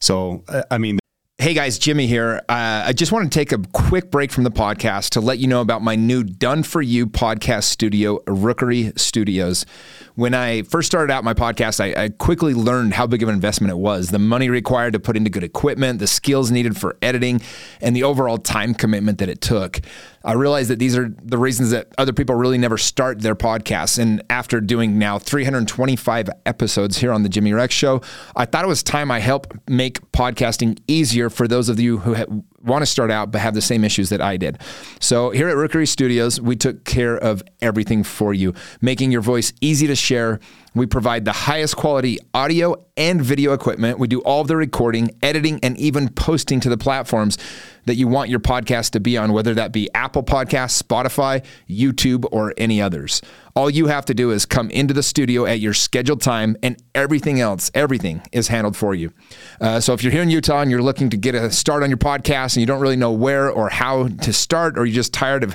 So, 0.00 0.44
uh, 0.48 0.62
I 0.70 0.78
mean, 0.78 0.98
Hey 1.36 1.52
guys, 1.52 1.78
Jimmy 1.78 2.06
here. 2.06 2.36
Uh, 2.48 2.84
I 2.86 2.92
just 2.94 3.10
want 3.10 3.30
to 3.30 3.38
take 3.38 3.50
a 3.50 3.58
quick 3.72 4.10
break 4.10 4.30
from 4.30 4.44
the 4.44 4.50
podcast 4.50 5.10
to 5.10 5.20
let 5.20 5.38
you 5.38 5.48
know 5.48 5.60
about 5.60 5.82
my 5.82 5.96
new 5.96 6.22
done 6.22 6.62
for 6.62 6.80
you 6.80 7.08
podcast 7.08 7.64
studio, 7.64 8.20
Rookery 8.26 8.92
Studios. 8.96 9.66
When 10.14 10.32
I 10.32 10.62
first 10.62 10.86
started 10.86 11.12
out 11.12 11.24
my 11.24 11.34
podcast, 11.34 11.80
I, 11.80 12.04
I 12.04 12.08
quickly 12.08 12.54
learned 12.54 12.94
how 12.94 13.08
big 13.08 13.22
of 13.22 13.28
an 13.28 13.34
investment 13.34 13.72
it 13.72 13.76
was 13.78 14.08
the 14.08 14.18
money 14.18 14.48
required 14.48 14.92
to 14.92 15.00
put 15.00 15.16
into 15.16 15.28
good 15.28 15.42
equipment, 15.42 15.98
the 15.98 16.06
skills 16.06 16.52
needed 16.52 16.78
for 16.78 16.96
editing, 17.02 17.42
and 17.80 17.96
the 17.96 18.04
overall 18.04 18.38
time 18.38 18.72
commitment 18.72 19.18
that 19.18 19.28
it 19.28 19.40
took. 19.40 19.80
I 20.24 20.32
realized 20.32 20.70
that 20.70 20.78
these 20.78 20.96
are 20.96 21.14
the 21.22 21.36
reasons 21.36 21.70
that 21.70 21.88
other 21.98 22.12
people 22.12 22.34
really 22.34 22.56
never 22.58 22.78
start 22.78 23.20
their 23.20 23.34
podcasts. 23.34 23.98
And 23.98 24.22
after 24.30 24.60
doing 24.60 24.98
now 24.98 25.18
325 25.18 26.30
episodes 26.46 26.98
here 26.98 27.12
on 27.12 27.22
the 27.22 27.28
Jimmy 27.28 27.52
Rex 27.52 27.74
Show, 27.74 28.00
I 28.34 28.46
thought 28.46 28.64
it 28.64 28.68
was 28.68 28.82
time 28.82 29.10
I 29.10 29.20
help 29.20 29.52
make 29.68 30.00
podcasting 30.12 30.78
easier 30.88 31.28
for 31.28 31.46
those 31.46 31.68
of 31.68 31.78
you 31.78 31.98
who 31.98 32.14
ha- 32.14 32.24
want 32.62 32.80
to 32.82 32.86
start 32.86 33.10
out 33.10 33.30
but 33.30 33.40
have 33.42 33.54
the 33.54 33.60
same 33.60 33.84
issues 33.84 34.08
that 34.08 34.22
I 34.22 34.38
did. 34.38 34.58
So 34.98 35.30
here 35.30 35.48
at 35.48 35.56
Rookery 35.56 35.86
Studios, 35.86 36.40
we 36.40 36.56
took 36.56 36.84
care 36.84 37.16
of 37.16 37.42
everything 37.60 38.02
for 38.02 38.32
you, 38.32 38.54
making 38.80 39.12
your 39.12 39.20
voice 39.20 39.52
easy 39.60 39.86
to 39.86 39.94
share. 39.94 40.40
We 40.74 40.86
provide 40.86 41.24
the 41.24 41.32
highest 41.32 41.76
quality 41.76 42.18
audio 42.34 42.84
and 42.96 43.22
video 43.22 43.52
equipment. 43.52 44.00
We 44.00 44.08
do 44.08 44.20
all 44.22 44.40
of 44.40 44.48
the 44.48 44.56
recording, 44.56 45.12
editing, 45.22 45.60
and 45.62 45.78
even 45.78 46.08
posting 46.08 46.58
to 46.60 46.68
the 46.68 46.76
platforms 46.76 47.38
that 47.84 47.94
you 47.94 48.08
want 48.08 48.28
your 48.28 48.40
podcast 48.40 48.90
to 48.90 49.00
be 49.00 49.16
on, 49.16 49.32
whether 49.32 49.54
that 49.54 49.70
be 49.70 49.88
Apple 49.94 50.24
Podcasts, 50.24 50.82
Spotify, 50.82 51.44
YouTube, 51.68 52.24
or 52.32 52.54
any 52.58 52.82
others. 52.82 53.22
All 53.54 53.70
you 53.70 53.86
have 53.86 54.04
to 54.06 54.14
do 54.14 54.32
is 54.32 54.46
come 54.46 54.68
into 54.70 54.92
the 54.92 55.02
studio 55.02 55.46
at 55.46 55.60
your 55.60 55.74
scheduled 55.74 56.20
time, 56.20 56.56
and 56.60 56.76
everything 56.92 57.40
else, 57.40 57.70
everything 57.72 58.22
is 58.32 58.48
handled 58.48 58.76
for 58.76 58.96
you. 58.96 59.12
Uh, 59.60 59.78
so 59.78 59.92
if 59.92 60.02
you're 60.02 60.12
here 60.12 60.22
in 60.22 60.30
Utah 60.30 60.60
and 60.60 60.72
you're 60.72 60.82
looking 60.82 61.08
to 61.10 61.16
get 61.16 61.36
a 61.36 61.52
start 61.52 61.84
on 61.84 61.90
your 61.90 61.98
podcast 61.98 62.56
and 62.56 62.62
you 62.62 62.66
don't 62.66 62.80
really 62.80 62.96
know 62.96 63.12
where 63.12 63.48
or 63.48 63.68
how 63.68 64.08
to 64.08 64.32
start, 64.32 64.76
or 64.76 64.86
you're 64.86 64.94
just 64.94 65.12
tired 65.12 65.44
of 65.44 65.54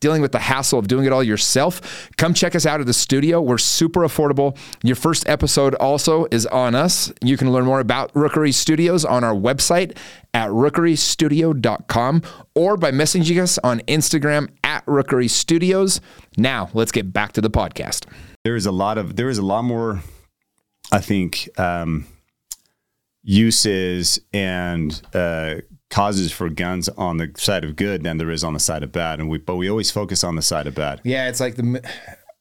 dealing 0.00 0.22
with 0.22 0.32
the 0.32 0.38
hassle 0.40 0.78
of 0.78 0.88
doing 0.88 1.04
it 1.06 1.12
all 1.12 1.22
yourself, 1.22 2.08
come 2.16 2.34
check 2.34 2.54
us 2.54 2.66
out 2.66 2.80
at 2.80 2.86
the 2.86 2.92
studio. 2.92 3.40
We're 3.40 3.58
super 3.58 4.00
affordable. 4.00 4.56
Your 4.82 4.96
first 4.96 5.28
episode 5.28 5.74
also 5.76 6.26
is 6.30 6.46
on 6.46 6.74
us. 6.74 7.12
You 7.22 7.36
can 7.36 7.52
learn 7.52 7.64
more 7.64 7.80
about 7.80 8.10
Rookery 8.14 8.52
Studios 8.52 9.04
on 9.04 9.22
our 9.24 9.34
website 9.34 9.96
at 10.34 10.50
rookerystudio.com 10.50 12.22
or 12.54 12.76
by 12.76 12.90
messaging 12.90 13.42
us 13.42 13.58
on 13.58 13.80
Instagram 13.80 14.48
at 14.64 14.82
Rookery 14.86 15.28
Studios. 15.28 16.00
Now, 16.36 16.70
let's 16.74 16.92
get 16.92 17.12
back 17.12 17.32
to 17.32 17.40
the 17.40 17.50
podcast. 17.50 18.06
there 18.44 18.56
is 18.56 18.64
a 18.66 18.72
lot 18.72 18.96
of 18.98 19.16
there 19.16 19.28
is 19.28 19.36
a 19.36 19.42
lot 19.44 19.62
more 19.62 20.02
i 20.92 20.98
think 20.98 21.46
um 21.58 22.06
uses 23.22 24.18
and 24.32 25.02
uh 25.14 25.56
causes 25.90 26.32
for 26.32 26.48
guns 26.48 26.88
on 26.90 27.16
the 27.18 27.30
side 27.36 27.64
of 27.64 27.76
good 27.76 28.02
than 28.02 28.16
there 28.18 28.30
is 28.30 28.42
on 28.44 28.52
the 28.54 28.60
side 28.60 28.82
of 28.82 28.92
bad, 28.92 29.18
and 29.20 29.28
we 29.28 29.38
but 29.38 29.56
we 29.56 29.68
always 29.68 29.90
focus 29.90 30.24
on 30.24 30.36
the 30.36 30.42
side 30.42 30.66
of 30.66 30.74
bad. 30.74 31.00
Yeah, 31.04 31.28
it's 31.28 31.40
like 31.40 31.56
the 31.56 31.82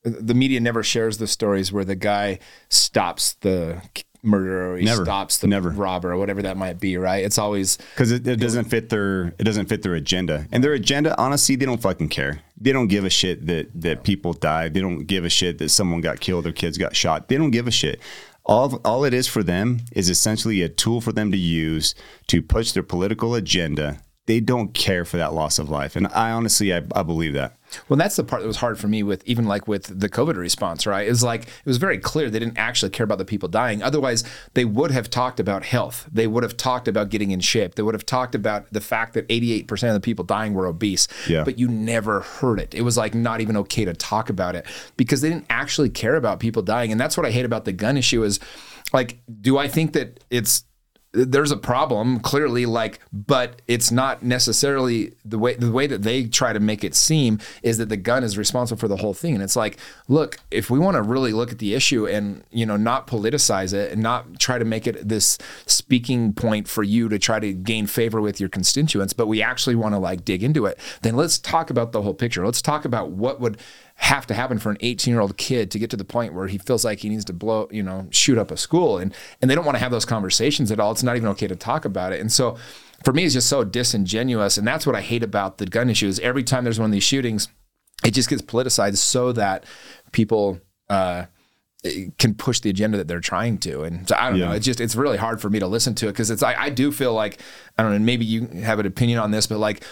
the 0.03 0.33
media 0.33 0.59
never 0.59 0.81
shares 0.83 1.17
the 1.17 1.27
stories 1.27 1.71
where 1.73 1.83
the 1.83 1.95
guy 1.95 2.39
stops 2.69 3.33
the 3.41 3.81
murderer 4.21 4.73
or 4.73 4.77
he 4.77 4.83
Never. 4.85 5.03
stops 5.05 5.37
the 5.37 5.47
Never. 5.47 5.69
robber 5.69 6.11
or 6.11 6.17
whatever 6.17 6.41
that 6.41 6.57
might 6.57 6.77
be, 6.79 6.97
right? 6.97 7.23
It's 7.23 7.37
always 7.37 7.77
because 7.95 8.11
it, 8.11 8.27
it 8.27 8.35
doesn't 8.37 8.65
fit 8.65 8.89
their 8.89 9.27
it 9.39 9.43
doesn't 9.45 9.67
fit 9.67 9.81
their 9.81 9.95
agenda 9.95 10.45
and 10.51 10.61
their 10.63 10.73
agenda 10.73 11.17
honestly 11.17 11.55
they 11.55 11.65
don't 11.65 11.81
fucking 11.81 12.09
care 12.09 12.41
they 12.59 12.73
don't 12.73 12.87
give 12.87 13.05
a 13.05 13.09
shit 13.09 13.45
that 13.47 13.69
that 13.73 14.03
people 14.03 14.33
died 14.33 14.73
they 14.73 14.81
don't 14.81 15.05
give 15.05 15.23
a 15.23 15.29
shit 15.29 15.57
that 15.59 15.69
someone 15.69 16.01
got 16.01 16.19
killed 16.19 16.45
or 16.45 16.51
kids 16.51 16.77
got 16.77 16.95
shot 16.97 17.29
they 17.29 17.37
don't 17.37 17.51
give 17.51 17.65
a 17.67 17.71
shit 17.71 18.01
all 18.49 18.81
all 18.83 19.05
it 19.05 19.13
is 19.13 19.27
for 19.27 19.43
them 19.43 19.81
is 19.91 20.09
essentially 20.09 20.63
a 20.63 20.69
tool 20.69 21.01
for 21.01 21.11
them 21.11 21.31
to 21.31 21.37
use 21.37 21.93
to 22.25 22.41
push 22.41 22.71
their 22.71 22.83
political 22.83 23.35
agenda. 23.35 24.01
They 24.25 24.39
don't 24.39 24.73
care 24.73 25.05
for 25.05 25.17
that 25.17 25.33
loss 25.33 25.59
of 25.59 25.69
life. 25.69 25.95
And 25.95 26.07
i 26.07 26.31
honestly 26.31 26.73
i, 26.73 26.81
I 26.93 27.03
believe 27.03 27.33
that 27.35 27.58
Well, 27.87 27.97
that's 27.97 28.15
the 28.15 28.23
part 28.23 28.41
that 28.41 28.47
was 28.47 28.57
hard 28.57 28.79
for 28.79 28.87
me 28.87 29.03
with 29.03 29.23
even 29.25 29.45
like 29.45 29.67
with 29.67 29.99
the 29.99 30.09
COVID 30.09 30.35
response, 30.35 30.85
right? 30.85 31.07
It 31.07 31.09
was 31.09 31.23
like 31.23 31.43
it 31.43 31.65
was 31.65 31.77
very 31.77 31.97
clear 31.97 32.29
they 32.29 32.39
didn't 32.39 32.57
actually 32.57 32.89
care 32.89 33.03
about 33.03 33.17
the 33.17 33.25
people 33.25 33.49
dying. 33.49 33.81
Otherwise, 33.81 34.23
they 34.53 34.65
would 34.65 34.91
have 34.91 35.09
talked 35.09 35.39
about 35.39 35.63
health. 35.63 36.07
They 36.11 36.27
would 36.27 36.43
have 36.43 36.57
talked 36.57 36.87
about 36.87 37.09
getting 37.09 37.31
in 37.31 37.39
shape. 37.39 37.75
They 37.75 37.83
would 37.83 37.95
have 37.95 38.05
talked 38.05 38.35
about 38.35 38.71
the 38.71 38.81
fact 38.81 39.13
that 39.13 39.27
88% 39.27 39.87
of 39.87 39.93
the 39.93 39.99
people 39.99 40.25
dying 40.25 40.53
were 40.53 40.65
obese. 40.65 41.07
Yeah. 41.27 41.43
But 41.43 41.59
you 41.59 41.67
never 41.67 42.21
heard 42.21 42.59
it. 42.59 42.73
It 42.73 42.81
was 42.81 42.97
like 42.97 43.13
not 43.13 43.41
even 43.41 43.57
okay 43.57 43.85
to 43.85 43.93
talk 43.93 44.29
about 44.29 44.55
it 44.55 44.65
because 44.97 45.21
they 45.21 45.29
didn't 45.29 45.47
actually 45.49 45.89
care 45.89 46.15
about 46.15 46.39
people 46.39 46.61
dying. 46.61 46.91
And 46.91 46.99
that's 46.99 47.17
what 47.17 47.25
I 47.25 47.31
hate 47.31 47.45
about 47.45 47.65
the 47.65 47.73
gun 47.73 47.97
issue 47.97 48.23
is 48.23 48.39
like, 48.93 49.19
do 49.41 49.57
I 49.57 49.67
think 49.67 49.93
that 49.93 50.23
it's 50.29 50.63
there's 51.11 51.51
a 51.51 51.57
problem 51.57 52.19
clearly 52.19 52.67
like 52.67 52.99
but 53.11 53.63
it's 53.67 53.91
not 53.91 54.21
necessarily 54.21 55.11
the 55.25 55.39
way 55.39 55.55
the 55.55 55.71
way 55.71 55.87
that 55.87 56.03
they 56.03 56.25
try 56.25 56.53
to 56.53 56.59
make 56.59 56.83
it 56.83 56.93
seem 56.93 57.39
is 57.63 57.79
that 57.79 57.89
the 57.89 57.97
gun 57.97 58.23
is 58.23 58.37
responsible 58.37 58.79
for 58.79 58.87
the 58.87 58.97
whole 58.97 59.15
thing. 59.15 59.33
And 59.33 59.43
it's 59.43 59.55
like 59.55 59.77
look 60.07 60.37
if 60.51 60.69
we 60.69 60.77
want 60.77 60.95
to 60.95 61.01
really 61.01 61.33
look 61.33 61.51
at 61.51 61.57
the 61.57 61.73
issue 61.73 62.07
and 62.07 62.43
you 62.51 62.65
know 62.65 62.77
not 62.77 63.07
politicize 63.07 63.73
it 63.73 63.91
and 63.91 64.03
not 64.03 64.39
try 64.39 64.59
to 64.59 64.65
make 64.65 64.85
it 64.85 65.07
this 65.07 65.39
speaking 65.65 66.31
point 66.31 66.67
for 66.67 66.83
you 66.83 67.09
to 67.09 67.17
try 67.17 67.39
to 67.39 67.53
gain 67.53 67.87
favor 67.87 68.21
with 68.21 68.39
your 68.39 68.49
constituents 68.49 69.13
but 69.13 69.25
we 69.25 69.41
actually 69.41 69.75
want 69.75 69.95
to 69.95 69.99
like 69.99 70.23
dig 70.23 70.43
into 70.43 70.67
it 70.67 70.77
then 71.01 71.15
let's 71.15 71.39
talk 71.39 71.71
about 71.71 71.91
the 71.91 72.03
whole 72.03 72.13
picture. 72.13 72.45
Let's 72.45 72.61
talk 72.61 72.85
about 72.85 73.09
what 73.09 73.39
would 73.41 73.57
have 74.01 74.25
to 74.25 74.33
happen 74.33 74.57
for 74.59 74.69
an 74.71 74.77
18 74.79 75.11
year 75.13 75.19
old 75.21 75.37
kid 75.37 75.69
to 75.71 75.77
get 75.79 75.89
to 75.91 75.97
the 75.97 76.05
point 76.05 76.33
where 76.33 76.47
he 76.47 76.57
feels 76.57 76.83
like 76.85 76.99
he 76.99 77.09
needs 77.09 77.25
to 77.25 77.33
blow, 77.33 77.67
you 77.69 77.83
know, 77.83 78.07
shoot 78.11 78.37
up 78.37 78.49
a 78.49 78.57
school. 78.57 78.97
And, 78.97 79.13
and 79.41 79.51
they 79.51 79.55
don't 79.55 79.65
want 79.65 79.75
to 79.75 79.79
have 79.83 79.91
those 79.91 80.05
conversations 80.05 80.71
at 80.71 80.79
all. 80.79 80.91
It's 80.91 81.03
not 81.03 81.15
even 81.17 81.27
okay 81.29 81.47
to 81.47 81.55
talk 81.55 81.85
about 81.85 82.13
it. 82.13 82.19
And 82.21 82.31
so 82.31 82.57
for 83.03 83.13
me, 83.13 83.25
it's 83.25 83.33
just 83.33 83.49
so 83.49 83.63
disingenuous. 83.63 84.57
And 84.57 84.65
that's 84.67 84.87
what 84.87 84.95
I 84.95 85.01
hate 85.01 85.21
about 85.21 85.57
the 85.57 85.65
gun 85.65 85.89
issue 85.89 86.07
is 86.07 86.19
every 86.21 86.43
time 86.43 86.63
there's 86.63 86.79
one 86.79 86.85
of 86.89 86.91
these 86.93 87.03
shootings, 87.03 87.49
it 88.03 88.11
just 88.11 88.29
gets 88.29 88.41
politicized 88.41 88.97
so 88.97 89.31
that 89.33 89.65
people, 90.11 90.59
uh, 90.89 91.25
can 92.17 92.33
push 92.33 92.59
the 92.59 92.69
agenda 92.69 92.97
that 92.97 93.07
they're 93.07 93.21
trying 93.21 93.57
to. 93.59 93.83
And 93.83 94.07
so 94.07 94.15
I 94.17 94.29
don't 94.29 94.39
Yeah. 94.39 94.45
know. 94.47 94.51
It's 94.53 94.65
just, 94.65 94.81
it's 94.81 94.95
really 94.95 95.17
hard 95.17 95.39
for 95.41 95.49
me 95.49 95.59
to 95.59 95.67
listen 95.67 95.95
to 95.95 96.07
it 96.07 96.11
because 96.11 96.29
it's, 96.29 96.43
I, 96.43 96.53
I 96.57 96.69
do 96.69 96.91
feel 96.91 97.13
like, 97.13 97.39
I 97.77 97.83
don't 97.83 97.93
know, 97.93 97.99
maybe 97.99 98.25
you 98.25 98.47
have 98.47 98.79
an 98.79 98.85
opinion 98.85 99.19
on 99.19 99.31
this, 99.31 99.47
but 99.47 99.59
like, 99.59 99.83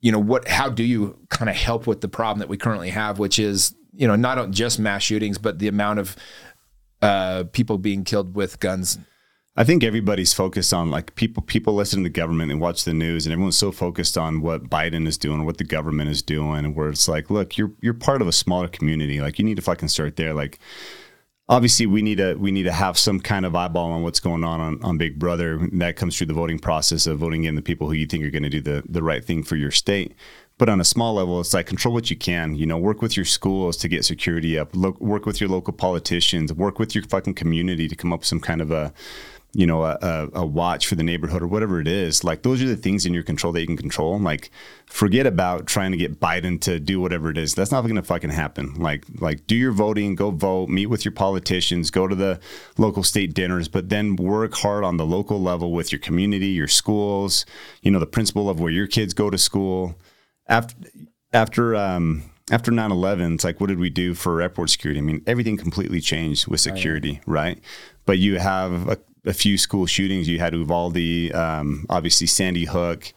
you 0.00 0.10
know 0.10 0.18
what 0.18 0.48
how 0.48 0.68
do 0.68 0.82
you 0.82 1.18
kind 1.28 1.48
of 1.48 1.56
help 1.56 1.86
with 1.86 2.00
the 2.00 2.08
problem 2.08 2.38
that 2.38 2.48
we 2.48 2.56
currently 2.56 2.90
have 2.90 3.18
which 3.18 3.38
is 3.38 3.74
you 3.92 4.06
know 4.06 4.16
not 4.16 4.50
just 4.50 4.78
mass 4.78 5.02
shootings 5.02 5.38
but 5.38 5.58
the 5.58 5.68
amount 5.68 5.98
of 5.98 6.16
uh, 7.02 7.44
people 7.52 7.78
being 7.78 8.04
killed 8.04 8.34
with 8.34 8.60
guns? 8.60 8.98
I 9.56 9.64
think 9.64 9.82
everybody's 9.82 10.32
focused 10.32 10.72
on 10.72 10.90
like 10.90 11.14
people 11.16 11.42
people 11.42 11.74
listen 11.74 12.00
to 12.00 12.04
the 12.04 12.12
government 12.12 12.52
and 12.52 12.60
watch 12.60 12.84
the 12.84 12.94
news 12.94 13.26
and 13.26 13.32
everyone's 13.32 13.58
so 13.58 13.72
focused 13.72 14.16
on 14.16 14.40
what 14.40 14.70
Biden 14.70 15.06
is 15.06 15.18
doing 15.18 15.44
what 15.44 15.58
the 15.58 15.64
government 15.64 16.08
is 16.08 16.22
doing 16.22 16.64
and 16.64 16.76
where 16.76 16.88
it's 16.88 17.08
like 17.08 17.30
look 17.30 17.58
you're 17.58 17.72
you're 17.80 17.94
part 17.94 18.22
of 18.22 18.28
a 18.28 18.32
smaller 18.32 18.68
community. 18.68 19.20
Like 19.20 19.38
you 19.38 19.44
need 19.44 19.56
to 19.56 19.62
fucking 19.62 19.88
start 19.88 20.16
there. 20.16 20.32
Like 20.34 20.60
obviously 21.50 21.84
we 21.84 22.00
need 22.00 22.18
to 22.18 22.34
we 22.34 22.50
need 22.52 22.62
to 22.62 22.72
have 22.72 22.96
some 22.96 23.20
kind 23.20 23.44
of 23.44 23.54
eyeball 23.54 23.92
on 23.92 24.02
what's 24.02 24.20
going 24.20 24.44
on 24.44 24.60
on, 24.60 24.82
on 24.82 24.96
Big 24.96 25.18
Brother. 25.18 25.54
And 25.54 25.82
that 25.82 25.96
comes 25.96 26.16
through 26.16 26.28
the 26.28 26.34
voting 26.34 26.58
process 26.58 27.06
of 27.06 27.18
voting 27.18 27.44
in 27.44 27.56
the 27.56 27.62
people 27.62 27.88
who 27.88 27.94
you 27.94 28.06
think 28.06 28.24
are 28.24 28.30
going 28.30 28.44
to 28.44 28.48
do 28.48 28.60
the 28.60 28.82
the 28.88 29.02
right 29.02 29.22
thing 29.22 29.42
for 29.42 29.56
your 29.56 29.72
state. 29.72 30.14
But 30.56 30.68
on 30.68 30.80
a 30.80 30.84
small 30.84 31.14
level 31.14 31.40
it's 31.40 31.52
like 31.52 31.66
control 31.66 31.92
what 31.92 32.10
you 32.10 32.16
can 32.16 32.54
you 32.54 32.66
know 32.66 32.78
work 32.78 33.02
with 33.02 33.16
your 33.16 33.26
schools 33.26 33.76
to 33.78 33.88
get 33.88 34.04
security 34.04 34.58
up 34.58 34.74
work 34.74 35.26
with 35.26 35.40
your 35.40 35.50
local 35.50 35.72
politicians 35.72 36.52
work 36.52 36.78
with 36.78 36.94
your 36.94 37.04
fucking 37.04 37.34
community 37.34 37.88
to 37.88 37.96
come 37.96 38.12
up 38.12 38.20
with 38.20 38.26
some 38.26 38.40
kind 38.40 38.60
of 38.60 38.70
a 38.70 38.92
you 39.52 39.66
know, 39.66 39.82
a, 39.84 40.28
a, 40.32 40.46
watch 40.46 40.86
for 40.86 40.94
the 40.94 41.02
neighborhood 41.02 41.42
or 41.42 41.46
whatever 41.48 41.80
it 41.80 41.88
is. 41.88 42.22
Like 42.22 42.42
those 42.42 42.62
are 42.62 42.68
the 42.68 42.76
things 42.76 43.04
in 43.04 43.12
your 43.12 43.24
control 43.24 43.52
that 43.52 43.60
you 43.60 43.66
can 43.66 43.76
control. 43.76 44.18
Like 44.18 44.50
forget 44.86 45.26
about 45.26 45.66
trying 45.66 45.90
to 45.90 45.96
get 45.96 46.20
Biden 46.20 46.60
to 46.62 46.78
do 46.78 47.00
whatever 47.00 47.30
it 47.30 47.38
is. 47.38 47.54
That's 47.54 47.72
not 47.72 47.82
going 47.82 47.96
to 47.96 48.02
fucking 48.02 48.30
happen. 48.30 48.74
Like 48.74 49.04
like 49.20 49.46
do 49.48 49.56
your 49.56 49.72
voting, 49.72 50.14
go 50.14 50.30
vote, 50.30 50.68
meet 50.68 50.86
with 50.86 51.04
your 51.04 51.12
politicians, 51.12 51.90
go 51.90 52.06
to 52.06 52.14
the 52.14 52.38
local 52.78 53.02
state 53.02 53.34
dinners, 53.34 53.66
but 53.66 53.88
then 53.88 54.14
work 54.14 54.54
hard 54.54 54.84
on 54.84 54.96
the 54.98 55.06
local 55.06 55.42
level 55.42 55.72
with 55.72 55.90
your 55.90 56.00
community, 56.00 56.48
your 56.48 56.68
schools, 56.68 57.44
you 57.82 57.90
know, 57.90 57.98
the 57.98 58.06
principal 58.06 58.48
of 58.48 58.60
where 58.60 58.72
your 58.72 58.86
kids 58.86 59.14
go 59.14 59.30
to 59.30 59.38
school. 59.38 59.96
After 60.46 60.76
after 61.32 61.76
um 61.76 62.22
after 62.50 62.72
9-11 62.72 63.34
it's 63.34 63.44
like 63.44 63.60
what 63.60 63.68
did 63.68 63.78
we 63.78 63.90
do 63.90 64.14
for 64.14 64.42
airport 64.42 64.68
security 64.70 64.98
i 64.98 65.02
mean 65.02 65.22
everything 65.26 65.56
completely 65.56 66.00
changed 66.00 66.48
with 66.48 66.58
security 66.60 67.20
right 67.26 67.60
but 68.06 68.18
you 68.18 68.40
have 68.40 68.88
a, 68.88 68.98
a 69.24 69.32
few 69.32 69.58
school 69.58 69.86
shootings. 69.86 70.28
You 70.28 70.38
had 70.38 70.54
uvalde 70.54 71.32
um, 71.34 71.86
obviously 71.88 72.26
sandy 72.26 72.64
hook 72.64 73.12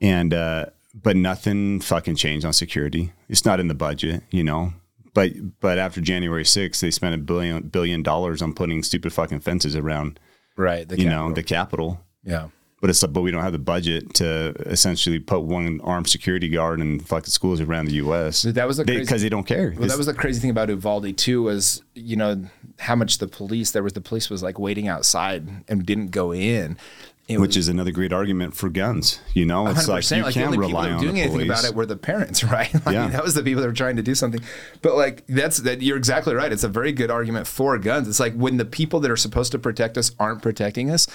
and 0.00 0.34
uh, 0.34 0.66
but 0.94 1.16
nothing 1.16 1.80
fucking 1.80 2.16
changed 2.16 2.44
on 2.44 2.52
security. 2.52 3.12
It's 3.28 3.44
not 3.44 3.60
in 3.60 3.68
the 3.68 3.74
budget 3.74 4.22
you 4.30 4.44
know? 4.44 4.72
But 5.12 5.60
but 5.60 5.76
after 5.76 6.00
january 6.00 6.44
6th 6.44 6.78
they 6.80 6.92
spent 6.92 7.16
a 7.16 7.18
billion 7.18 7.64
billion 7.64 8.02
dollars 8.02 8.42
on 8.42 8.54
putting 8.54 8.84
stupid 8.84 9.12
fucking 9.12 9.40
fences 9.40 9.74
around 9.74 10.20
right 10.56 10.88
the 10.88 11.00
you 11.00 11.08
know 11.08 11.32
the 11.32 11.42
capitol 11.42 12.00
yeah 12.22 12.48
but 12.80 12.90
it's 12.90 13.02
like, 13.02 13.12
but 13.12 13.20
we 13.22 13.30
don't 13.30 13.42
have 13.42 13.52
the 13.52 13.58
budget 13.58 14.14
to 14.14 14.54
essentially 14.66 15.18
put 15.18 15.40
one 15.42 15.80
armed 15.82 16.08
security 16.08 16.48
guard 16.48 16.80
in 16.80 17.00
fucking 17.00 17.30
schools 17.30 17.60
around 17.60 17.86
the 17.86 17.94
U.S. 17.94 18.42
That 18.42 18.66
was 18.66 18.78
because 18.78 19.06
crazy- 19.08 19.24
they, 19.26 19.28
don't 19.28 19.46
care. 19.46 19.74
well 19.78 19.88
that 19.88 19.98
was 19.98 20.06
the 20.06 20.14
crazy 20.14 20.40
thing 20.40 20.50
about 20.50 20.68
uvalde 20.68 21.16
too 21.16 21.42
was 21.42 21.82
you 21.94 22.16
know 22.16 22.44
how 22.78 22.96
much 22.96 23.18
the 23.18 23.28
police 23.28 23.70
there 23.72 23.82
was 23.82 23.92
the 23.92 24.00
police 24.00 24.30
was 24.30 24.42
like 24.42 24.58
waiting 24.58 24.88
outside 24.88 25.46
and 25.68 25.84
didn't 25.84 26.10
go 26.10 26.32
in 26.32 26.78
It 27.28 27.38
which 27.38 27.56
is 27.56 27.68
another 27.68 27.90
great 27.92 28.12
argument 28.12 28.54
for 28.56 28.68
guns. 28.70 29.20
You 29.34 29.44
know, 29.46 29.66
it's 29.68 29.86
like 29.86 30.02
100%. 30.02 30.16
you 30.16 30.22
like 30.24 30.34
can't 30.34 30.46
only 30.46 30.58
rely 30.58 30.90
on 30.90 31.00
doing 31.02 31.14
the 31.16 31.20
anything 31.22 31.42
about 31.42 31.64
it 31.64 31.74
were 31.74 31.86
the 31.86 31.96
parents, 31.96 32.42
right? 32.56 32.74
I 32.86 32.92
Yeah. 32.92 33.02
mean, 33.02 33.12
that 33.12 33.22
was 33.22 33.34
the 33.34 33.42
people 33.42 33.60
that 33.62 33.68
were 33.68 33.74
trying 33.74 33.96
to 33.96 34.02
do 34.02 34.14
something. 34.14 34.40
But 34.82 34.96
like 34.96 35.24
that's 35.28 35.58
that 35.58 35.82
you're 35.82 35.98
exactly 35.98 36.34
right. 36.34 36.50
It's 36.52 36.64
a 36.64 36.68
very 36.68 36.92
good 36.92 37.10
argument 37.10 37.46
for 37.46 37.76
guns. 37.78 38.08
It's 38.08 38.18
like 38.20 38.34
when 38.34 38.56
the 38.56 38.64
people 38.64 38.98
that 39.00 39.10
are 39.10 39.16
supposed 39.16 39.52
to 39.52 39.58
protect 39.58 39.98
us 39.98 40.10
aren't 40.18 40.40
protecting 40.42 40.90
us. 40.90 41.06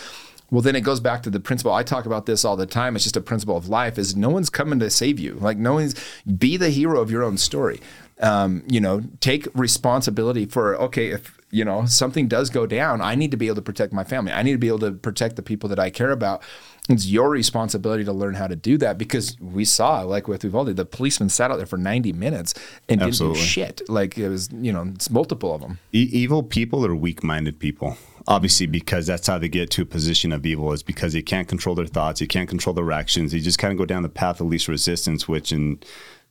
Well, 0.51 0.61
then 0.61 0.75
it 0.75 0.81
goes 0.81 0.99
back 0.99 1.23
to 1.23 1.29
the 1.29 1.39
principle. 1.39 1.73
I 1.73 1.83
talk 1.83 2.05
about 2.05 2.25
this 2.25 2.45
all 2.45 2.55
the 2.55 2.65
time. 2.65 2.95
It's 2.95 3.03
just 3.05 3.17
a 3.17 3.21
principle 3.21 3.57
of 3.57 3.67
life: 3.67 3.97
is 3.97 4.15
no 4.15 4.29
one's 4.29 4.49
coming 4.49 4.79
to 4.79 4.89
save 4.89 5.19
you. 5.19 5.35
Like 5.35 5.57
no 5.57 5.73
one's 5.73 5.95
be 6.37 6.57
the 6.57 6.69
hero 6.69 7.01
of 7.01 7.11
your 7.11 7.23
own 7.23 7.37
story. 7.37 7.79
Um, 8.21 8.63
you 8.67 8.79
know, 8.79 9.01
take 9.19 9.47
responsibility 9.53 10.45
for 10.45 10.75
okay. 10.77 11.09
If 11.09 11.37
you 11.51 11.65
know 11.65 11.85
something 11.85 12.27
does 12.27 12.49
go 12.49 12.65
down, 12.65 13.01
I 13.01 13.15
need 13.15 13.31
to 13.31 13.37
be 13.37 13.47
able 13.47 13.55
to 13.55 13.61
protect 13.61 13.91
my 13.91 14.03
family. 14.03 14.31
I 14.31 14.43
need 14.43 14.53
to 14.53 14.57
be 14.57 14.67
able 14.67 14.79
to 14.79 14.91
protect 14.91 15.35
the 15.35 15.41
people 15.41 15.69
that 15.69 15.79
I 15.79 15.89
care 15.89 16.11
about. 16.11 16.43
It's 16.87 17.07
your 17.07 17.29
responsibility 17.31 18.03
to 18.03 18.13
learn 18.13 18.35
how 18.35 18.45
to 18.45 18.55
do 18.55 18.77
that 18.77 18.99
because 18.99 19.35
we 19.41 19.65
saw, 19.65 20.01
like 20.01 20.27
with 20.27 20.43
Uvalde, 20.43 20.75
the 20.75 20.85
policeman 20.85 21.29
sat 21.29 21.49
out 21.49 21.57
there 21.57 21.65
for 21.65 21.77
90 21.77 22.13
minutes 22.13 22.53
and 22.87 23.01
Absolutely. 23.01 23.39
didn't 23.39 23.45
do 23.45 23.49
shit. 23.49 23.81
Like 23.89 24.19
it 24.19 24.29
was, 24.29 24.49
you 24.51 24.71
know, 24.71 24.91
it's 24.93 25.09
multiple 25.09 25.55
of 25.55 25.61
them. 25.61 25.79
E- 25.93 26.09
evil 26.11 26.43
people 26.43 26.85
are 26.85 26.95
weak-minded 26.95 27.57
people 27.57 27.97
obviously 28.27 28.65
because 28.65 29.05
that's 29.07 29.27
how 29.27 29.37
they 29.37 29.49
get 29.49 29.69
to 29.69 29.81
a 29.81 29.85
position 29.85 30.31
of 30.31 30.45
evil 30.45 30.71
is 30.73 30.83
because 30.83 31.13
they 31.13 31.21
can't 31.21 31.47
control 31.47 31.75
their 31.75 31.85
thoughts 31.85 32.19
they 32.19 32.27
can't 32.27 32.49
control 32.49 32.73
their 32.73 32.91
actions 32.91 33.31
they 33.31 33.39
just 33.39 33.59
kind 33.59 33.71
of 33.71 33.77
go 33.77 33.85
down 33.85 34.03
the 34.03 34.09
path 34.09 34.41
of 34.41 34.47
least 34.47 34.67
resistance 34.67 35.27
which 35.27 35.51
in 35.51 35.79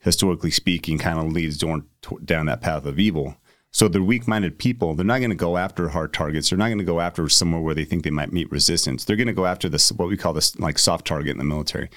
historically 0.05 0.51
speaking 0.51 0.99
kind 0.99 1.19
of 1.19 1.33
leads 1.33 1.59
down, 1.59 1.87
down 2.25 2.47
that 2.47 2.61
path 2.61 2.85
of 2.85 2.99
evil. 2.99 3.37
So 3.71 3.89
they're 3.89 4.03
weak-minded 4.03 4.59
people. 4.59 4.95
They're 4.95 5.05
not 5.05 5.19
going 5.19 5.31
to 5.31 5.35
go 5.37 5.57
after 5.57 5.89
hard 5.89 6.13
targets. 6.13 6.51
They're 6.51 6.59
not 6.59 6.69
going 6.69 6.79
to 6.79 6.85
go 6.85 7.01
after 7.01 7.29
somewhere 7.29 7.61
where 7.61 7.75
they 7.75 7.85
think 7.85 8.05
they 8.05 8.11
might 8.11 8.33
meet 8.33 8.53
resistance. 8.53 9.05
They're 9.05 9.17
going 9.17 9.27
to 9.27 9.33
go 9.33 9.47
after 9.47 9.69
this 9.69 9.91
what 9.91 10.09
we 10.09 10.17
call 10.17 10.33
this 10.33 10.57
like 10.61 10.79
soft 10.79 11.07
target 11.07 11.33
in 11.33 11.39
the 11.39 11.45
military 11.45 11.89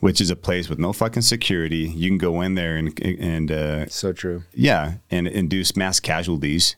which 0.00 0.20
is 0.20 0.30
a 0.30 0.36
place 0.36 0.68
with 0.68 0.78
no 0.78 0.92
fucking 0.92 1.22
security. 1.22 1.78
You 1.88 2.08
can 2.08 2.18
go 2.18 2.40
in 2.40 2.54
there 2.54 2.76
and 2.76 2.98
and 3.04 3.50
uh, 3.50 3.88
So 3.88 4.12
true. 4.12 4.44
yeah, 4.54 4.94
and 5.10 5.26
induce 5.26 5.76
mass 5.76 6.00
casualties 6.00 6.76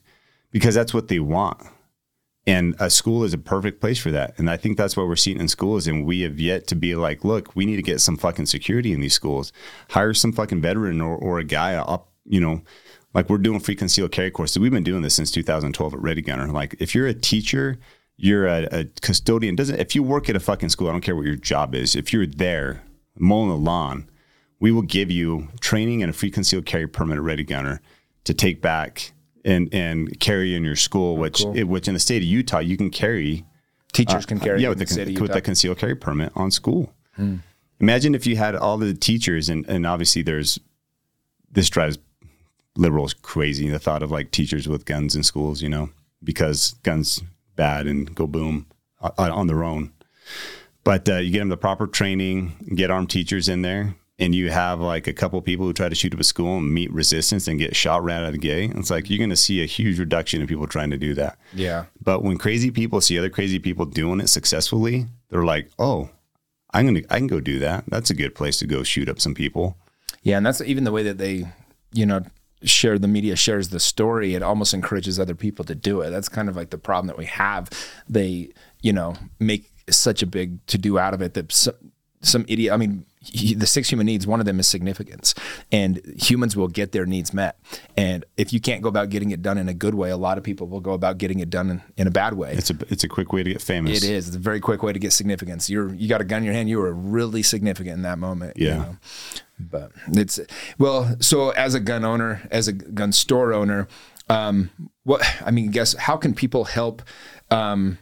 because 0.51 0.75
that's 0.75 0.93
what 0.93 1.07
they 1.07 1.19
want. 1.19 1.61
And 2.47 2.75
a 2.79 2.89
school 2.89 3.23
is 3.23 3.33
a 3.33 3.37
perfect 3.37 3.79
place 3.79 3.99
for 3.99 4.09
that. 4.11 4.37
And 4.39 4.49
I 4.49 4.57
think 4.57 4.75
that's 4.75 4.97
what 4.97 5.07
we're 5.07 5.15
seeing 5.15 5.39
in 5.39 5.47
schools. 5.47 5.85
And 5.85 6.05
we 6.05 6.21
have 6.21 6.39
yet 6.39 6.65
to 6.67 6.75
be 6.75 6.95
like, 6.95 7.23
look, 7.23 7.55
we 7.55 7.65
need 7.65 7.75
to 7.75 7.83
get 7.83 8.01
some 8.01 8.17
fucking 8.17 8.47
security 8.47 8.93
in 8.93 9.01
these 9.01 9.13
schools. 9.13 9.53
Hire 9.89 10.13
some 10.13 10.33
fucking 10.33 10.61
veteran 10.61 11.01
or, 11.01 11.15
or 11.15 11.37
a 11.37 11.43
guy 11.43 11.75
up, 11.75 12.09
you 12.25 12.39
know, 12.39 12.63
like 13.13 13.29
we're 13.29 13.37
doing 13.37 13.59
free 13.59 13.75
concealed 13.75 14.11
carry 14.11 14.31
courses. 14.31 14.57
We've 14.57 14.71
been 14.71 14.83
doing 14.83 15.03
this 15.03 15.15
since 15.15 15.29
2012 15.31 15.93
at 15.93 15.99
Ready 16.01 16.21
Gunner. 16.21 16.47
Like 16.47 16.75
if 16.79 16.95
you're 16.95 17.07
a 17.07 17.13
teacher, 17.13 17.77
you're 18.17 18.47
a, 18.47 18.67
a 18.71 18.85
custodian. 19.01 19.55
Doesn't 19.55 19.79
if 19.79 19.95
you 19.95 20.01
work 20.01 20.29
at 20.29 20.35
a 20.35 20.39
fucking 20.39 20.69
school, 20.69 20.87
I 20.87 20.93
don't 20.93 21.01
care 21.01 21.15
what 21.15 21.25
your 21.25 21.35
job 21.35 21.75
is. 21.75 21.95
If 21.95 22.11
you're 22.11 22.25
there 22.25 22.81
mowing 23.17 23.49
the 23.49 23.55
lawn, 23.55 24.09
we 24.59 24.71
will 24.71 24.83
give 24.83 25.11
you 25.11 25.49
training 25.59 26.01
and 26.01 26.09
a 26.09 26.13
free 26.13 26.31
concealed 26.31 26.65
carry 26.65 26.87
permit 26.87 27.17
at 27.17 27.23
ready 27.23 27.43
gunner 27.43 27.81
to 28.23 28.33
take 28.33 28.61
back 28.61 29.13
and 29.45 29.73
and 29.73 30.19
carry 30.19 30.55
in 30.55 30.63
your 30.63 30.75
school. 30.75 31.17
Which 31.17 31.43
cool. 31.43 31.57
it, 31.57 31.63
which 31.63 31.87
in 31.87 31.93
the 31.93 31.99
state 31.99 32.21
of 32.21 32.27
Utah, 32.27 32.59
you 32.59 32.77
can 32.77 32.89
carry 32.89 33.45
Teachers 33.93 34.25
can 34.25 34.39
carry 34.39 34.59
Uh, 34.59 34.61
yeah, 34.61 34.69
with 34.69 34.81
in 34.81 34.87
the, 34.87 34.93
city 34.93 35.13
con- 35.13 35.23
with 35.23 35.29
Utah. 35.29 35.33
that 35.33 35.41
concealed 35.43 35.77
carry 35.77 35.95
permit 35.95 36.31
on 36.35 36.49
school. 36.51 36.93
Hmm. 37.15 37.37
Imagine 37.79 38.15
if 38.15 38.25
you 38.25 38.37
had 38.37 38.55
all 38.55 38.77
the 38.77 38.93
teachers, 38.93 39.49
and, 39.49 39.67
and 39.67 39.85
obviously 39.85 40.21
there's 40.21 40.59
this 41.51 41.69
drives 41.69 41.97
liberals 42.77 43.13
crazy. 43.13 43.69
The 43.69 43.79
thought 43.79 44.03
of 44.03 44.11
like 44.11 44.31
teachers 44.31 44.67
with 44.67 44.85
guns 44.85 45.15
in 45.15 45.23
schools, 45.23 45.61
you 45.61 45.67
know, 45.67 45.89
because 46.23 46.75
guns 46.83 47.21
bad 47.55 47.87
and 47.87 48.13
go 48.15 48.27
boom 48.27 48.67
on, 49.01 49.31
on 49.31 49.47
their 49.47 49.63
own. 49.63 49.91
But 50.83 51.09
uh, 51.09 51.17
you 51.17 51.31
get 51.31 51.39
them 51.39 51.49
the 51.49 51.57
proper 51.57 51.85
training, 51.85 52.73
get 52.75 52.89
armed 52.89 53.09
teachers 53.09 53.49
in 53.49 53.61
there, 53.61 53.95
and 54.21 54.35
you 54.35 54.51
have 54.51 54.79
like 54.79 55.07
a 55.07 55.13
couple 55.13 55.41
people 55.41 55.65
who 55.65 55.73
try 55.73 55.89
to 55.89 55.95
shoot 55.95 56.13
up 56.13 56.19
a 56.19 56.23
school 56.23 56.57
and 56.57 56.71
meet 56.71 56.93
resistance 56.93 57.47
and 57.47 57.59
get 57.59 57.75
shot 57.75 58.03
right 58.03 58.17
out 58.17 58.25
of 58.25 58.33
the 58.33 58.37
gate. 58.37 58.71
It's 58.75 58.91
like 58.91 59.09
you're 59.09 59.17
going 59.17 59.31
to 59.31 59.35
see 59.35 59.63
a 59.63 59.65
huge 59.65 59.99
reduction 59.99 60.41
in 60.41 60.47
people 60.47 60.67
trying 60.67 60.91
to 60.91 60.97
do 60.97 61.15
that. 61.15 61.39
yeah. 61.53 61.85
But 62.01 62.23
when 62.23 62.37
crazy 62.37 62.69
people 62.69 63.01
see 63.01 63.17
other 63.17 63.31
crazy 63.31 63.57
people 63.57 63.85
doing 63.85 64.21
it 64.21 64.27
successfully, 64.27 65.07
they're 65.29 65.43
like, 65.43 65.69
"Oh, 65.79 66.09
I'm 66.71 66.85
gonna, 66.85 67.01
I 67.09 67.17
can 67.17 67.27
go 67.27 67.39
do 67.39 67.57
that. 67.59 67.85
That's 67.87 68.11
a 68.11 68.13
good 68.13 68.35
place 68.35 68.59
to 68.59 68.67
go 68.67 68.83
shoot 68.83 69.09
up 69.09 69.19
some 69.19 69.33
people." 69.33 69.75
Yeah, 70.21 70.37
and 70.37 70.45
that's 70.45 70.61
even 70.61 70.83
the 70.83 70.91
way 70.91 71.01
that 71.03 71.17
they, 71.17 71.47
you 71.91 72.05
know, 72.05 72.21
share 72.63 72.99
the 72.99 73.07
media 73.07 73.35
shares 73.35 73.69
the 73.69 73.79
story. 73.79 74.35
It 74.35 74.43
almost 74.43 74.73
encourages 74.73 75.19
other 75.19 75.33
people 75.33 75.65
to 75.65 75.73
do 75.73 76.01
it. 76.01 76.11
That's 76.11 76.29
kind 76.29 76.47
of 76.47 76.55
like 76.55 76.69
the 76.69 76.77
problem 76.77 77.07
that 77.07 77.17
we 77.17 77.25
have. 77.25 77.69
They, 78.07 78.51
you 78.81 78.93
know, 78.93 79.15
make 79.39 79.71
such 79.89 80.21
a 80.21 80.27
big 80.27 80.63
to 80.67 80.77
do 80.77 80.99
out 80.99 81.15
of 81.15 81.21
it 81.23 81.33
that 81.33 81.51
some, 81.51 81.73
some 82.21 82.45
idiot. 82.47 82.71
I 82.71 82.77
mean, 82.77 83.05
he- 83.23 83.53
the 83.53 83.67
six 83.67 83.89
human 83.89 84.05
needs. 84.07 84.25
One 84.25 84.39
of 84.39 84.45
them 84.47 84.59
is 84.59 84.67
significance, 84.67 85.33
and 85.71 86.01
humans 86.21 86.55
will 86.57 86.67
get 86.67 86.91
their 86.91 87.05
needs 87.05 87.33
met. 87.33 87.57
And 87.95 88.25
if 88.35 88.51
you 88.51 88.59
can't 88.59 88.81
go 88.81 88.89
about 88.89 89.09
getting 89.09 89.29
it 89.31 89.41
done 89.43 89.57
in 89.59 89.69
a 89.69 89.73
good 89.73 89.93
way, 89.95 90.09
a 90.09 90.17
lot 90.17 90.37
of 90.39 90.43
people 90.43 90.67
will 90.67 90.79
go 90.81 90.93
about 90.93 91.17
getting 91.19 91.39
it 91.39 91.49
done 91.49 91.69
in, 91.69 91.81
in 91.97 92.07
a 92.07 92.11
bad 92.11 92.33
way. 92.33 92.53
It's 92.53 92.71
a, 92.71 92.75
it's 92.89 93.03
a 93.03 93.07
quick 93.07 93.31
way 93.31 93.43
to 93.43 93.51
get 93.53 93.61
famous. 93.61 94.03
It 94.03 94.09
is. 94.09 94.27
It's 94.27 94.35
a 94.35 94.39
very 94.39 94.59
quick 94.59 94.81
way 94.83 94.91
to 94.91 94.99
get 94.99 95.13
significance. 95.13 95.69
You're 95.69 95.93
you 95.93 96.09
got 96.09 96.19
a 96.21 96.23
gun 96.25 96.39
in 96.39 96.45
your 96.45 96.53
hand. 96.53 96.67
You 96.67 96.79
were 96.79 96.93
really 96.93 97.43
significant 97.43 97.93
in 97.95 98.01
that 98.01 98.17
moment. 98.17 98.57
you 98.57 98.67
Yeah. 98.67 98.77
know? 98.77 98.97
But 99.59 99.91
it's 100.13 100.39
well. 100.79 101.15
So 101.19 101.51
as 101.51 101.75
a 101.75 101.79
gun 101.79 102.03
owner, 102.03 102.41
as 102.49 102.67
a 102.67 102.73
gun 102.73 103.11
store 103.11 103.53
owner, 103.53 103.87
um, 104.27 104.71
what 105.03 105.21
I 105.45 105.51
mean, 105.51 105.69
guess 105.69 105.93
how 105.93 106.17
can 106.17 106.33
people 106.33 106.63
help? 106.65 107.03
Um, 107.51 107.99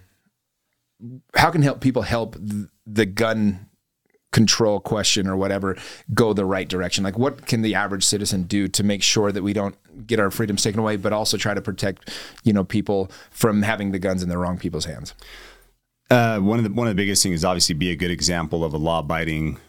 how 1.35 1.49
can 1.51 1.61
help 1.61 1.81
people 1.81 2.03
help 2.03 2.35
th- 2.35 2.67
the 2.85 3.05
gun 3.05 3.67
control 4.31 4.79
question 4.79 5.27
or 5.27 5.35
whatever 5.35 5.77
go 6.13 6.33
the 6.33 6.45
right 6.45 6.67
direction? 6.67 7.03
Like, 7.03 7.17
what 7.17 7.45
can 7.45 7.61
the 7.61 7.75
average 7.75 8.03
citizen 8.03 8.43
do 8.43 8.67
to 8.67 8.83
make 8.83 9.03
sure 9.03 9.31
that 9.31 9.43
we 9.43 9.53
don't 9.53 9.75
get 10.07 10.19
our 10.19 10.31
freedoms 10.31 10.63
taken 10.63 10.79
away, 10.79 10.95
but 10.95 11.13
also 11.13 11.37
try 11.37 11.53
to 11.53 11.61
protect, 11.61 12.09
you 12.43 12.53
know, 12.53 12.63
people 12.63 13.11
from 13.31 13.61
having 13.61 13.91
the 13.91 13.99
guns 13.99 14.23
in 14.23 14.29
the 14.29 14.37
wrong 14.37 14.57
people's 14.57 14.85
hands? 14.85 15.13
Uh, 16.09 16.39
one 16.39 16.57
of 16.57 16.63
the 16.63 16.71
one 16.71 16.87
of 16.87 16.91
the 16.91 17.01
biggest 17.01 17.21
things 17.21 17.35
is 17.35 17.45
obviously 17.45 17.75
be 17.75 17.91
a 17.91 17.95
good 17.95 18.11
example 18.11 18.63
of 18.63 18.73
a 18.73 18.77
law 18.77 18.99
abiding, 18.99 19.59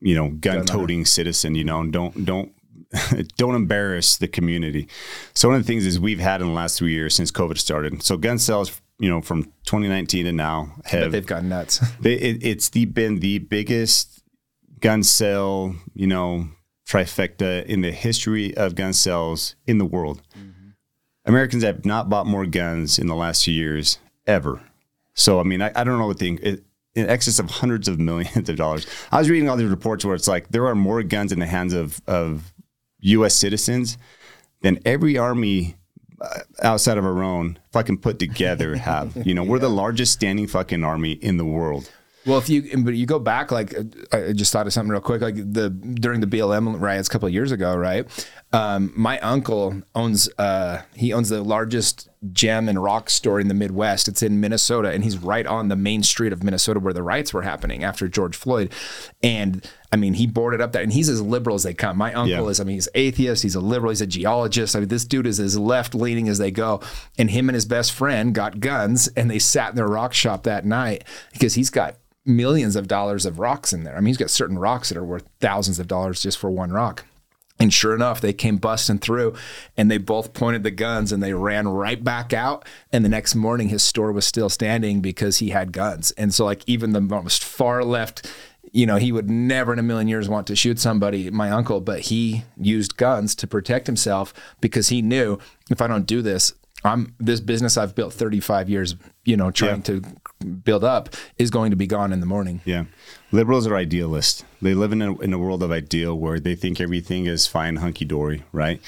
you 0.00 0.14
know, 0.14 0.30
gun 0.30 0.64
toting 0.64 1.04
citizen. 1.04 1.54
You 1.54 1.64
know, 1.64 1.80
and 1.80 1.92
don't 1.92 2.24
don't 2.24 2.52
don't 3.36 3.54
embarrass 3.54 4.16
the 4.16 4.28
community. 4.28 4.88
So 5.34 5.48
one 5.48 5.56
of 5.56 5.62
the 5.62 5.66
things 5.66 5.84
is 5.86 6.00
we've 6.00 6.20
had 6.20 6.40
in 6.40 6.48
the 6.48 6.54
last 6.54 6.78
three 6.78 6.92
years 6.92 7.14
since 7.14 7.30
COVID 7.30 7.58
started. 7.58 8.02
So 8.02 8.16
gun 8.16 8.38
sales, 8.38 8.80
you 8.98 9.10
know, 9.10 9.20
from 9.20 9.44
2019 9.64 10.24
to 10.24 10.32
now 10.32 10.74
have 10.84 11.12
they've 11.12 11.26
gone 11.26 11.48
nuts. 11.48 11.78
they, 12.00 12.14
it, 12.14 12.44
it's 12.44 12.68
the 12.70 12.84
been 12.86 13.20
the 13.20 13.38
biggest 13.38 14.22
gun 14.80 15.02
sale, 15.02 15.74
you 15.94 16.06
know, 16.06 16.48
trifecta 16.86 17.64
in 17.66 17.82
the 17.82 17.92
history 17.92 18.56
of 18.56 18.74
gun 18.74 18.92
sales 18.92 19.56
in 19.66 19.78
the 19.78 19.84
world. 19.84 20.22
Mm-hmm. 20.36 20.70
Americans 21.24 21.62
have 21.62 21.84
not 21.84 22.08
bought 22.08 22.26
more 22.26 22.46
guns 22.46 22.98
in 22.98 23.06
the 23.06 23.14
last 23.14 23.44
few 23.44 23.54
years 23.54 23.98
ever. 24.26 24.62
So 25.14 25.40
I 25.40 25.42
mean, 25.42 25.62
I, 25.62 25.72
I 25.74 25.84
don't 25.84 25.98
know 25.98 26.06
what 26.06 26.18
the 26.18 26.34
it, 26.42 26.64
in 26.94 27.08
excess 27.08 27.38
of 27.38 27.50
hundreds 27.50 27.88
of 27.88 28.00
millions 28.00 28.48
of 28.48 28.56
dollars. 28.56 28.86
I 29.12 29.18
was 29.18 29.28
reading 29.28 29.48
all 29.48 29.56
these 29.56 29.70
reports 29.70 30.04
where 30.04 30.14
it's 30.14 30.28
like 30.28 30.48
there 30.48 30.66
are 30.66 30.74
more 30.74 31.02
guns 31.02 31.32
in 31.32 31.38
the 31.38 31.46
hands 31.46 31.74
of 31.74 32.00
of 32.06 32.54
U.S. 33.00 33.34
citizens 33.34 33.98
than 34.62 34.78
every 34.84 35.18
army 35.18 35.76
outside 36.62 36.98
of 36.98 37.04
our 37.04 37.22
own 37.22 37.58
fucking 37.72 37.98
put 37.98 38.18
together 38.18 38.76
have. 38.76 39.26
You 39.26 39.34
know, 39.34 39.42
we're 39.42 39.58
the 39.58 39.70
largest 39.70 40.12
standing 40.12 40.46
fucking 40.46 40.84
army 40.84 41.12
in 41.12 41.36
the 41.36 41.44
world. 41.44 41.90
Well, 42.26 42.38
if 42.38 42.48
you 42.48 42.82
but 42.82 42.94
you 42.94 43.06
go 43.06 43.20
back, 43.20 43.52
like 43.52 43.72
uh, 43.72 43.84
I 44.12 44.32
just 44.32 44.52
thought 44.52 44.66
of 44.66 44.72
something 44.72 44.90
real 44.90 45.00
quick, 45.00 45.20
like 45.22 45.36
the 45.36 45.70
during 45.70 46.20
the 46.20 46.26
BLM 46.26 46.80
riots 46.80 47.06
a 47.06 47.10
couple 47.10 47.28
of 47.28 47.32
years 47.32 47.52
ago, 47.52 47.76
right? 47.76 48.04
Um, 48.52 48.92
my 48.96 49.20
uncle 49.20 49.80
owns 49.94 50.28
uh, 50.36 50.82
he 50.94 51.12
owns 51.12 51.28
the 51.28 51.42
largest 51.42 52.08
gem 52.32 52.68
and 52.68 52.82
rock 52.82 53.08
store 53.10 53.40
in 53.40 53.48
the 53.48 53.54
Midwest. 53.54 54.08
It's 54.08 54.22
in 54.22 54.40
Minnesota, 54.40 54.90
and 54.90 55.04
he's 55.04 55.18
right 55.18 55.46
on 55.46 55.68
the 55.68 55.76
main 55.76 56.02
street 56.02 56.32
of 56.32 56.42
Minnesota 56.42 56.80
where 56.80 56.92
the 56.92 57.02
riots 57.02 57.32
were 57.34 57.42
happening 57.42 57.84
after 57.84 58.08
George 58.08 58.36
Floyd. 58.36 58.72
And 59.22 59.68
I 59.92 59.96
mean, 59.96 60.14
he 60.14 60.26
boarded 60.26 60.60
up 60.60 60.72
that, 60.72 60.82
and 60.82 60.92
he's 60.92 61.08
as 61.08 61.22
liberal 61.22 61.56
as 61.56 61.62
they 61.62 61.74
come. 61.74 61.96
My 61.96 62.12
uncle 62.12 62.28
Yeah. 62.44 62.48
is, 62.48 62.60
I 62.60 62.64
mean, 62.64 62.74
he's 62.74 62.88
atheist, 62.94 63.42
he's 63.42 63.54
a 63.54 63.60
liberal, 63.60 63.90
he's 63.90 64.00
a 64.00 64.06
geologist. 64.06 64.76
I 64.76 64.80
mean, 64.80 64.88
this 64.88 65.04
dude 65.04 65.26
is 65.26 65.40
as 65.40 65.58
left 65.58 65.94
leaning 65.94 66.28
as 66.28 66.38
they 66.38 66.50
go. 66.50 66.80
And 67.18 67.30
him 67.30 67.48
and 67.48 67.54
his 67.54 67.64
best 67.66 67.92
friend 67.92 68.34
got 68.34 68.60
guns, 68.60 69.08
and 69.16 69.30
they 69.30 69.38
sat 69.38 69.70
in 69.70 69.76
their 69.76 69.86
rock 69.88 70.12
shop 70.12 70.42
that 70.42 70.64
night 70.66 71.04
because 71.32 71.54
he's 71.54 71.70
got 71.70 71.96
millions 72.24 72.74
of 72.74 72.88
dollars 72.88 73.24
of 73.24 73.38
rocks 73.38 73.72
in 73.72 73.84
there. 73.84 73.94
I 73.96 74.00
mean, 74.00 74.08
he's 74.08 74.16
got 74.16 74.30
certain 74.30 74.58
rocks 74.58 74.88
that 74.88 74.98
are 74.98 75.04
worth 75.04 75.24
thousands 75.40 75.78
of 75.78 75.86
dollars 75.86 76.20
just 76.20 76.38
for 76.38 76.50
one 76.50 76.72
rock. 76.72 77.04
And 77.58 77.72
sure 77.72 77.94
enough, 77.94 78.20
they 78.20 78.32
came 78.32 78.58
busting 78.58 78.98
through 78.98 79.34
and 79.76 79.90
they 79.90 79.98
both 79.98 80.34
pointed 80.34 80.62
the 80.62 80.70
guns 80.70 81.10
and 81.10 81.22
they 81.22 81.32
ran 81.32 81.66
right 81.68 82.02
back 82.02 82.32
out. 82.32 82.66
And 82.92 83.04
the 83.04 83.08
next 83.08 83.34
morning, 83.34 83.68
his 83.68 83.82
store 83.82 84.12
was 84.12 84.26
still 84.26 84.50
standing 84.50 85.00
because 85.00 85.38
he 85.38 85.50
had 85.50 85.72
guns. 85.72 86.10
And 86.12 86.34
so, 86.34 86.44
like, 86.44 86.62
even 86.66 86.92
the 86.92 87.00
most 87.00 87.42
far 87.42 87.82
left, 87.82 88.30
you 88.72 88.84
know, 88.84 88.96
he 88.96 89.10
would 89.10 89.30
never 89.30 89.72
in 89.72 89.78
a 89.78 89.82
million 89.82 90.08
years 90.08 90.28
want 90.28 90.46
to 90.48 90.56
shoot 90.56 90.78
somebody, 90.78 91.30
my 91.30 91.50
uncle, 91.50 91.80
but 91.80 92.00
he 92.00 92.44
used 92.60 92.98
guns 92.98 93.34
to 93.36 93.46
protect 93.46 93.86
himself 93.86 94.34
because 94.60 94.90
he 94.90 95.00
knew 95.00 95.38
if 95.70 95.80
I 95.80 95.86
don't 95.86 96.06
do 96.06 96.20
this, 96.20 96.52
I'm 96.84 97.14
this 97.18 97.40
business 97.40 97.76
I've 97.76 97.94
built 97.94 98.12
35 98.12 98.68
years, 98.68 98.94
you 99.24 99.36
know, 99.36 99.50
trying 99.50 99.82
to 99.82 100.02
build 100.64 100.84
up 100.84 101.08
is 101.38 101.50
going 101.50 101.70
to 101.70 101.76
be 101.76 101.86
gone 101.86 102.12
in 102.12 102.20
the 102.20 102.26
morning. 102.26 102.60
Yeah. 102.64 102.84
Liberals 103.32 103.66
are 103.66 103.74
idealists. 103.74 104.44
They 104.62 104.74
live 104.74 104.92
in 104.92 105.02
a, 105.02 105.18
in 105.20 105.32
a 105.32 105.38
world 105.38 105.62
of 105.62 105.70
ideal 105.72 106.16
where 106.16 106.38
they 106.38 106.54
think 106.54 106.80
everything 106.80 107.26
is 107.26 107.46
fine, 107.46 107.76
hunky 107.76 108.04
dory, 108.04 108.44
right? 108.52 108.80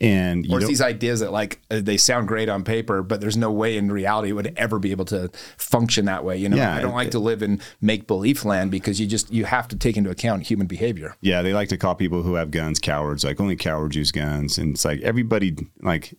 And 0.00 0.46
you 0.46 0.56
Or 0.56 0.60
these 0.60 0.80
ideas 0.80 1.20
that 1.20 1.32
like 1.32 1.60
uh, 1.70 1.80
they 1.82 1.96
sound 1.96 2.28
great 2.28 2.48
on 2.48 2.62
paper, 2.62 3.02
but 3.02 3.20
there's 3.20 3.36
no 3.36 3.50
way 3.50 3.76
in 3.76 3.90
reality 3.90 4.30
it 4.30 4.34
would 4.34 4.52
ever 4.56 4.78
be 4.78 4.92
able 4.92 5.06
to 5.06 5.28
function 5.56 6.04
that 6.04 6.24
way. 6.24 6.36
You 6.36 6.48
know, 6.48 6.56
Yeah, 6.56 6.76
I 6.76 6.80
don't 6.80 6.94
like 6.94 7.10
to 7.12 7.18
live 7.18 7.42
in 7.42 7.60
make 7.80 8.06
believe 8.06 8.44
land 8.44 8.70
because 8.70 9.00
you 9.00 9.06
just 9.08 9.32
you 9.32 9.44
have 9.46 9.66
to 9.68 9.76
take 9.76 9.96
into 9.96 10.10
account 10.10 10.44
human 10.44 10.68
behavior. 10.68 11.16
yeah, 11.20 11.42
they 11.42 11.52
like 11.52 11.68
to 11.70 11.76
call 11.76 11.96
people 11.96 12.22
who 12.22 12.34
have 12.34 12.52
guns 12.52 12.78
cowards. 12.78 13.24
Like 13.24 13.40
only 13.40 13.56
cowards 13.56 13.96
use 13.96 14.12
guns, 14.12 14.58
and 14.58 14.74
it's 14.74 14.84
like 14.84 15.00
everybody 15.00 15.56
like. 15.80 16.14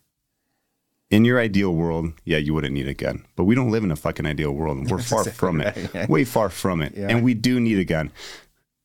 In 1.10 1.26
your 1.26 1.39
ideal 1.39 1.74
world, 1.74 2.14
yeah, 2.24 2.38
you 2.38 2.53
wouldn't 2.53 2.74
need 2.74 2.88
a 2.88 2.93
gun, 2.93 3.26
but 3.36 3.45
we 3.45 3.55
don't 3.55 3.72
live 3.72 3.84
in 3.84 3.89
a 3.91 3.95
fucking 3.95 4.28
ideal 4.28 4.51
world, 4.51 4.78
and 4.78 4.89
we're 4.91 4.99
far 5.14 5.24
from 5.24 5.60
it, 5.60 6.07
way 6.07 6.24
far 6.24 6.49
from 6.49 6.82
it, 6.82 6.93
and 6.95 7.24
we 7.24 7.34
do 7.34 7.60
need 7.60 7.80
a 7.80 7.86
gun. 7.86 8.12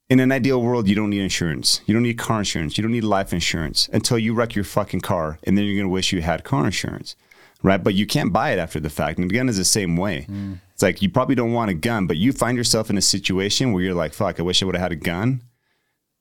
In 0.09 0.21
an 0.21 0.33
ideal 0.33 0.63
world, 0.63 0.89
you 0.89 0.95
don't 0.95 1.11
need 1.11 1.21
insurance. 1.23 1.81
You 1.87 1.93
don't 1.95 2.03
need 2.03 2.17
car 2.19 2.39
insurance. 2.39 2.77
You 2.79 2.83
don't 2.83 2.93
need 2.93 3.05
life 3.05 3.33
insurance 3.33 3.89
until 3.93 4.19
you 4.19 4.33
wreck 4.35 4.55
your 4.55 4.65
fucking 4.65 5.01
car, 5.01 5.39
and 5.45 5.57
then 5.57 5.65
you're 5.67 5.77
gonna 5.77 5.89
wish 5.93 6.13
you 6.13 6.23
had 6.23 6.45
car 6.45 6.65
insurance, 6.67 7.15
right? 7.63 7.83
But 7.83 7.95
you 7.95 8.07
can't 8.07 8.33
buy 8.33 8.53
it 8.53 8.59
after 8.59 8.81
the 8.81 8.91
fact. 8.91 9.19
And 9.19 9.29
the 9.29 9.35
gun 9.35 9.49
is 9.49 9.59
the 9.59 9.65
same 9.65 9.97
way. 9.97 10.23
Hmm. 10.23 10.55
It's 10.73 10.83
like 10.83 11.03
you 11.03 11.11
probably 11.11 11.35
don't 11.35 11.53
want 11.53 11.71
a 11.71 11.75
gun, 11.75 12.07
but 12.07 12.17
you 12.17 12.33
find 12.33 12.57
yourself 12.57 12.91
in 12.91 12.99
a 12.99 13.03
situation 13.03 13.73
where 13.73 13.83
you're 13.83 13.95
like, 13.95 14.15
"Fuck, 14.15 14.41
I 14.41 14.43
wish 14.43 14.63
I 14.63 14.67
would 14.67 14.77
have 14.77 14.83
had 14.83 14.93
a 14.93 14.97
gun." 14.97 15.43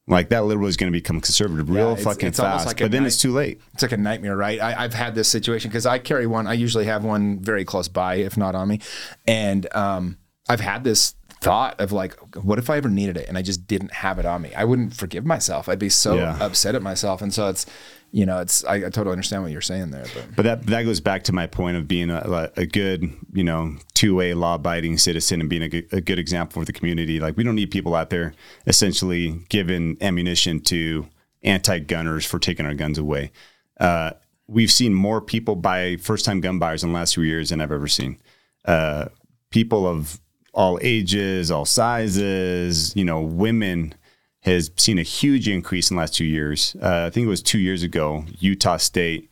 Like 0.05 0.29
that 0.29 0.43
literally 0.45 0.67
is 0.69 0.75
going 0.77 0.91
to 0.91 0.97
become 0.97 1.21
conservative 1.21 1.69
real 1.69 1.91
it's- 1.91 2.03
fucking 2.03 2.27
it's 2.29 2.39
fast. 2.39 2.65
like 2.67 2.79
but 2.79 2.91
then 2.91 3.03
night- 3.03 3.07
it's 3.07 3.17
too 3.21 3.31
late. 3.31 3.61
It's 3.73 3.81
like 3.83 3.93
a 3.93 3.97
nightmare, 3.97 4.35
right? 4.35 4.59
I, 4.59 4.83
I've 4.83 4.93
had 4.93 5.15
this 5.15 5.29
situation 5.29 5.69
because 5.69 5.85
I 5.85 5.97
carry 5.99 6.27
one. 6.27 6.45
I 6.45 6.53
usually 6.53 6.85
have 6.85 7.05
one 7.05 7.39
very 7.39 7.63
close 7.63 7.87
by, 7.87 8.15
if 8.15 8.35
not 8.35 8.53
on 8.53 8.67
me, 8.67 8.79
and 9.25 9.65
um, 9.73 10.17
I've 10.49 10.59
had 10.59 10.83
this 10.83 11.15
thought 11.41 11.79
of 11.79 11.91
like, 11.93 12.15
what 12.35 12.59
if 12.59 12.69
I 12.69 12.77
ever 12.77 12.89
needed 12.89 13.15
it 13.17 13.27
and 13.29 13.37
I 13.37 13.41
just 13.41 13.65
didn't 13.67 13.91
have 13.93 14.19
it 14.19 14.25
on 14.25 14.41
me? 14.41 14.53
I 14.55 14.65
wouldn't 14.65 14.93
forgive 14.93 15.25
myself. 15.25 15.69
I'd 15.69 15.79
be 15.79 15.89
so 15.89 16.15
Yeah. 16.15 16.37
upset 16.41 16.75
at 16.75 16.81
myself, 16.81 17.21
and 17.21 17.33
so 17.33 17.47
it's, 17.49 17.65
you 18.13 18.25
know, 18.25 18.39
it's. 18.39 18.63
I, 18.63 18.75
I 18.75 18.79
totally 18.89 19.11
understand 19.11 19.43
what 19.43 19.51
you're 19.51 19.59
saying 19.59 19.91
there, 19.91 20.05
but. 20.13 20.35
But 20.35 20.43
that 20.43 20.65
that 20.67 20.83
goes 20.83 21.01
back 21.01 21.23
to 21.23 21.33
my 21.33 21.47
point 21.47 21.75
of 21.77 21.87
being 21.87 22.09
a, 22.11 22.51
a 22.55 22.65
good, 22.67 23.11
you 23.33 23.43
know, 23.43 23.75
two 23.95 24.15
way 24.15 24.33
law 24.35 24.55
abiding 24.55 24.99
citizen 24.99 25.41
and 25.41 25.49
being 25.49 25.63
a 25.63 25.69
good, 25.69 25.87
a 25.91 25.99
good 25.99 26.19
example 26.19 26.61
for 26.61 26.65
the 26.65 26.73
community. 26.73 27.19
Like 27.19 27.35
we 27.35 27.43
don't 27.43 27.55
need 27.55 27.71
people 27.71 27.95
out 27.95 28.11
there 28.11 28.35
essentially 28.67 29.41
giving 29.49 29.97
ammunition 29.99 30.59
to 30.61 31.07
anti 31.41 31.79
gunners 31.79 32.23
for 32.25 32.37
taking 32.39 32.65
our 32.67 32.75
guns 32.75 32.99
away. 32.99 33.31
Uh, 33.79 34.11
we've 34.47 34.71
seen 34.71 34.93
more 34.93 35.19
people 35.19 35.55
buy 35.55 35.97
first 35.97 36.23
time 36.23 36.39
gun 36.39 36.59
buyers 36.59 36.83
in 36.83 36.91
the 36.93 36.95
last 36.95 37.15
few 37.15 37.23
years 37.23 37.49
than 37.49 37.59
I've 37.61 37.71
ever 37.71 37.87
seen. 37.87 38.19
uh, 38.65 39.05
people 39.49 39.87
of 39.87 40.19
all 40.53 40.79
ages, 40.81 41.51
all 41.51 41.65
sizes, 41.65 42.95
you 42.95 43.03
know, 43.03 43.21
women 43.21 43.93
has 44.43 44.71
seen 44.77 44.99
a 44.99 45.03
huge 45.03 45.47
increase 45.47 45.89
in 45.89 45.95
the 45.95 46.01
last 46.01 46.13
two 46.15 46.25
years. 46.25 46.75
Uh, 46.81 47.05
I 47.07 47.09
think 47.09 47.25
it 47.25 47.29
was 47.29 47.41
two 47.41 47.59
years 47.59 47.83
ago, 47.83 48.25
Utah 48.39 48.77
State 48.77 49.29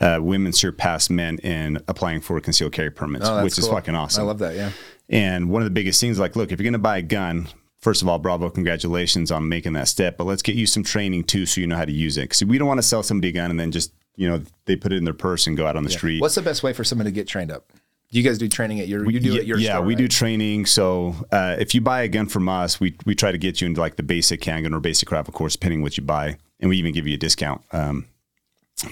uh, 0.00 0.18
women 0.20 0.52
surpassed 0.52 1.10
men 1.10 1.38
in 1.38 1.82
applying 1.88 2.20
for 2.20 2.40
concealed 2.40 2.72
carry 2.72 2.90
permits, 2.90 3.26
Oh, 3.28 3.42
which 3.42 3.58
is 3.58 3.66
fucking 3.66 3.94
awesome. 3.94 4.22
I 4.22 4.26
love 4.26 4.38
that. 4.38 4.54
Yeah. 4.54 4.70
And 5.08 5.50
one 5.50 5.62
of 5.62 5.66
the 5.66 5.70
biggest 5.70 6.00
things, 6.00 6.18
like, 6.18 6.36
look, 6.36 6.52
if 6.52 6.58
you're 6.58 6.64
going 6.64 6.72
to 6.74 6.78
buy 6.78 6.98
a 6.98 7.02
gun, 7.02 7.48
first 7.78 8.02
of 8.02 8.08
all, 8.08 8.18
bravo, 8.18 8.50
congratulations 8.50 9.30
on 9.32 9.48
making 9.48 9.72
that 9.72 9.88
step. 9.88 10.16
But 10.16 10.24
let's 10.24 10.42
get 10.42 10.54
you 10.54 10.66
some 10.66 10.82
training 10.82 11.24
too, 11.24 11.46
so 11.46 11.60
you 11.60 11.66
know 11.66 11.76
how 11.76 11.84
to 11.84 11.92
use 11.92 12.16
it. 12.16 12.22
Because 12.22 12.44
we 12.44 12.58
don't 12.58 12.68
want 12.68 12.78
to 12.78 12.86
sell 12.86 13.02
somebody 13.02 13.28
a 13.28 13.32
gun 13.32 13.50
and 13.50 13.58
then 13.58 13.72
just, 13.72 13.92
you 14.16 14.28
know, 14.28 14.42
they 14.66 14.76
put 14.76 14.92
it 14.92 14.96
in 14.96 15.04
their 15.04 15.14
purse 15.14 15.46
and 15.46 15.56
go 15.56 15.66
out 15.66 15.76
on 15.76 15.84
the 15.84 15.90
street. 15.90 16.20
What's 16.20 16.34
the 16.34 16.42
best 16.42 16.62
way 16.62 16.72
for 16.72 16.84
someone 16.84 17.06
to 17.06 17.10
get 17.12 17.26
trained 17.26 17.50
up? 17.50 17.72
Do 18.10 18.18
you 18.18 18.24
guys 18.24 18.38
do 18.38 18.48
training 18.48 18.80
at 18.80 18.88
your? 18.88 19.08
You 19.08 19.20
do 19.20 19.34
yeah, 19.34 19.40
it 19.40 19.46
your 19.46 19.58
yeah, 19.58 19.74
store, 19.74 19.82
we 19.84 19.94
right? 19.94 19.98
do 19.98 20.08
training. 20.08 20.64
So 20.66 21.14
uh, 21.30 21.56
if 21.58 21.74
you 21.74 21.82
buy 21.82 22.02
a 22.02 22.08
gun 22.08 22.26
from 22.26 22.48
us, 22.48 22.80
we 22.80 22.96
we 23.04 23.14
try 23.14 23.32
to 23.32 23.38
get 23.38 23.60
you 23.60 23.66
into 23.66 23.80
like 23.80 23.96
the 23.96 24.02
basic 24.02 24.42
handgun 24.42 24.72
or 24.72 24.80
basic 24.80 25.10
rifle 25.10 25.32
course, 25.34 25.54
depending 25.54 25.82
what 25.82 25.98
you 25.98 26.02
buy, 26.02 26.38
and 26.60 26.70
we 26.70 26.78
even 26.78 26.94
give 26.94 27.06
you 27.06 27.14
a 27.14 27.18
discount. 27.18 27.62
Um, 27.72 28.06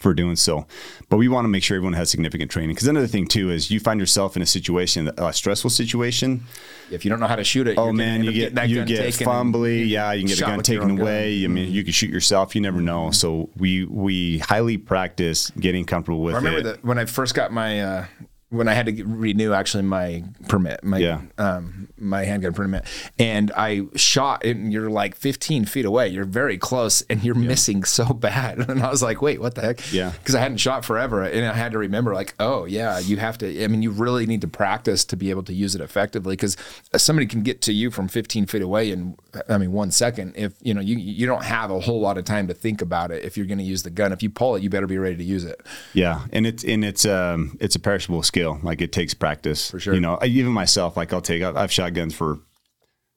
for 0.00 0.14
doing 0.14 0.34
so, 0.34 0.66
but 1.08 1.16
we 1.16 1.28
want 1.28 1.44
to 1.44 1.48
make 1.48 1.62
sure 1.62 1.76
everyone 1.76 1.92
has 1.92 2.10
significant 2.10 2.50
training. 2.50 2.74
Because 2.74 2.88
another 2.88 3.06
thing 3.06 3.26
too 3.26 3.50
is 3.50 3.70
you 3.70 3.78
find 3.78 4.00
yourself 4.00 4.34
in 4.34 4.42
a 4.42 4.46
situation, 4.46 5.08
a 5.16 5.32
stressful 5.32 5.70
situation. 5.70 6.42
If 6.90 7.04
you 7.04 7.08
don't 7.08 7.20
know 7.20 7.28
how 7.28 7.36
to 7.36 7.44
shoot 7.44 7.68
it, 7.68 7.78
Oh 7.78 7.92
man, 7.92 8.24
you 8.24 8.32
get 8.32 8.56
that 8.56 8.68
you 8.68 8.84
get 8.84 9.14
fumbly. 9.14 9.88
Yeah, 9.88 10.12
you 10.12 10.22
can 10.22 10.28
get 10.28 10.40
a 10.40 10.42
gun 10.42 10.62
taken 10.62 10.82
own 10.82 10.96
gun. 10.96 11.06
away. 11.06 11.44
I 11.44 11.46
mean, 11.46 11.72
you 11.72 11.84
can 11.84 11.92
shoot 11.92 12.10
yourself. 12.10 12.54
You 12.54 12.60
never 12.60 12.80
know. 12.80 13.12
So 13.12 13.48
we 13.56 13.84
we 13.84 14.38
highly 14.38 14.76
practice 14.76 15.50
getting 15.50 15.84
comfortable 15.84 16.20
with 16.20 16.34
I 16.34 16.38
remember 16.38 16.58
it. 16.58 16.62
that 16.64 16.84
when 16.84 16.98
I 16.98 17.04
first 17.04 17.34
got 17.34 17.52
my 17.52 17.80
uh, 17.80 18.06
when 18.50 18.68
I 18.68 18.74
had 18.74 18.86
to 18.86 18.92
get- 18.92 19.06
renew 19.06 19.52
actually 19.52 19.82
my 19.82 20.22
permit, 20.48 20.84
my 20.84 20.98
Yeah. 20.98 21.20
um, 21.36 21.88
my 21.98 22.24
handgun 22.24 22.52
permit, 22.52 22.84
and 23.18 23.50
I 23.56 23.82
shot, 23.96 24.44
and 24.44 24.72
you're 24.72 24.88
like 24.90 25.16
15 25.16 25.64
feet 25.64 25.84
away. 25.84 26.08
You're 26.08 26.24
very 26.24 26.56
close, 26.58 27.02
and 27.10 27.24
you're 27.24 27.34
missing 27.34 27.82
so 27.84 28.04
bad. 28.14 28.58
And 28.68 28.82
I 28.82 28.90
was 28.90 29.02
like, 29.02 29.20
wait, 29.20 29.40
what 29.40 29.54
the 29.56 29.62
heck? 29.62 29.92
Yeah. 29.92 30.10
because 30.10 30.34
I 30.34 30.40
hadn't 30.40 30.58
shot 30.58 30.84
forever, 30.84 31.22
and 31.22 31.44
I 31.46 31.54
had 31.54 31.72
to 31.72 31.78
remember, 31.78 32.14
like, 32.14 32.34
oh 32.38 32.66
yeah, 32.66 32.98
you 33.00 33.16
have 33.16 33.36
to. 33.38 33.64
I 33.64 33.66
mean, 33.68 33.82
you 33.82 33.90
really 33.90 34.26
need 34.26 34.42
to 34.42 34.48
practice 34.48 35.04
to 35.06 35.16
be 35.16 35.30
able 35.30 35.42
to 35.44 35.52
use 35.52 35.74
it 35.74 35.80
effectively, 35.80 36.34
because 36.36 36.56
somebody 36.96 37.26
can 37.26 37.42
get 37.42 37.62
to 37.62 37.72
you 37.72 37.90
from 37.90 38.06
15 38.06 38.46
feet 38.46 38.62
away 38.62 38.90
in, 38.92 39.16
I 39.48 39.58
mean, 39.58 39.72
one 39.72 39.90
second. 39.90 40.34
If 40.36 40.52
you 40.62 40.72
know, 40.72 40.80
you 40.80 40.96
you 40.98 41.26
don't 41.26 41.44
have 41.44 41.70
a 41.72 41.80
whole 41.80 42.00
lot 42.00 42.16
of 42.18 42.24
time 42.24 42.46
to 42.48 42.54
think 42.54 42.80
about 42.80 43.10
it. 43.10 43.24
If 43.24 43.36
you're 43.36 43.46
going 43.46 43.58
to 43.58 43.64
use 43.64 43.82
the 43.82 43.90
gun, 43.90 44.12
if 44.12 44.22
you 44.22 44.30
pull 44.30 44.54
it, 44.54 44.62
you 44.62 44.70
better 44.70 44.86
be 44.86 44.98
ready 44.98 45.16
to 45.16 45.24
use 45.24 45.44
it. 45.44 45.60
Yeah, 45.94 46.26
and 46.32 46.46
it's 46.46 46.62
and 46.62 46.84
it's 46.84 47.04
um 47.04 47.56
it's 47.60 47.74
a 47.74 47.80
perishable 47.80 48.22
skill. 48.22 48.35
Like 48.62 48.80
it 48.80 48.92
takes 48.92 49.14
practice 49.14 49.70
for 49.70 49.80
sure. 49.80 49.94
You 49.94 50.00
know, 50.00 50.18
I- 50.20 50.26
even 50.26 50.52
myself, 50.52 50.96
like 50.96 51.12
I'll 51.12 51.20
take 51.20 51.42
I've, 51.42 51.56
I've 51.56 51.72
shot 51.72 51.94
guns 51.94 52.14
for 52.14 52.38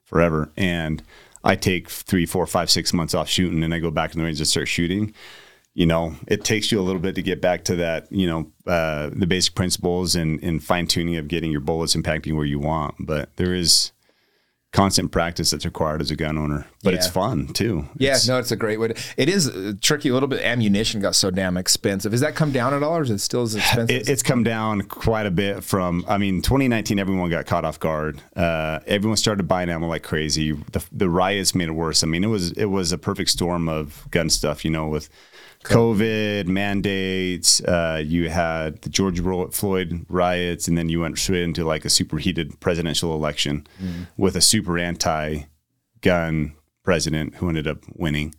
forever, 0.06 0.50
and 0.58 1.04
I 1.44 1.56
take 1.56 1.90
three, 1.90 2.26
four, 2.26 2.46
five, 2.48 2.70
six 2.70 2.94
months 2.94 3.14
off 3.14 3.30
shooting, 3.30 3.64
and 3.64 3.74
I 3.74 3.80
go 3.80 3.92
back 3.92 4.14
in 4.14 4.20
the 4.20 4.26
range 4.26 4.40
and 4.40 4.48
start 4.48 4.68
shooting. 4.68 5.14
You 5.76 5.86
know, 5.86 6.16
it 6.28 6.44
takes 6.44 6.72
you 6.72 6.80
a 6.80 6.84
little 6.84 7.00
bit 7.02 7.16
to 7.16 7.22
get 7.22 7.42
back 7.42 7.64
to 7.66 7.76
that. 7.78 8.12
You 8.12 8.28
know, 8.28 8.52
uh, 8.72 9.10
the 9.14 9.28
basic 9.28 9.56
principles 9.56 10.16
and 10.16 10.42
and 10.44 10.64
fine 10.64 10.88
tuning 10.88 11.16
of 11.18 11.28
getting 11.28 11.52
your 11.52 11.62
bullets 11.62 11.96
impacting 11.96 12.36
where 12.36 12.46
you 12.46 12.60
want, 12.60 12.96
but 13.00 13.36
there 13.38 13.54
is 13.54 13.92
constant 14.72 15.12
practice 15.12 15.50
that's 15.50 15.66
required 15.66 16.00
as 16.00 16.12
a 16.12 16.16
gun 16.16 16.38
owner. 16.38 16.66
But 16.84 16.94
it's 16.94 17.08
fun 17.08 17.48
too. 17.48 17.88
Yeah, 17.98 18.10
It's- 18.12 18.28
no, 18.28 18.38
it's 18.38 18.52
a 18.52 18.56
great 18.56 18.80
way. 18.80 18.90
To, 18.90 18.96
it 19.18 19.28
is 19.28 19.50
uh, 19.50 19.74
tricky 19.82 20.10
a 20.10 20.14
little 20.14 20.30
bit. 20.30 20.42
Ammunition 20.44 21.02
got 21.02 21.16
so 21.16 21.32
damn 21.32 21.58
expensive. 21.58 22.12
Has 22.12 22.22
that 22.22 22.36
come 22.36 22.52
down 22.52 22.74
at 22.74 22.84
all, 22.84 22.98
or 22.98 23.02
is 23.02 23.10
it 23.10 23.18
still 23.20 23.42
as 23.42 23.56
expensive? 23.56 23.90
It, 23.96 24.08
it's 24.08 24.22
come 24.24 24.44
down 24.44 24.84
quite 24.84 25.26
a 25.26 25.32
bit 25.32 25.64
from. 25.64 26.06
I 26.08 26.18
mean, 26.18 26.42
2019, 26.42 27.00
everyone 27.00 27.30
got 27.30 27.46
caught 27.48 27.66
off 27.66 27.80
guard. 27.80 28.22
Uh, 28.36 28.80
everyone 28.86 29.18
started 29.18 29.48
buying 29.48 29.70
ammo 29.70 29.88
like 29.88 30.04
crazy. 30.04 30.52
The, 30.52 30.86
the 30.92 31.10
riots 31.10 31.56
made 31.56 31.68
it 31.70 31.74
worse. 31.74 32.04
I 32.04 32.08
mean, 32.08 32.24
it 32.24 32.28
was 32.28 32.52
it 32.52 32.66
was 32.66 32.92
a 32.92 32.98
perfect 32.98 33.32
storm 33.32 33.68
of 33.68 34.08
gun 34.12 34.30
stuff. 34.30 34.64
You 34.64 34.72
know, 34.72 34.88
with 34.88 35.10
COVID 35.64 36.48
mandates, 36.48 37.62
uh, 37.62 38.02
you 38.06 38.30
had 38.30 38.82
the 38.82 38.90
George 38.90 39.20
Floyd 39.54 40.06
riots, 40.08 40.68
and 40.68 40.78
then 40.78 40.88
you 40.88 41.02
went 41.02 41.18
straight 41.18 41.44
into 41.44 41.66
like 41.66 41.84
a 41.84 41.90
superheated 41.90 42.60
presidential 42.60 43.14
election 43.14 43.68
with 44.16 44.36
a 44.36 44.42
super 44.42 44.80
anti-gun 44.80 46.54
president 46.84 47.36
who 47.36 47.50
ended 47.50 47.68
up 47.68 47.80
winning. 47.94 48.34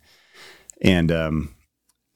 And 0.81 1.11
um, 1.11 1.55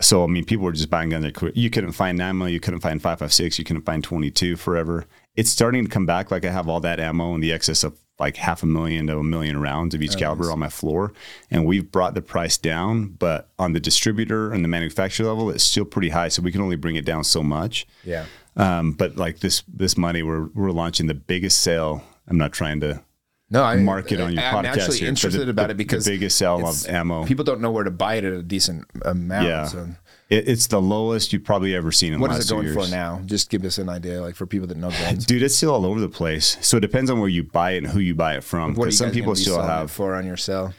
so, 0.02 0.24
I 0.24 0.28
mean, 0.28 0.44
people 0.44 0.66
were 0.66 0.72
just 0.72 0.90
buying 0.90 1.10
guns. 1.10 1.32
You 1.54 1.70
couldn't 1.70 1.94
find 1.94 2.20
ammo. 2.20 2.46
You 2.46 2.60
couldn't 2.60 2.82
find 2.82 3.02
5.56. 3.02 3.60
You 3.60 3.64
couldn't 3.64 3.86
find 3.86 4.04
22 4.04 4.56
forever. 4.56 5.06
It's 5.36 5.50
starting 5.50 5.86
to 5.86 5.90
come 5.90 6.06
back. 6.06 6.32
Like 6.32 6.46
I 6.46 6.52
have 6.52 6.68
all 6.68 6.80
that 6.82 7.00
ammo 7.00 7.36
in 7.36 7.42
the 7.42 7.54
excess 7.54 7.84
of 7.84 8.00
like 8.18 8.38
half 8.38 8.64
a 8.64 8.66
million 8.66 9.08
to 9.08 9.18
a 9.18 9.24
million 9.24 9.60
rounds 9.60 9.94
of 9.94 10.02
each 10.02 10.18
caliber 10.18 10.52
on 10.52 10.58
my 10.60 10.70
floor. 10.70 11.12
And 11.52 11.66
we've 11.66 11.92
brought 11.92 12.14
the 12.14 12.22
price 12.22 12.58
down, 12.58 13.08
but 13.08 13.50
on 13.60 13.74
the 13.74 13.80
distributor 13.80 14.54
and 14.54 14.64
the 14.64 14.70
manufacturer 14.70 15.28
level, 15.28 15.50
it's 15.50 15.64
still 15.66 15.84
pretty 15.86 16.10
high. 16.10 16.30
So 16.30 16.42
we 16.42 16.52
can 16.52 16.62
only 16.62 16.78
bring 16.78 16.96
it 16.96 17.04
down 17.06 17.24
so 17.26 17.44
much. 17.44 17.86
yeah. 18.04 18.26
Um, 18.58 18.94
but 18.94 19.18
like 19.18 19.40
this, 19.40 19.64
this 19.68 19.98
money, 19.98 20.24
we're, 20.24 20.46
we're 20.54 20.72
launching 20.72 21.08
the 21.08 21.14
biggest 21.14 21.60
sale. 21.60 22.04
I'm 22.26 22.38
not 22.38 22.54
trying 22.54 22.80
to 22.80 23.02
No, 23.50 23.64
I 23.64 23.76
market 23.76 24.22
on 24.22 24.32
your 24.34 24.44
I'm 24.44 24.64
podcast 24.64 24.78
actually 24.78 24.98
here, 25.00 25.10
interested 25.10 25.46
the- 25.46 25.50
about 25.52 25.68
the- 25.68 25.72
it 25.72 25.78
because 25.78 26.06
the 26.06 26.12
biggest 26.12 26.38
sale 26.38 26.66
of 26.66 26.88
ammo. 26.88 27.26
People 27.26 27.44
don't 27.44 27.60
know 27.60 27.70
where 27.72 27.84
to 27.84 27.92
buy 27.92 28.16
it 28.16 28.24
at 28.24 28.32
a 28.32 28.42
decent 28.42 28.86
amount. 29.04 29.46
Yeah. 29.46 29.66
So 29.66 29.90
It, 30.30 30.48
it's 30.50 30.68
the 30.68 30.82
lowest 30.82 31.34
you've 31.34 31.44
probably 31.44 31.76
ever 31.76 31.92
seen 31.92 32.14
in 32.14 32.20
what 32.20 32.32
the 32.32 32.38
is 32.38 32.50
it 32.50 32.54
going 32.54 32.74
for 32.74 32.88
now? 32.90 33.22
Just 33.26 33.50
give 33.50 33.64
us 33.64 33.78
an 33.78 33.90
idea, 33.90 34.22
like 34.22 34.36
for 34.36 34.46
people 34.46 34.68
that 34.68 34.78
know 34.78 34.90
guns. 34.90 35.26
Dude, 35.26 35.44
it's 35.44 35.56
still 35.56 35.72
all 35.72 35.86
over 35.86 36.00
the 36.00 36.10
place. 36.10 36.58
So 36.62 36.78
it 36.78 36.82
depends 36.82 37.10
on 37.12 37.20
where 37.20 37.30
you 37.30 37.44
buy 37.44 37.72
it 37.72 37.78
and 37.80 37.88
who 37.88 38.00
you 38.00 38.16
buy 38.16 38.36
it 38.36 38.44
from. 38.44 38.74
What 38.74 38.86
are 38.86 38.86
you 38.86 38.86
Because 38.86 38.98
some 38.98 39.12
people 39.12 39.36
still 39.36 39.62
have. 39.62 39.92
for 39.92 40.16
on 40.16 40.26
your 40.26 40.38
sale? 40.38 40.74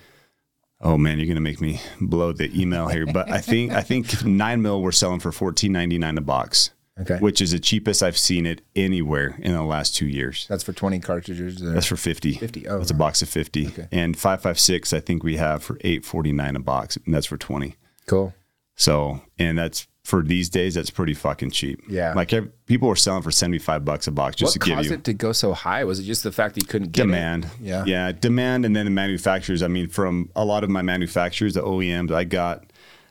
Oh 0.80 0.98
man, 0.98 1.18
you're 1.18 1.28
gonna 1.28 1.40
make 1.40 1.60
me 1.60 1.80
blow 2.00 2.32
the 2.32 2.50
email 2.60 2.88
here. 2.88 3.06
But 3.06 3.30
I 3.30 3.40
think 3.40 3.72
I 3.72 3.80
think 3.82 4.24
nine 4.24 4.60
mil 4.62 4.82
we're 4.82 4.92
selling 4.92 5.20
for 5.20 5.32
fourteen 5.32 5.72
ninety 5.72 5.96
nine 5.96 6.18
a 6.18 6.20
box. 6.20 6.70
Okay. 6.98 7.18
Which 7.18 7.42
is 7.42 7.50
the 7.52 7.58
cheapest 7.58 8.02
I've 8.02 8.16
seen 8.16 8.46
it 8.46 8.62
anywhere 8.74 9.36
in 9.40 9.52
the 9.52 9.62
last 9.62 9.94
two 9.94 10.06
years. 10.06 10.46
That's 10.48 10.64
for 10.64 10.72
20 10.72 10.98
cartridges. 11.00 11.60
That's 11.60 11.84
for 11.84 11.96
fifty. 11.96 12.32
50, 12.36 12.68
oh, 12.68 12.78
That's 12.78 12.90
a 12.90 12.94
box 12.94 13.20
of 13.20 13.28
fifty. 13.28 13.66
Okay. 13.66 13.86
And 13.92 14.16
five 14.16 14.40
five 14.40 14.58
six 14.58 14.94
I 14.94 15.00
think 15.00 15.22
we 15.22 15.36
have 15.36 15.62
for 15.62 15.76
eight 15.82 16.04
forty 16.06 16.32
nine 16.32 16.56
a 16.56 16.60
box, 16.60 16.96
and 17.04 17.14
that's 17.14 17.26
for 17.26 17.36
twenty. 17.36 17.76
cool. 18.06 18.34
So 18.76 19.20
and 19.38 19.58
that's 19.58 19.88
for 20.04 20.22
these 20.22 20.48
days 20.48 20.74
that's 20.74 20.90
pretty 20.90 21.14
fucking 21.14 21.50
cheap. 21.50 21.80
Yeah. 21.88 22.12
Like 22.14 22.32
people 22.66 22.88
were 22.88 22.96
selling 22.96 23.22
for 23.22 23.30
seventy 23.30 23.58
five 23.58 23.84
bucks 23.84 24.06
a 24.06 24.12
box 24.12 24.36
just 24.36 24.50
What 24.50 24.52
to 24.52 24.58
give 24.60 24.68
you. 24.68 24.76
What 24.76 24.82
caused 24.82 24.92
it 24.92 25.04
to 25.04 25.14
go 25.14 25.32
so 25.32 25.52
high? 25.52 25.82
Was 25.84 25.98
it 25.98 26.04
just 26.04 26.22
the 26.22 26.32
fact 26.32 26.54
that 26.54 26.62
you 26.62 26.68
couldn't 26.68 26.92
get 26.92 27.02
it? 27.02 27.06
demand. 27.06 27.48
Yeah. 27.60 27.84
Yeah. 27.86 28.12
Demand. 28.12 28.64
And 28.64 28.76
then 28.76 28.84
the 28.84 28.90
manufacturers. 28.90 29.62
I 29.62 29.68
mean, 29.68 29.88
from 29.88 30.30
a 30.36 30.44
lot 30.44 30.62
of 30.62 30.70
my 30.70 30.82
manufacturers, 30.82 31.54
the 31.54 31.62
OEMs, 31.62 32.12
I 32.12 32.24
got 32.24 32.66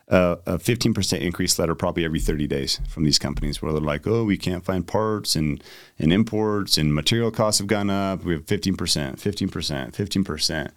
uh, 0.07 0.36
a 0.45 0.57
15% 0.57 1.20
increase 1.20 1.57
letter 1.57 1.74
probably 1.74 2.05
every 2.05 2.20
30 2.20 2.45
days 2.47 2.80
from 2.88 3.03
these 3.03 3.18
companies 3.18 3.61
where 3.61 3.72
they're 3.72 3.82
like, 3.82 4.05
oh, 4.05 4.24
we 4.24 4.38
can't 4.38 4.63
find 4.63 4.86
parts 4.86 5.36
and, 5.36 5.63
and 5.97 6.13
imports 6.13 6.78
and 6.78 6.93
material 6.93 7.32
costs 7.32 7.57
have 7.57 7.68
gone 7.68 7.89
up. 7.89 8.24
We 8.24 8.34
have 8.34 8.45
15%, 8.45 8.76
15%, 8.76 9.91
15%. 9.91 10.72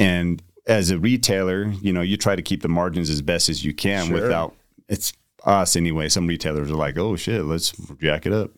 And 0.00 0.42
as 0.68 0.90
a 0.90 0.98
retailer, 0.98 1.64
you 1.82 1.92
know, 1.92 2.02
you 2.02 2.16
try 2.16 2.36
to 2.36 2.42
keep 2.42 2.62
the 2.62 2.68
margins 2.68 3.10
as 3.10 3.22
best 3.22 3.48
as 3.48 3.64
you 3.64 3.74
can 3.74 4.06
Sure. 4.06 4.14
without, 4.20 4.54
it's 4.88 5.12
us 5.44 5.74
anyway. 5.76 6.08
Some 6.08 6.26
retailers 6.26 6.70
are 6.70 6.74
like, 6.76 6.96
oh 6.98 7.16
shit, 7.16 7.44
let's 7.44 7.72
jack 8.00 8.26
it 8.26 8.32
up. 8.32 8.50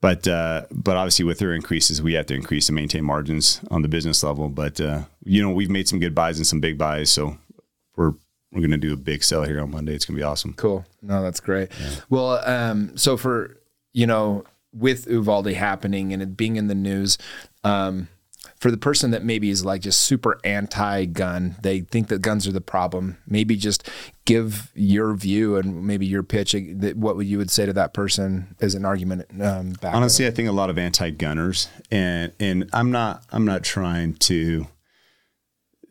But 0.00 0.26
uh, 0.26 0.64
but 0.70 0.96
obviously 0.96 1.26
with 1.26 1.38
their 1.40 1.52
increases, 1.52 2.00
we 2.00 2.14
have 2.14 2.24
to 2.26 2.34
increase 2.34 2.70
and 2.70 2.76
maintain 2.76 3.04
margins 3.04 3.60
on 3.70 3.82
the 3.82 3.88
business 3.88 4.22
level. 4.22 4.48
But 4.48 4.80
uh, 4.80 5.02
you 5.24 5.42
know 5.42 5.50
we've 5.50 5.68
made 5.68 5.88
some 5.88 6.00
good 6.00 6.14
buys 6.14 6.38
and 6.38 6.46
some 6.46 6.58
big 6.58 6.78
buys, 6.78 7.10
so 7.10 7.36
we're 7.96 8.14
we're 8.50 8.62
gonna 8.62 8.78
do 8.78 8.94
a 8.94 8.96
big 8.96 9.22
sell 9.22 9.44
here 9.44 9.60
on 9.60 9.70
Monday. 9.70 9.94
It's 9.94 10.06
gonna 10.06 10.16
be 10.16 10.22
awesome. 10.22 10.54
Cool. 10.54 10.86
No, 11.02 11.22
that's 11.22 11.40
great. 11.40 11.70
Well, 12.08 12.40
um, 12.48 12.96
so 12.96 13.18
for 13.18 13.58
you 13.92 14.06
know, 14.06 14.44
with 14.72 15.06
Uvalde 15.06 15.48
happening 15.52 16.14
and 16.14 16.22
it 16.22 16.34
being 16.34 16.56
in 16.56 16.68
the 16.68 16.74
news, 16.74 17.18
um, 17.62 18.08
for 18.58 18.70
the 18.70 18.76
person 18.76 19.10
that 19.10 19.24
maybe 19.24 19.50
is 19.50 19.64
like 19.64 19.82
just 19.82 20.00
super 20.00 20.38
anti-gun, 20.44 21.56
they 21.62 21.80
think 21.80 22.08
that 22.08 22.22
guns 22.22 22.46
are 22.46 22.52
the 22.52 22.60
problem. 22.60 23.18
Maybe 23.26 23.56
just 23.56 23.88
give 24.24 24.70
your 24.74 25.14
view 25.14 25.56
and 25.56 25.86
maybe 25.86 26.06
your 26.06 26.22
pitch. 26.22 26.54
uh, 26.54 26.58
What 26.94 27.16
would 27.16 27.26
you 27.26 27.38
would 27.38 27.50
say 27.50 27.66
to 27.66 27.72
that 27.74 27.94
person 27.94 28.56
as 28.60 28.74
an 28.74 28.84
argument 28.84 29.26
um, 29.40 29.72
back? 29.72 29.94
Honestly, 29.94 30.26
I 30.26 30.30
think 30.30 30.48
a 30.48 30.52
lot 30.52 30.70
of 30.70 30.78
anti-gunners, 30.78 31.68
and 31.90 32.32
and 32.38 32.68
I'm 32.72 32.90
not 32.90 33.24
I'm 33.30 33.44
not 33.44 33.62
trying 33.62 34.14
to, 34.14 34.66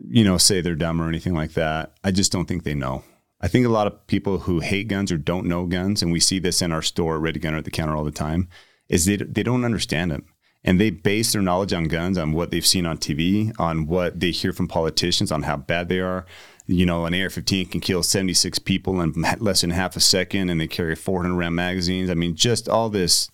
you 0.07 0.23
know, 0.23 0.37
say 0.37 0.61
they're 0.61 0.75
dumb 0.75 1.01
or 1.01 1.07
anything 1.07 1.33
like 1.33 1.53
that. 1.53 1.93
I 2.03 2.11
just 2.11 2.31
don't 2.31 2.45
think 2.47 2.63
they 2.63 2.75
know. 2.75 3.03
I 3.41 3.47
think 3.47 3.65
a 3.65 3.69
lot 3.69 3.87
of 3.87 4.05
people 4.07 4.39
who 4.39 4.59
hate 4.59 4.89
guns 4.89 5.11
or 5.11 5.17
don't 5.17 5.47
know 5.47 5.65
guns, 5.65 6.01
and 6.01 6.11
we 6.11 6.19
see 6.19 6.39
this 6.39 6.61
in 6.61 6.71
our 6.71 6.81
store, 6.81 7.19
Ready 7.19 7.39
Gunner 7.39 7.57
at 7.57 7.65
the 7.65 7.71
counter 7.71 7.95
all 7.95 8.03
the 8.03 8.11
time, 8.11 8.49
is 8.89 9.05
they 9.05 9.17
they 9.17 9.43
don't 9.43 9.65
understand 9.65 10.11
them. 10.11 10.25
And 10.64 10.80
they 10.80 10.89
base 10.89 11.32
their 11.32 11.41
knowledge 11.41 11.72
on 11.72 11.86
guns 11.86 12.18
on 12.18 12.34
what 12.34 12.51
they've 12.51 12.66
seen 12.66 12.86
on 12.86 12.97
TV, 12.97 13.53
on 13.60 13.88
what 13.88 14.20
they 14.20 14.32
hear 14.32 14.51
from 14.51 14.68
politicians, 14.68 15.32
on 15.32 15.43
how 15.43 15.55
bad 15.57 15.88
they 15.88 15.99
are. 15.99 16.26
You 16.68 16.86
know, 16.86 17.05
an 17.05 17.14
AR-15 17.14 17.72
can 17.72 17.80
kill 17.80 18.03
76 18.03 18.60
people 18.60 19.01
in 19.01 19.14
less 19.39 19.62
than 19.62 19.70
half 19.72 19.95
a 19.95 19.99
second, 20.01 20.49
and 20.49 20.60
they 20.60 20.68
carry 20.68 20.95
400 20.95 21.34
round 21.34 21.55
magazines. 21.55 22.10
I 22.10 22.14
mean, 22.14 22.36
just 22.36 22.68
all 22.68 22.89
this 22.89 23.30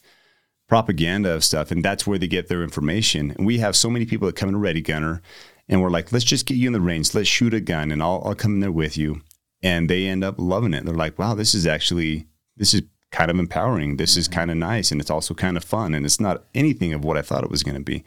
propaganda 0.68 1.32
of 1.32 1.44
stuff, 1.44 1.72
and 1.72 1.84
that's 1.84 2.08
where 2.08 2.18
they 2.18 2.28
get 2.28 2.48
their 2.48 2.64
information. 2.64 3.32
And 3.32 3.46
we 3.46 3.58
have 3.58 3.76
so 3.76 3.90
many 3.90 4.06
people 4.06 4.28
that 4.28 4.36
come 4.36 4.50
in 4.50 4.60
Ready 4.60 4.82
Gunner, 4.82 5.22
and 5.68 5.82
we're 5.82 5.90
like, 5.90 6.12
let's 6.12 6.26
just 6.26 6.46
get 6.46 6.58
you 6.58 6.68
in 6.68 6.74
the 6.74 6.82
range, 6.82 7.14
let's 7.14 7.28
shoot 7.28 7.54
a 7.54 7.60
gun, 7.60 7.92
and 7.92 8.02
I'll, 8.02 8.22
I'll 8.24 8.36
come 8.36 8.54
in 8.54 8.60
there 8.60 8.72
with 8.72 8.98
you. 8.98 9.22
And 9.62 9.90
they 9.90 10.06
end 10.06 10.24
up 10.24 10.36
loving 10.38 10.74
it. 10.74 10.86
They're 10.86 10.94
like, 10.94 11.18
wow, 11.18 11.34
this 11.34 11.56
is 11.56 11.66
actually 11.66 12.28
this 12.58 12.74
is 12.74 12.84
kind 13.16 13.32
of 13.32 13.40
empowering. 13.40 13.96
This 13.96 14.18
is 14.18 14.28
kind 14.28 14.52
of 14.52 14.58
nice, 14.58 14.92
and 14.92 15.00
it's 15.00 15.10
also 15.10 15.34
kind 15.34 15.56
of 15.56 15.64
fun, 15.64 15.96
and 15.96 16.06
it's 16.06 16.20
not 16.20 16.44
anything 16.54 16.94
of 16.94 17.06
what 17.06 17.18
I 17.18 17.22
thought 17.22 17.46
it 17.46 17.50
was 17.50 17.64
going 17.64 17.78
to 17.78 17.84
be. 17.84 18.04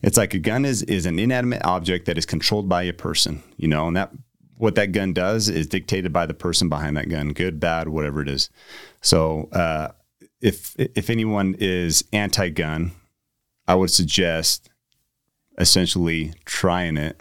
It's 0.00 0.16
like 0.16 0.32
a 0.32 0.38
gun 0.38 0.64
is 0.64 0.82
is 0.82 1.06
an 1.06 1.18
inanimate 1.18 1.64
object 1.64 2.06
that 2.06 2.16
is 2.16 2.24
controlled 2.24 2.68
by 2.68 2.84
a 2.84 2.92
person, 2.92 3.42
you 3.56 3.66
know, 3.66 3.88
and 3.88 3.96
that 3.96 4.12
what 4.56 4.76
that 4.76 4.92
gun 4.92 5.12
does 5.12 5.48
is 5.48 5.66
dictated 5.66 6.12
by 6.12 6.24
the 6.24 6.34
person 6.34 6.68
behind 6.68 6.96
that 6.96 7.08
gun, 7.08 7.30
good, 7.30 7.58
bad, 7.58 7.88
whatever 7.88 8.22
it 8.22 8.28
is. 8.28 8.48
So 9.00 9.48
uh, 9.52 9.88
if 10.40 10.74
if 10.78 11.10
anyone 11.10 11.56
is 11.58 12.04
anti-gun, 12.12 12.92
I 13.66 13.74
would 13.74 13.90
suggest 13.90 14.70
essentially 15.58 16.32
trying 16.44 16.96
it, 16.96 17.20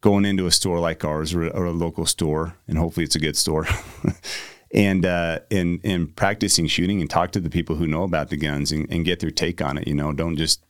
going 0.00 0.24
into 0.24 0.46
a 0.46 0.50
store 0.50 0.80
like 0.80 1.04
ours 1.04 1.34
or, 1.34 1.46
or 1.48 1.66
a 1.66 1.72
local 1.72 2.06
store, 2.06 2.56
and 2.66 2.78
hopefully 2.78 3.04
it's 3.04 3.16
a 3.16 3.20
good 3.20 3.36
store. 3.36 3.66
and 4.72 5.06
uh, 5.06 5.40
and 5.50 5.80
and 5.84 6.14
practicing 6.14 6.66
shooting 6.66 7.00
and 7.00 7.08
talk 7.08 7.32
to 7.32 7.40
the 7.40 7.50
people 7.50 7.76
who 7.76 7.86
know 7.86 8.02
about 8.02 8.28
the 8.28 8.36
guns 8.36 8.72
and, 8.72 8.90
and, 8.90 9.04
get 9.04 9.20
their 9.20 9.30
take 9.30 9.62
on 9.62 9.78
it. 9.78 9.88
You 9.88 9.94
know, 9.94 10.12
don't 10.12 10.36
just 10.36 10.62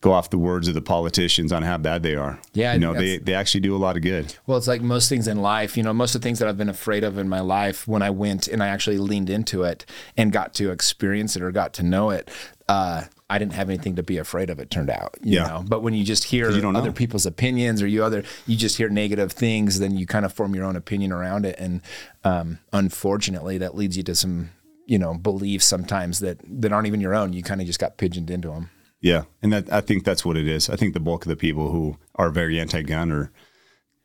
go 0.00 0.12
off 0.12 0.30
the 0.30 0.38
words 0.38 0.66
of 0.68 0.74
the 0.74 0.80
politicians 0.80 1.52
on 1.52 1.62
how 1.62 1.76
bad 1.76 2.02
they 2.02 2.14
are. 2.14 2.40
Yeah, 2.52 2.74
you 2.74 2.78
know, 2.78 2.94
they 2.94 3.18
they 3.18 3.34
actually 3.34 3.60
do 3.60 3.74
a 3.74 3.78
lot 3.78 3.96
of 3.96 4.02
good. 4.02 4.34
Well, 4.46 4.56
it's 4.56 4.68
like 4.68 4.82
most 4.82 5.08
things 5.08 5.26
in 5.26 5.42
life. 5.42 5.76
You 5.76 5.82
know, 5.82 5.92
most 5.92 6.14
of 6.14 6.20
the 6.20 6.26
things 6.26 6.38
that 6.38 6.48
I've 6.48 6.58
been 6.58 6.68
afraid 6.68 7.04
of 7.04 7.18
in 7.18 7.28
my 7.28 7.40
life, 7.40 7.88
when 7.88 8.02
I 8.02 8.10
went 8.10 8.46
and 8.46 8.62
I 8.62 8.68
actually 8.68 8.98
leaned 8.98 9.30
into 9.30 9.64
it 9.64 9.84
and 10.16 10.32
got 10.32 10.54
to 10.54 10.70
experience 10.70 11.36
it 11.36 11.42
or 11.42 11.50
got 11.50 11.72
to 11.74 11.82
know 11.82 12.10
it. 12.10 12.30
Uh, 12.68 13.04
I 13.30 13.38
didn't 13.38 13.52
have 13.52 13.70
anything 13.70 13.94
to 13.96 14.02
be 14.02 14.18
afraid 14.18 14.50
of. 14.50 14.58
It 14.58 14.70
turned 14.70 14.90
out, 14.90 15.16
you 15.22 15.36
yeah. 15.36 15.46
know. 15.46 15.64
But 15.66 15.82
when 15.82 15.94
you 15.94 16.04
just 16.04 16.24
hear 16.24 16.50
you 16.50 16.68
other 16.68 16.88
know. 16.88 16.92
people's 16.92 17.26
opinions, 17.26 17.80
or 17.80 17.86
you 17.86 18.02
other 18.02 18.24
you 18.46 18.56
just 18.56 18.76
hear 18.76 18.88
negative 18.88 19.30
things, 19.30 19.78
then 19.78 19.96
you 19.96 20.04
kind 20.04 20.24
of 20.24 20.32
form 20.32 20.52
your 20.54 20.64
own 20.64 20.74
opinion 20.74 21.12
around 21.12 21.46
it, 21.46 21.56
and 21.58 21.80
um, 22.24 22.58
unfortunately, 22.72 23.56
that 23.58 23.76
leads 23.76 23.96
you 23.96 24.02
to 24.02 24.16
some 24.16 24.50
you 24.86 24.98
know 24.98 25.14
beliefs 25.14 25.64
sometimes 25.64 26.18
that 26.18 26.38
that 26.44 26.72
aren't 26.72 26.88
even 26.88 27.00
your 27.00 27.14
own. 27.14 27.32
You 27.32 27.44
kind 27.44 27.60
of 27.60 27.68
just 27.68 27.78
got 27.78 27.96
pigeoned 27.98 28.30
into 28.30 28.48
them. 28.48 28.68
Yeah, 29.00 29.22
and 29.42 29.52
that 29.52 29.72
I 29.72 29.80
think 29.80 30.04
that's 30.04 30.24
what 30.24 30.36
it 30.36 30.48
is. 30.48 30.68
I 30.68 30.74
think 30.74 30.92
the 30.92 31.00
bulk 31.00 31.24
of 31.24 31.28
the 31.28 31.36
people 31.36 31.70
who 31.70 31.98
are 32.16 32.30
very 32.30 32.58
anti-gun 32.58 33.12
or 33.12 33.30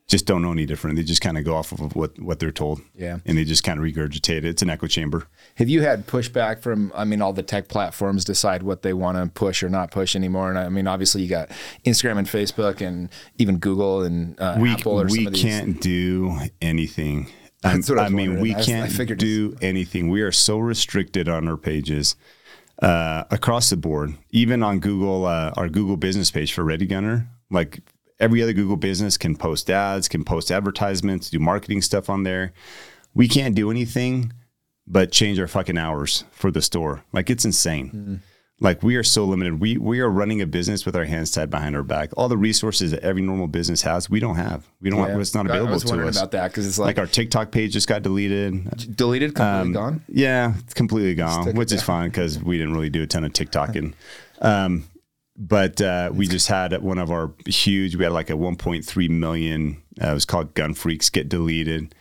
just 0.08 0.26
don't 0.26 0.42
know 0.42 0.52
any 0.52 0.66
different. 0.66 0.98
They 0.98 1.04
just 1.04 1.22
kind 1.22 1.38
of 1.38 1.44
go 1.44 1.56
off 1.56 1.72
of 1.72 1.96
what 1.96 2.20
what 2.20 2.40
they're 2.40 2.52
told. 2.52 2.82
Yeah, 2.96 3.20
and 3.26 3.38
they 3.38 3.44
just 3.44 3.64
kind 3.64 3.80
of 3.80 3.86
regurgitate 3.86 4.38
it. 4.38 4.46
It's 4.46 4.62
an 4.62 4.70
echo 4.70 4.88
chamber. 4.88 5.28
Have 5.56 5.68
you 5.68 5.82
had 5.82 6.06
pushback 6.06 6.62
from? 6.62 6.92
I 6.96 7.06
mean, 7.06 7.22
all 7.22 7.34
the 7.34 7.44
tech 7.44 7.68
platforms 7.68 8.24
decide 8.24 8.64
what 8.64 8.84
they 8.84 8.94
want 8.94 9.18
to 9.18 9.28
push 9.28 9.64
or 9.64 9.70
not 9.70 9.92
push 9.92 10.16
anymore. 10.16 10.50
And 10.50 10.60
I 10.60 10.70
mean, 10.70 10.88
obviously, 10.88 11.24
you 11.24 11.30
got 11.30 11.50
Instagram 11.86 12.20
and 12.20 12.28
Facebook, 12.28 12.82
and 12.82 13.10
even 13.38 13.58
Google 13.58 14.04
and 14.04 14.40
uh, 14.40 14.58
we, 14.60 14.72
Apple. 14.72 15.02
Or 15.02 15.06
we 15.06 15.26
can't 15.28 15.82
do 15.82 16.38
anything. 16.62 17.28
I, 17.64 17.80
I 17.98 18.10
mean, 18.10 18.40
we 18.40 18.54
can't 18.54 19.00
I 19.00 19.06
do 19.16 19.58
anything. 19.60 20.10
We 20.10 20.22
are 20.22 20.32
so 20.32 20.60
restricted 20.60 21.28
on 21.28 21.48
our 21.48 21.58
pages 21.58 22.16
uh, 22.80 23.24
across 23.32 23.72
the 23.72 23.78
board. 23.78 24.16
Even 24.30 24.62
on 24.62 24.80
Google, 24.80 25.26
uh, 25.26 25.52
our 25.58 25.68
Google 25.68 25.98
business 25.98 26.30
page 26.30 26.54
for 26.54 26.64
Ready 26.64 26.86
Gunner, 26.86 27.28
like 27.50 27.80
every 28.20 28.42
other 28.42 28.54
Google 28.54 28.78
business 28.78 29.18
can 29.18 29.36
post 29.36 29.70
ads, 29.70 30.08
can 30.08 30.24
post 30.24 30.52
advertisements, 30.52 31.30
do 31.30 31.40
marketing 31.40 31.82
stuff 31.82 32.10
on 32.10 32.24
there. 32.24 32.54
We 33.14 33.28
can't 33.28 33.56
do 33.56 33.72
anything 33.72 34.34
but 34.88 35.12
change 35.12 35.40
our 35.40 35.48
fucking 35.48 35.78
hours 35.78 36.26
for 36.32 36.52
the 36.52 36.62
store. 36.62 37.04
Like 37.12 37.30
it's 37.30 37.46
insane. 37.46 37.88
Mm-hmm. 37.88 38.16
Like 38.62 38.84
we 38.84 38.96
are 38.96 39.04
so 39.04 39.26
limited. 39.26 39.60
We 39.60 39.78
we 39.78 40.00
are 40.00 40.10
running 40.10 40.42
a 40.42 40.46
business 40.46 40.86
with 40.86 40.96
our 40.96 41.04
hands 41.04 41.32
tied 41.32 41.50
behind 41.50 41.76
our 41.76 41.84
back. 41.84 42.12
All 42.16 42.30
the 42.30 42.38
resources 42.38 42.92
that 42.92 43.02
every 43.02 43.22
normal 43.22 43.48
business 43.48 43.82
has, 43.82 44.10
we 44.10 44.22
don't 44.22 44.38
have. 44.38 44.66
We 44.80 44.90
don't. 44.90 45.00
Yeah. 45.00 45.10
Have, 45.10 45.20
it's 45.20 45.36
not 45.36 45.46
available 45.46 45.72
I 45.72 45.74
was 45.74 45.84
to 45.84 46.08
us. 46.08 46.18
About 46.18 46.32
that 46.32 46.52
because 46.52 46.66
it's 46.66 46.80
like, 46.80 46.96
like, 46.96 47.00
our 47.00 47.06
TikTok 47.06 47.52
page 47.52 47.74
just 47.74 47.90
got 47.90 48.02
deleted. 48.02 48.96
Deleted, 48.96 49.36
completely 49.36 49.62
um, 49.62 49.74
gone. 49.74 50.04
Yeah, 50.08 50.54
it's 50.60 50.74
completely 50.74 51.16
gone, 51.16 51.54
which 51.56 51.74
is 51.74 51.84
fine 51.84 52.10
because 52.10 52.42
we 52.42 52.58
didn't 52.58 52.74
really 52.74 52.90
do 52.90 53.04
a 53.04 53.08
ton 53.08 53.26
of 53.26 53.34
TikToking. 53.34 53.94
um, 54.42 54.86
but 55.38 55.82
uh, 55.82 56.12
we 56.14 56.28
just 56.28 56.48
had 56.48 56.74
one 56.82 56.98
of 56.98 57.12
our 57.12 57.32
huge. 57.46 57.96
We 57.96 58.04
had 58.04 58.14
like 58.14 58.30
a 58.30 58.34
1.3 58.34 59.10
million. 59.10 59.82
Uh, 60.02 60.12
it 60.12 60.14
was 60.14 60.26
called 60.26 60.54
Gun 60.54 60.74
Freaks 60.74 61.10
get 61.10 61.30
deleted, 61.30 61.94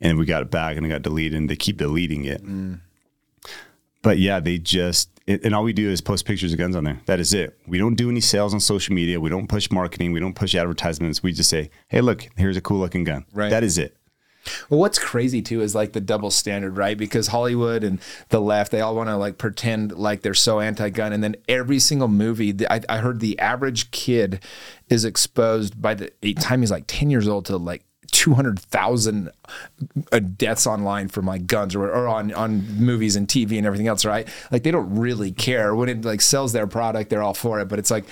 and 0.00 0.18
we 0.18 0.26
got 0.26 0.42
it 0.42 0.50
back, 0.50 0.76
and 0.76 0.84
it 0.84 0.88
got 0.88 1.02
deleted. 1.02 1.38
and 1.38 1.48
They 1.48 1.56
keep 1.56 1.76
deleting 1.76 2.24
it. 2.24 2.44
Mm. 2.44 2.80
But 4.02 4.18
yeah, 4.18 4.40
they 4.40 4.58
just 4.58 5.10
and 5.26 5.54
all 5.54 5.62
we 5.62 5.72
do 5.72 5.90
is 5.90 6.00
post 6.00 6.24
pictures 6.24 6.52
of 6.52 6.58
guns 6.58 6.74
on 6.74 6.84
there. 6.84 7.00
That 7.06 7.20
is 7.20 7.32
it. 7.34 7.56
We 7.66 7.78
don't 7.78 7.94
do 7.94 8.10
any 8.10 8.20
sales 8.20 8.52
on 8.54 8.60
social 8.60 8.94
media. 8.94 9.20
We 9.20 9.30
don't 9.30 9.46
push 9.46 9.70
marketing. 9.70 10.12
We 10.12 10.20
don't 10.20 10.34
push 10.34 10.54
advertisements. 10.54 11.22
We 11.22 11.32
just 11.32 11.50
say, 11.50 11.70
"Hey, 11.88 12.00
look, 12.00 12.28
here's 12.36 12.56
a 12.56 12.60
cool 12.60 12.78
looking 12.78 13.04
gun." 13.04 13.26
Right. 13.32 13.50
That 13.50 13.62
is 13.62 13.78
it. 13.78 13.96
Well, 14.68 14.80
what's 14.80 14.98
crazy 14.98 15.42
too 15.42 15.60
is 15.60 15.74
like 15.74 15.92
the 15.92 16.00
double 16.00 16.30
standard, 16.30 16.76
right? 16.76 16.96
Because 16.96 17.28
Hollywood 17.28 17.84
and 17.84 18.00
the 18.30 18.40
left, 18.40 18.72
they 18.72 18.80
all 18.80 18.94
want 18.94 19.08
to 19.08 19.16
like 19.16 19.38
pretend 19.38 19.92
like 19.92 20.22
they're 20.22 20.34
so 20.34 20.60
anti-gun, 20.60 21.12
and 21.12 21.22
then 21.22 21.36
every 21.48 21.78
single 21.78 22.08
movie, 22.08 22.54
I, 22.68 22.80
I 22.88 22.98
heard 22.98 23.20
the 23.20 23.38
average 23.38 23.90
kid 23.90 24.42
is 24.88 25.04
exposed 25.04 25.80
by 25.80 25.94
the 25.94 26.34
time 26.34 26.60
he's 26.60 26.70
like 26.70 26.84
ten 26.86 27.10
years 27.10 27.28
old 27.28 27.46
to 27.46 27.56
like 27.56 27.84
200,000 28.12 29.30
uh, 30.12 30.18
deaths 30.18 30.66
online 30.66 31.08
from 31.08 31.26
like 31.26 31.46
guns 31.46 31.74
or, 31.74 31.88
or 31.88 32.08
on, 32.08 32.32
on 32.34 32.66
movies 32.76 33.16
and 33.16 33.28
TV 33.28 33.56
and 33.56 33.66
everything 33.66 33.86
else, 33.86 34.04
right? 34.04 34.28
Like 34.50 34.62
they 34.62 34.70
don't 34.70 34.98
really 34.98 35.32
care 35.32 35.74
when 35.74 35.88
it 35.88 36.04
like 36.04 36.20
sells 36.20 36.52
their 36.52 36.66
product, 36.66 37.10
they're 37.10 37.22
all 37.22 37.34
for 37.34 37.60
it. 37.60 37.66
But 37.66 37.78
it's 37.78 37.90
like, 37.90 38.04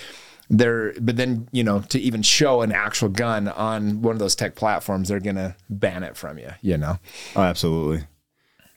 they're 0.50 0.92
but 1.00 1.16
then 1.16 1.48
you 1.52 1.62
know 1.62 1.80
to 1.80 1.98
even 1.98 2.22
show 2.22 2.62
an 2.62 2.72
actual 2.72 3.08
gun 3.08 3.48
on 3.48 4.02
one 4.02 4.14
of 4.14 4.18
those 4.18 4.34
tech 4.34 4.54
platforms 4.54 5.08
they're 5.08 5.20
gonna 5.20 5.56
ban 5.68 6.02
it 6.02 6.16
from 6.16 6.38
you 6.38 6.50
you 6.62 6.76
know? 6.76 6.98
Oh 7.36 7.42
absolutely. 7.42 8.06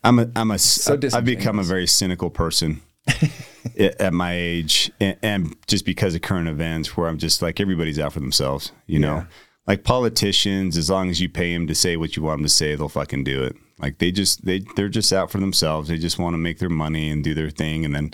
I'm 0.04 0.20
a 0.20 0.32
i'm 0.36 0.52
a 0.52 0.60
so 0.60 0.98
i've 1.14 1.26
become 1.26 1.60
a 1.60 1.64
very 1.64 1.88
cynical 1.88 2.30
person 2.30 2.82
at 3.80 4.14
my 4.14 4.34
age 4.34 4.92
and, 5.00 5.18
and, 5.22 5.56
just 5.68 5.86
because 5.86 6.14
of 6.14 6.22
current 6.22 6.48
events 6.48 6.96
where 6.96 7.08
i'm 7.08 7.18
just 7.18 7.42
like 7.42 7.60
everybody's 7.60 8.00
out 8.00 8.14
for 8.14 8.20
themselves 8.20 8.72
you 8.86 9.00
know? 9.00 9.16
Yeah. 9.16 9.26
like 9.68 9.84
politicians 9.84 10.78
as 10.78 10.90
long 10.90 11.10
as 11.10 11.22
you 11.22 11.30
pay 11.30 11.54
them 11.54 11.68
to 11.68 11.76
say 11.76 11.98
what 11.98 12.16
you 12.16 12.24
want 12.24 12.40
them 12.40 12.46
to 12.46 12.50
say 12.50 12.76
they'll 12.76 12.90
fucking 12.90 13.24
do 13.24 13.44
it. 13.44 13.56
Like 13.82 13.98
they 13.98 14.12
just 14.12 14.46
they 14.46 14.60
they're 14.76 14.90
just 14.90 15.12
out 15.12 15.32
for 15.32 15.40
themselves. 15.40 15.90
They 15.90 15.98
just 15.98 16.20
want 16.20 16.36
to 16.36 16.38
make 16.38 16.60
their 16.60 16.70
money 16.70 17.10
and 17.10 17.24
do 17.24 17.34
their 17.34 17.50
thing 17.50 17.84
and 17.84 17.96
then 17.96 18.14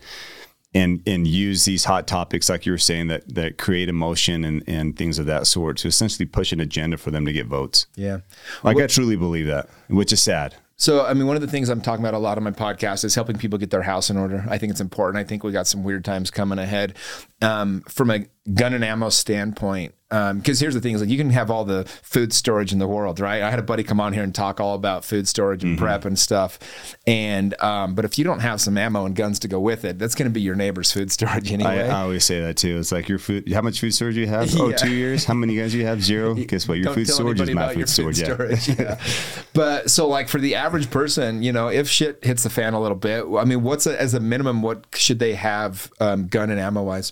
and 0.78 1.02
and 1.08 1.28
use 1.28 1.66
these 1.66 1.86
hot 1.86 2.08
topics 2.08 2.50
like 2.50 2.66
you 2.66 2.72
were 2.72 2.78
saying 2.78 3.08
that 3.08 3.34
that 3.34 3.58
create 3.58 3.90
emotion 3.90 4.46
and 4.46 4.64
and 4.68 4.96
things 4.96 5.18
of 5.18 5.26
that 5.26 5.48
sort 5.48 5.78
to 5.78 5.88
essentially 5.88 6.26
push 6.26 6.52
an 6.52 6.60
agenda 6.60 6.98
for 6.98 7.10
them 7.10 7.26
to 7.26 7.34
get 7.34 7.48
votes. 7.48 7.88
Yeah. 7.96 8.20
Like 8.64 8.76
well, 8.76 8.84
I 8.84 8.88
truly 8.88 9.16
believe 9.16 9.48
that, 9.48 9.70
which 9.88 10.14
is 10.14 10.22
sad. 10.22 10.56
So, 10.80 11.04
I 11.04 11.16
mean, 11.16 11.26
one 11.26 11.36
of 11.36 11.42
the 11.42 11.48
things 11.48 11.70
I'm 11.70 11.82
talking 11.82 12.06
about 12.06 12.14
a 12.14 12.20
lot 12.20 12.38
on 12.38 12.44
my 12.44 12.52
podcast 12.52 13.04
is 13.04 13.16
helping 13.16 13.40
people 13.40 13.58
get 13.58 13.72
their 13.72 13.82
house 13.82 14.12
in 14.12 14.18
order. 14.18 14.46
I 14.48 14.60
think 14.60 14.70
it's 14.70 14.80
important. 14.80 15.18
I 15.18 15.24
think 15.28 15.44
we 15.44 15.52
got 15.52 15.66
some 15.66 15.84
weird 15.84 16.06
times 16.06 16.30
coming 16.30 16.60
ahead. 16.60 16.94
Um, 17.42 17.82
from 17.90 18.12
a 18.12 18.28
gun 18.54 18.74
and 18.74 18.84
ammo 18.84 19.10
standpoint, 19.10 19.94
because 20.10 20.32
um, 20.32 20.42
here's 20.64 20.74
the 20.74 20.80
thing: 20.80 20.96
is 20.96 21.02
like 21.02 21.10
you 21.10 21.18
can 21.18 21.32
have 21.32 21.52
all 21.52 21.66
the 21.66 21.84
food 22.02 22.32
storage 22.32 22.72
in 22.72 22.80
the 22.80 22.88
world, 22.88 23.20
right? 23.20 23.42
I 23.42 23.50
had 23.50 23.60
a 23.60 23.64
buddy 23.64 23.84
come 23.84 24.00
on 24.00 24.14
here 24.14 24.24
and 24.24 24.34
talk 24.34 24.62
all 24.62 24.74
about 24.74 25.04
food 25.04 25.28
storage 25.28 25.66
and 25.66 25.76
mm-hmm. 25.76 25.84
prep 25.84 26.06
and 26.06 26.18
stuff. 26.18 26.58
And 27.06 27.62
um, 27.62 27.94
but 27.94 28.06
if 28.06 28.18
you 28.18 28.24
don't 28.24 28.40
have 28.40 28.62
some 28.62 28.78
ammo 28.78 29.06
and 29.06 29.16
guns 29.16 29.40
to 29.40 29.50
go 29.50 29.60
with 29.60 29.84
it, 29.84 30.00
that's 30.00 30.16
going 30.16 30.30
to 30.30 30.34
be 30.34 30.40
your 30.40 30.56
neighbor's 30.56 30.94
food 30.94 31.12
storage 31.18 31.52
anyway. 31.52 31.90
I, 31.90 32.00
I, 32.00 32.02
always 32.04 32.24
say 32.24 32.40
that 32.40 32.56
too. 32.56 32.78
It's 32.78 32.92
like 32.92 33.10
your 33.10 33.20
food. 33.20 33.52
How 33.52 33.62
much 33.62 33.82
food 33.82 33.94
storage 33.94 34.16
you 34.16 34.28
have? 34.28 34.56
Oh, 34.56 34.70
yeah. 34.70 34.76
Oh, 34.76 34.78
two 34.78 34.94
years. 34.94 35.26
How 35.26 35.34
many 35.34 35.58
guys 35.58 35.76
you 35.76 35.86
have? 35.86 36.02
Zero. 36.02 36.34
Guess 36.36 36.70
what? 36.70 36.78
Your 36.78 36.94
food 36.94 37.10
storage 37.10 37.42
is 37.42 37.50
my 37.52 37.74
food 37.74 37.90
storage. 37.90 38.18
Storage. 38.18 38.80
Yeah. 38.80 39.00
but 39.54 39.90
so 39.90 40.08
like 40.08 40.30
for 40.30 40.40
the 40.40 40.56
average 40.56 40.90
person, 40.90 41.44
you 41.44 41.52
know, 41.52 41.68
if 41.68 41.90
shit 41.90 42.24
hits 42.24 42.44
the 42.44 42.50
fan 42.50 42.74
a 42.74 42.80
little 42.80 42.98
bit, 42.98 43.26
I 43.38 43.44
mean, 43.44 43.62
what's 43.62 43.86
a, 43.86 44.00
as 44.00 44.14
a 44.14 44.22
minimum? 44.22 44.62
What 44.62 44.86
should 44.96 45.20
they 45.20 45.36
have 45.36 45.92
um, 46.00 46.28
gun 46.28 46.50
and 46.50 46.62
ammo 46.62 46.84
wise? 46.84 47.12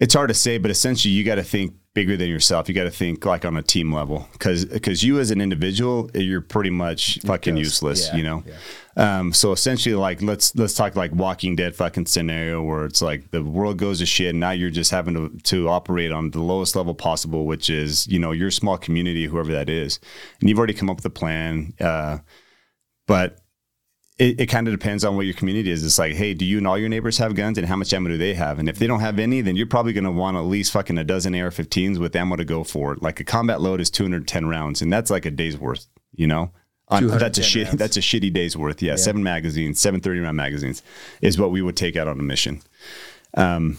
It's 0.00 0.14
hard 0.14 0.28
to 0.28 0.34
say, 0.34 0.58
but 0.58 0.70
essentially, 0.70 1.12
you 1.12 1.24
got 1.24 1.36
to 1.36 1.42
think 1.42 1.74
bigger 1.92 2.16
than 2.16 2.28
yourself. 2.28 2.68
You 2.68 2.74
got 2.74 2.84
to 2.84 2.90
think 2.90 3.26
like 3.26 3.44
on 3.44 3.56
a 3.56 3.62
team 3.62 3.92
level 3.92 4.28
because 4.32 4.64
because 4.64 5.02
you 5.02 5.18
as 5.18 5.32
an 5.32 5.40
individual, 5.40 6.08
you're 6.14 6.40
pretty 6.40 6.70
much 6.70 7.18
fucking 7.22 7.56
useless. 7.56 8.08
Yeah, 8.08 8.16
you 8.16 8.22
know. 8.22 8.44
Yeah. 8.46 9.18
Um, 9.18 9.32
so 9.32 9.50
essentially, 9.50 9.96
like 9.96 10.22
let's 10.22 10.54
let's 10.54 10.74
talk 10.74 10.94
like 10.94 11.12
Walking 11.12 11.56
Dead 11.56 11.74
fucking 11.74 12.06
scenario 12.06 12.62
where 12.62 12.84
it's 12.84 13.02
like 13.02 13.32
the 13.32 13.42
world 13.42 13.78
goes 13.78 13.98
to 13.98 14.06
shit. 14.06 14.30
And 14.30 14.40
now 14.40 14.52
you're 14.52 14.70
just 14.70 14.92
having 14.92 15.14
to 15.14 15.36
to 15.44 15.68
operate 15.68 16.12
on 16.12 16.30
the 16.30 16.40
lowest 16.40 16.76
level 16.76 16.94
possible, 16.94 17.46
which 17.46 17.68
is 17.68 18.06
you 18.06 18.20
know 18.20 18.30
your 18.30 18.52
small 18.52 18.78
community, 18.78 19.26
whoever 19.26 19.52
that 19.52 19.68
is, 19.68 19.98
and 20.40 20.48
you've 20.48 20.58
already 20.58 20.74
come 20.74 20.88
up 20.88 20.96
with 20.96 21.06
a 21.06 21.10
plan. 21.10 21.74
Uh, 21.80 22.18
but 23.08 23.40
it, 24.18 24.40
it 24.40 24.46
kind 24.46 24.66
of 24.66 24.74
depends 24.74 25.04
on 25.04 25.16
what 25.16 25.26
your 25.26 25.34
community 25.34 25.70
is. 25.70 25.84
It's 25.84 25.98
like, 25.98 26.14
hey, 26.14 26.34
do 26.34 26.44
you 26.44 26.58
and 26.58 26.66
all 26.66 26.76
your 26.76 26.88
neighbors 26.88 27.18
have 27.18 27.34
guns, 27.34 27.56
and 27.56 27.66
how 27.66 27.76
much 27.76 27.92
ammo 27.92 28.08
do 28.08 28.18
they 28.18 28.34
have? 28.34 28.58
And 28.58 28.68
if 28.68 28.78
they 28.78 28.86
don't 28.86 29.00
have 29.00 29.18
any, 29.18 29.40
then 29.40 29.54
you're 29.56 29.66
probably 29.66 29.92
going 29.92 30.04
to 30.04 30.10
want 30.10 30.36
at 30.36 30.40
least 30.40 30.72
fucking 30.72 30.98
a 30.98 31.04
dozen 31.04 31.34
AR-15s 31.34 31.98
with 31.98 32.16
ammo 32.16 32.36
to 32.36 32.44
go 32.44 32.64
for 32.64 32.92
it. 32.92 33.02
Like 33.02 33.20
a 33.20 33.24
combat 33.24 33.60
load 33.60 33.80
is 33.80 33.90
210 33.90 34.46
rounds, 34.46 34.82
and 34.82 34.92
that's 34.92 35.10
like 35.10 35.24
a 35.24 35.30
day's 35.30 35.56
worth. 35.56 35.86
You 36.14 36.26
know, 36.26 36.50
On, 36.88 37.02
210 37.02 37.18
that's 37.18 37.38
a 37.38 37.42
shit. 37.42 37.66
rounds. 37.66 37.78
That's 37.78 37.96
a 37.96 38.00
shitty 38.00 38.32
day's 38.32 38.56
worth. 38.56 38.82
Yeah, 38.82 38.96
seven 38.96 39.22
magazines, 39.22 39.78
seven 39.78 40.00
30 40.00 40.20
round 40.20 40.36
magazines 40.36 40.82
is 41.20 41.38
what 41.38 41.52
we 41.52 41.62
would 41.62 41.76
take 41.76 41.96
out 41.96 42.08
on 42.08 42.18
a 42.18 42.22
mission. 42.24 42.60
Um, 43.34 43.78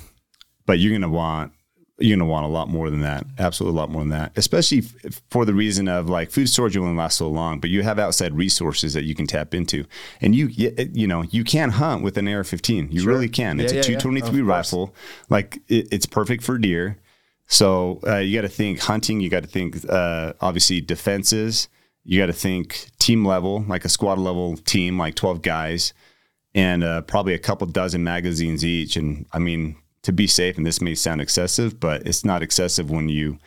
but 0.65 0.79
you're 0.79 0.93
gonna 0.93 1.11
want 1.11 1.51
you're 2.00 2.18
gonna 2.18 2.30
want 2.30 2.45
a 2.45 2.50
lot 2.50 2.70
more 2.70 2.89
than 2.89 3.02
that. 3.02 3.26
Absolutely 3.38 3.78
a 3.78 3.82
lot 3.82 3.89
more 3.89 4.02
than 4.02 4.10
that. 4.10 4.32
Especially 4.36 4.80
f- 4.80 5.22
for 5.30 5.45
the 5.45 5.54
reason 5.54 5.88
of 5.88 6.10
like 6.10 6.32
food 6.32 6.47
storage 6.47 6.76
will 6.78 6.86
only 6.86 6.97
last 6.97 7.18
so 7.18 7.30
long, 7.30 7.60
but 7.60 7.70
you 7.70 7.84
have 7.84 8.00
outside 8.00 8.34
resources 8.36 8.93
that 8.93 9.04
you 9.04 9.14
can 9.16 9.28
tap 9.28 9.54
into, 9.54 9.86
and 10.22 10.34
you 10.36 10.47
you 10.47 11.08
know 11.08 11.24
you 11.24 11.43
can 11.43 11.70
hunt 11.72 12.04
with 12.04 12.18
an 12.18 12.28
AR-15. 12.28 12.91
You 12.93 13.04
really 13.06 13.30
can. 13.30 13.60
It's 13.60 13.74
Yeah, 13.74 13.80
a 13.80 13.84
yeah, 13.84 13.91
yeah. 13.91 14.00
223 14.00 14.39
Of 14.41 14.47
rifle. 14.47 14.95
Like 15.30 15.58
it, 15.68 15.88
it's 15.91 16.06
perfect 16.06 16.43
for 16.43 16.58
deer. 16.58 16.97
So 17.47 18.00
uh, 18.06 18.18
you 18.18 18.36
got 18.38 18.43
to 18.43 18.47
think 18.47 18.80
hunting. 18.80 19.22
You 19.22 19.30
got 19.30 19.41
to 19.43 19.50
think 19.50 19.78
uh, 19.89 20.34
obviously 20.39 20.82
defenses. 20.82 21.68
You 22.04 22.20
got 22.20 22.28
to 22.28 22.34
think 22.34 22.89
team 23.00 23.26
level, 23.26 23.66
like 23.68 23.86
a 23.86 23.89
squad 23.89 24.20
level 24.20 24.56
team, 24.58 24.97
like 24.97 25.16
twelve 25.16 25.41
guys, 25.41 25.93
and 26.54 26.84
uh, 26.84 27.02
probably 27.02 27.34
a 27.34 27.39
couple 27.39 27.66
dozen 27.68 28.04
magazines 28.04 28.64
each. 28.64 28.95
And 28.97 29.26
I 29.34 29.39
mean, 29.39 29.76
to 30.04 30.12
be 30.12 30.28
safe, 30.28 30.58
and 30.58 30.66
this 30.66 30.82
may 30.82 30.95
sound 30.95 31.22
excessive, 31.22 31.80
but 31.80 32.06
it's 32.08 32.24
not 32.24 32.41
excessive 32.41 32.89
when 32.89 33.10
you 33.10 33.38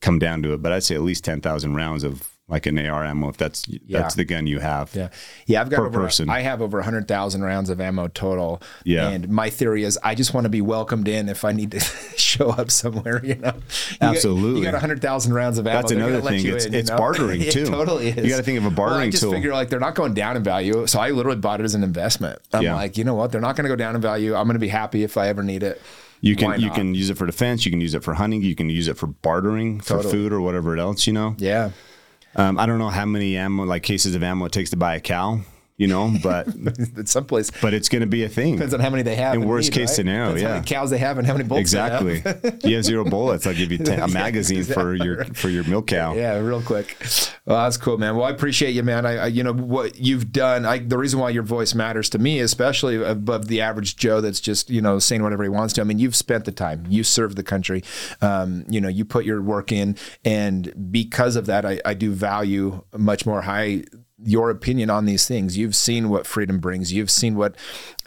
come 0.00 0.18
down 0.18 0.42
to 0.42 0.52
it. 0.54 0.62
But 0.62 0.72
I'd 0.72 0.84
say 0.84 0.94
at 0.94 1.02
least 1.02 1.24
ten 1.24 1.40
thousand 1.40 1.74
rounds 1.74 2.04
of 2.04 2.31
like 2.48 2.66
an 2.66 2.76
AR 2.78 3.04
ammo 3.04 3.28
if 3.28 3.36
that's 3.36 3.64
that's 3.88 4.14
the 4.14 4.24
gun 4.24 4.46
you 4.46 4.58
have. 4.58 4.94
Yeah, 4.94 5.08
yeah. 5.46 5.60
I've 5.60 5.70
got 5.70 5.78
Per 5.78 5.86
over. 5.86 6.00
person. 6.00 6.28
I 6.28 6.40
have 6.40 6.60
over 6.60 6.82
hundred 6.82 7.08
thousand 7.08 7.42
rounds 7.42 7.70
of 7.70 7.80
ammo 7.80 8.08
total. 8.08 8.60
Yeah. 8.84 9.08
and 9.08 9.28
my 9.28 9.48
theory 9.48 9.84
is 9.84 9.98
I 10.02 10.14
just 10.14 10.34
want 10.34 10.44
to 10.44 10.48
be 10.50 10.60
welcomed 10.60 11.08
in 11.08 11.28
if 11.28 11.44
I 11.44 11.52
need 11.52 11.70
to 11.70 11.80
show 12.16 12.50
up 12.50 12.70
somewhere. 12.70 13.24
You 13.24 13.36
know, 13.36 13.52
You 13.54 13.98
got- 14.00 14.16
Absolutely. 14.16 14.60
you 14.60 14.70
got 14.70 14.78
hundred 14.80 15.00
thousand 15.00 15.32
rounds 15.34 15.56
of 15.58 15.66
ammo. 15.66 15.80
That's 15.80 15.92
another 15.92 16.20
thing. 16.20 16.44
It's- 16.44 16.66
in, 16.66 16.72
you 16.72 16.78
it's 16.80 16.90
know? 16.90 16.96
bartering, 16.98 17.40
It 17.42 17.52
too. 17.52 17.64
totally 17.66 18.08
is. 18.08 18.16
You 18.24 18.28
gotta 18.30 18.42
think 18.42 18.58
of 18.58 18.66
a 18.66 18.70
bartering 18.70 18.98
Well, 18.98 19.06
I 19.06 19.10
just 19.10 19.22
tool. 19.22 19.32
figure 19.32 19.52
like 19.52 19.70
they're 19.70 19.80
not 19.80 19.94
going 19.94 20.12
down 20.14 20.36
in 20.36 20.42
value, 20.42 20.86
so 20.86 20.98
I 21.00 21.10
literally 21.10 21.38
bought 21.38 21.60
it 21.60 21.64
as 21.64 21.74
an 21.74 21.82
investment. 21.84 22.40
I'm 22.52 22.62
Yeah. 22.62 22.74
like, 22.74 22.98
you 22.98 23.04
know 23.04 23.14
what? 23.14 23.32
They're 23.32 23.40
not 23.40 23.56
going 23.56 23.64
to 23.64 23.68
go 23.70 23.76
down 23.76 23.94
in 23.94 24.00
value. 24.02 24.34
I'm 24.34 24.44
going 24.46 24.54
to 24.56 24.60
be 24.60 24.68
happy 24.68 25.04
if 25.04 25.16
I 25.16 25.28
ever 25.28 25.42
need 25.42 25.62
it. 25.62 25.80
You 26.20 26.36
can 26.36 26.60
you 26.60 26.70
can 26.70 26.94
use 26.94 27.08
it 27.10 27.16
for 27.18 27.26
defense. 27.26 27.64
You 27.64 27.70
can 27.72 27.80
use 27.80 27.94
it 27.94 28.04
for 28.04 28.14
hunting. 28.14 28.42
You 28.42 28.54
can 28.54 28.68
use 28.68 28.88
it 28.88 28.96
for 28.98 29.06
bartering 29.08 29.80
for 29.80 30.02
food 30.02 30.32
or 30.32 30.40
whatever 30.40 30.76
else. 30.76 31.06
You 31.06 31.12
know. 31.14 31.34
Yeah. 31.38 31.70
Um, 32.34 32.58
I 32.58 32.66
don't 32.66 32.78
know 32.78 32.88
how 32.88 33.04
many 33.04 33.36
ammo, 33.36 33.64
like 33.64 33.82
cases 33.82 34.14
of 34.14 34.22
ammo, 34.22 34.46
it 34.46 34.52
takes 34.52 34.70
to 34.70 34.76
buy 34.76 34.94
a 34.94 35.00
cow. 35.00 35.40
You 35.82 35.88
know, 35.88 36.14
but 36.22 36.46
At 36.96 37.08
some 37.08 37.24
place 37.24 37.50
but 37.60 37.74
it's 37.74 37.88
going 37.88 38.02
to 38.02 38.06
be 38.06 38.22
a 38.22 38.28
thing. 38.28 38.54
depends 38.54 38.72
on 38.72 38.78
how 38.78 38.88
many 38.88 39.02
they 39.02 39.16
have. 39.16 39.34
In 39.34 39.48
worst 39.48 39.70
need, 39.70 39.78
case 39.78 39.88
right? 39.88 39.96
scenario, 39.96 40.26
Depends 40.26 40.42
how 40.42 40.48
yeah. 40.48 40.54
many 40.54 40.66
cows 40.66 40.90
they 40.90 40.98
have 40.98 41.18
and 41.18 41.26
how 41.26 41.32
many 41.32 41.48
have. 41.48 41.58
Exactly. 41.58 42.22
you 42.62 42.76
have 42.76 42.84
zero 42.84 43.04
bullets. 43.04 43.48
I'll 43.48 43.54
give 43.54 43.72
you 43.72 43.78
ten, 43.84 43.98
a 43.98 44.06
magazine 44.06 44.62
for 44.62 44.94
your 44.94 45.24
for 45.24 45.48
your 45.48 45.64
milk 45.64 45.88
cow. 45.88 46.14
Yeah, 46.14 46.38
real 46.38 46.62
quick. 46.62 46.96
Well, 47.46 47.64
that's 47.64 47.78
cool, 47.78 47.98
man. 47.98 48.14
Well, 48.14 48.26
I 48.26 48.30
appreciate 48.30 48.76
you, 48.76 48.84
man. 48.84 49.04
I, 49.04 49.16
I 49.16 49.26
you 49.26 49.42
know 49.42 49.52
what 49.52 49.98
you've 49.98 50.30
done. 50.30 50.64
I, 50.64 50.78
the 50.78 50.98
reason 50.98 51.18
why 51.18 51.30
your 51.30 51.42
voice 51.42 51.74
matters 51.74 52.08
to 52.10 52.18
me, 52.20 52.38
especially 52.38 53.02
above 53.02 53.48
the 53.48 53.60
average 53.60 53.96
Joe 53.96 54.20
that's 54.20 54.38
just 54.38 54.70
you 54.70 54.80
know 54.80 55.00
saying 55.00 55.24
whatever 55.24 55.42
he 55.42 55.48
wants 55.48 55.74
to. 55.74 55.80
I 55.80 55.84
mean, 55.84 55.98
you've 55.98 56.14
spent 56.14 56.44
the 56.44 56.52
time. 56.52 56.86
You 56.88 57.02
served 57.02 57.36
the 57.36 57.42
country. 57.42 57.82
Um, 58.20 58.64
you 58.68 58.80
know, 58.80 58.88
you 58.88 59.04
put 59.04 59.24
your 59.24 59.42
work 59.42 59.72
in, 59.72 59.96
and 60.24 60.92
because 60.92 61.34
of 61.34 61.46
that, 61.46 61.66
I, 61.66 61.80
I 61.84 61.94
do 61.94 62.12
value 62.12 62.84
much 62.96 63.26
more 63.26 63.42
high 63.42 63.82
your 64.24 64.50
opinion 64.50 64.90
on 64.90 65.04
these 65.04 65.26
things. 65.26 65.56
You've 65.56 65.74
seen 65.74 66.08
what 66.08 66.26
freedom 66.26 66.58
brings. 66.58 66.92
You've 66.92 67.10
seen 67.10 67.36
what 67.36 67.54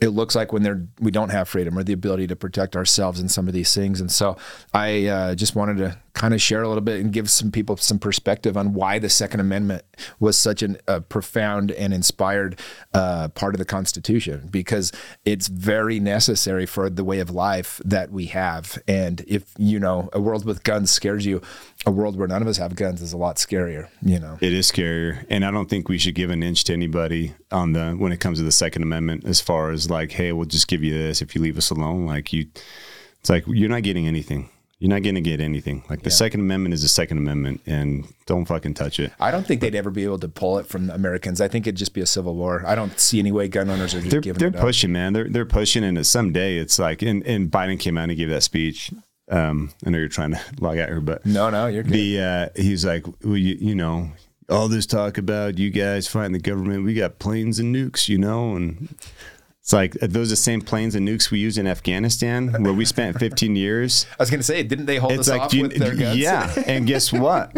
it 0.02 0.10
looks 0.10 0.36
like 0.36 0.52
when 0.52 0.64
they're 0.64 0.86
we 1.00 1.12
don't 1.12 1.30
have 1.30 1.48
freedom 1.48 1.78
or 1.78 1.84
the 1.84 1.94
ability 1.94 2.28
to 2.28 2.36
protect 2.36 2.76
ourselves 2.76 3.20
in 3.20 3.30
some 3.30 3.48
of 3.48 3.54
these 3.54 3.74
things. 3.74 4.02
And 4.02 4.12
so 4.12 4.38
I 4.74 5.06
uh, 5.08 5.36
just 5.36 5.56
wanted 5.56 5.78
to 5.78 5.98
kind 6.14 6.34
of 6.34 6.42
share 6.42 6.64
a 6.64 6.68
little 6.68 6.82
bit 6.82 7.02
and 7.02 7.12
give 7.12 7.30
some 7.30 7.52
people 7.52 7.76
some 7.78 8.00
perspective 8.00 8.56
on 8.56 8.74
why 8.74 9.00
the 9.00 9.10
Second 9.10 9.42
Amendment 9.42 9.84
was 10.20 10.38
such 10.38 10.64
an, 10.64 10.78
a 10.88 11.02
profound 11.02 11.72
and 11.72 11.94
inspired 11.94 12.60
uh, 12.94 13.28
part 13.30 13.54
of 13.54 13.60
the 13.60 13.66
Constitution 13.66 14.48
because 14.50 14.92
it's 15.26 15.48
very 15.48 16.00
necessary 16.00 16.66
for 16.66 16.90
the 16.90 17.04
way 17.04 17.20
of 17.20 17.30
life 17.30 17.82
that 17.86 18.12
we 18.12 18.28
have. 18.28 18.82
And 18.88 19.24
if 19.28 19.54
you 19.58 19.80
know 19.80 20.10
a 20.14 20.22
world 20.22 20.46
with 20.46 20.64
guns 20.64 20.90
scares 20.90 21.26
you, 21.26 21.42
a 21.86 21.92
world 21.92 22.18
where 22.18 22.28
none 22.28 22.42
of 22.42 22.48
us 22.48 22.58
have 22.58 22.76
guns 22.76 23.02
is 23.02 23.14
a 23.14 23.18
lot 23.18 23.36
scarier. 23.36 23.90
You 24.02 24.20
know. 24.20 24.38
It 24.42 24.54
is 24.54 24.72
scarier, 24.72 25.26
and 25.30 25.46
I 25.46 25.52
don't 25.52 25.70
think 25.70 25.90
we 25.90 25.98
should 25.98 26.16
give 26.16 26.30
an 26.30 26.44
inch 26.44 26.64
to 26.66 26.74
anybody 26.74 27.34
on 27.52 27.74
the 27.74 27.92
when 27.92 28.12
it 28.12 28.20
comes 28.20 28.40
to 28.40 28.44
the 28.44 28.52
Second 28.52 28.84
Amendment. 28.84 29.26
As 29.26 29.42
far 29.42 29.72
as 29.72 29.85
like, 29.90 30.12
hey, 30.12 30.32
we'll 30.32 30.46
just 30.46 30.68
give 30.68 30.84
you 30.84 30.94
this 30.94 31.22
if 31.22 31.36
you 31.36 31.42
leave 31.42 31.58
us 31.58 31.70
alone. 31.70 32.06
Like 32.06 32.32
you, 32.34 32.48
it's 33.20 33.30
like 33.30 33.44
you're 33.48 33.70
not 33.70 33.84
getting 33.84 34.08
anything. 34.08 34.50
You're 34.80 34.90
not 34.90 35.04
going 35.04 35.16
to 35.16 35.22
get 35.22 35.40
anything. 35.40 35.84
Like 35.90 36.02
the 36.04 36.12
Second 36.12 36.42
Amendment 36.42 36.74
is 36.74 36.82
the 36.82 36.90
Second 36.90 37.18
Amendment, 37.18 37.62
and 37.66 38.06
don't 38.26 38.44
fucking 38.46 38.74
touch 38.74 39.00
it. 39.00 39.14
I 39.22 39.32
don't 39.32 39.48
think 39.48 39.62
they'd 39.62 39.74
ever 39.74 39.90
be 39.90 40.04
able 40.04 40.20
to 40.20 40.28
pull 40.28 40.58
it 40.60 40.68
from 40.68 40.90
Americans. 40.90 41.40
I 41.40 41.48
think 41.48 41.66
it'd 41.66 41.78
just 41.78 41.94
be 41.94 42.02
a 42.02 42.06
civil 42.06 42.36
war. 42.36 42.62
I 42.68 42.76
don't 42.76 43.00
see 43.00 43.18
any 43.20 43.32
way 43.32 43.48
gun 43.48 43.70
owners 43.70 43.96
are 43.96 44.02
They're 44.02 44.20
giving 44.20 44.38
they're 44.40 44.50
it 44.50 44.56
up. 44.58 44.62
pushing, 44.62 44.92
man. 44.92 45.14
They're 45.14 45.30
they're 45.30 45.46
pushing, 45.46 45.86
and 45.86 46.06
someday 46.06 46.58
it's 46.58 46.78
like, 46.78 47.02
and, 47.02 47.26
and 47.26 47.50
Biden 47.50 47.80
came 47.80 47.98
out 47.98 48.10
and 48.10 48.18
gave 48.18 48.30
that 48.30 48.44
speech. 48.44 48.92
Um, 49.32 49.72
I 49.86 49.92
know 49.92 49.98
you're 49.98 50.10
trying 50.10 50.32
to 50.34 50.42
log 50.60 50.78
out 50.78 50.90
here, 50.90 51.00
but 51.02 51.26
No, 51.26 51.50
no, 51.50 51.68
you're 51.68 51.82
good. 51.84 51.94
the 51.94 52.20
uh, 52.22 52.50
he's 52.62 52.86
like, 52.86 53.06
well, 53.24 53.38
you, 53.38 53.56
you 53.60 53.76
know, 53.76 54.12
all 54.50 54.68
this 54.68 54.86
talk 54.86 55.18
about 55.18 55.58
you 55.58 55.70
guys 55.72 56.06
fighting 56.06 56.34
the 56.34 56.40
government. 56.40 56.84
We 56.84 56.94
got 56.96 57.18
planes 57.18 57.60
and 57.60 57.74
nukes, 57.74 58.10
you 58.10 58.18
know, 58.18 58.56
and 58.58 58.94
it's 59.66 59.74
like 59.74 59.96
are 60.04 60.06
those 60.08 60.30
the 60.30 60.36
same 60.36 60.62
planes 60.62 60.94
and 60.94 61.08
nukes 61.08 61.32
we 61.32 61.40
used 61.40 61.58
in 61.58 61.66
Afghanistan, 61.66 62.50
where 62.64 62.72
we 62.72 62.86
spent 62.86 63.18
15 63.20 63.56
years. 63.56 64.06
I 64.12 64.16
was 64.22 64.30
going 64.30 64.40
to 64.40 64.44
say, 64.46 64.62
didn't 64.62 64.86
they 64.86 64.98
hold 64.98 65.14
It's 65.14 65.22
us 65.22 65.30
like, 65.30 65.42
off 65.42 65.54
you- 65.56 65.64
with 65.64 65.78
their 65.78 65.96
guns? 65.96 66.20
yeah, 66.20 66.54
and 66.68 66.86
guess 66.86 67.12
what? 67.26 67.52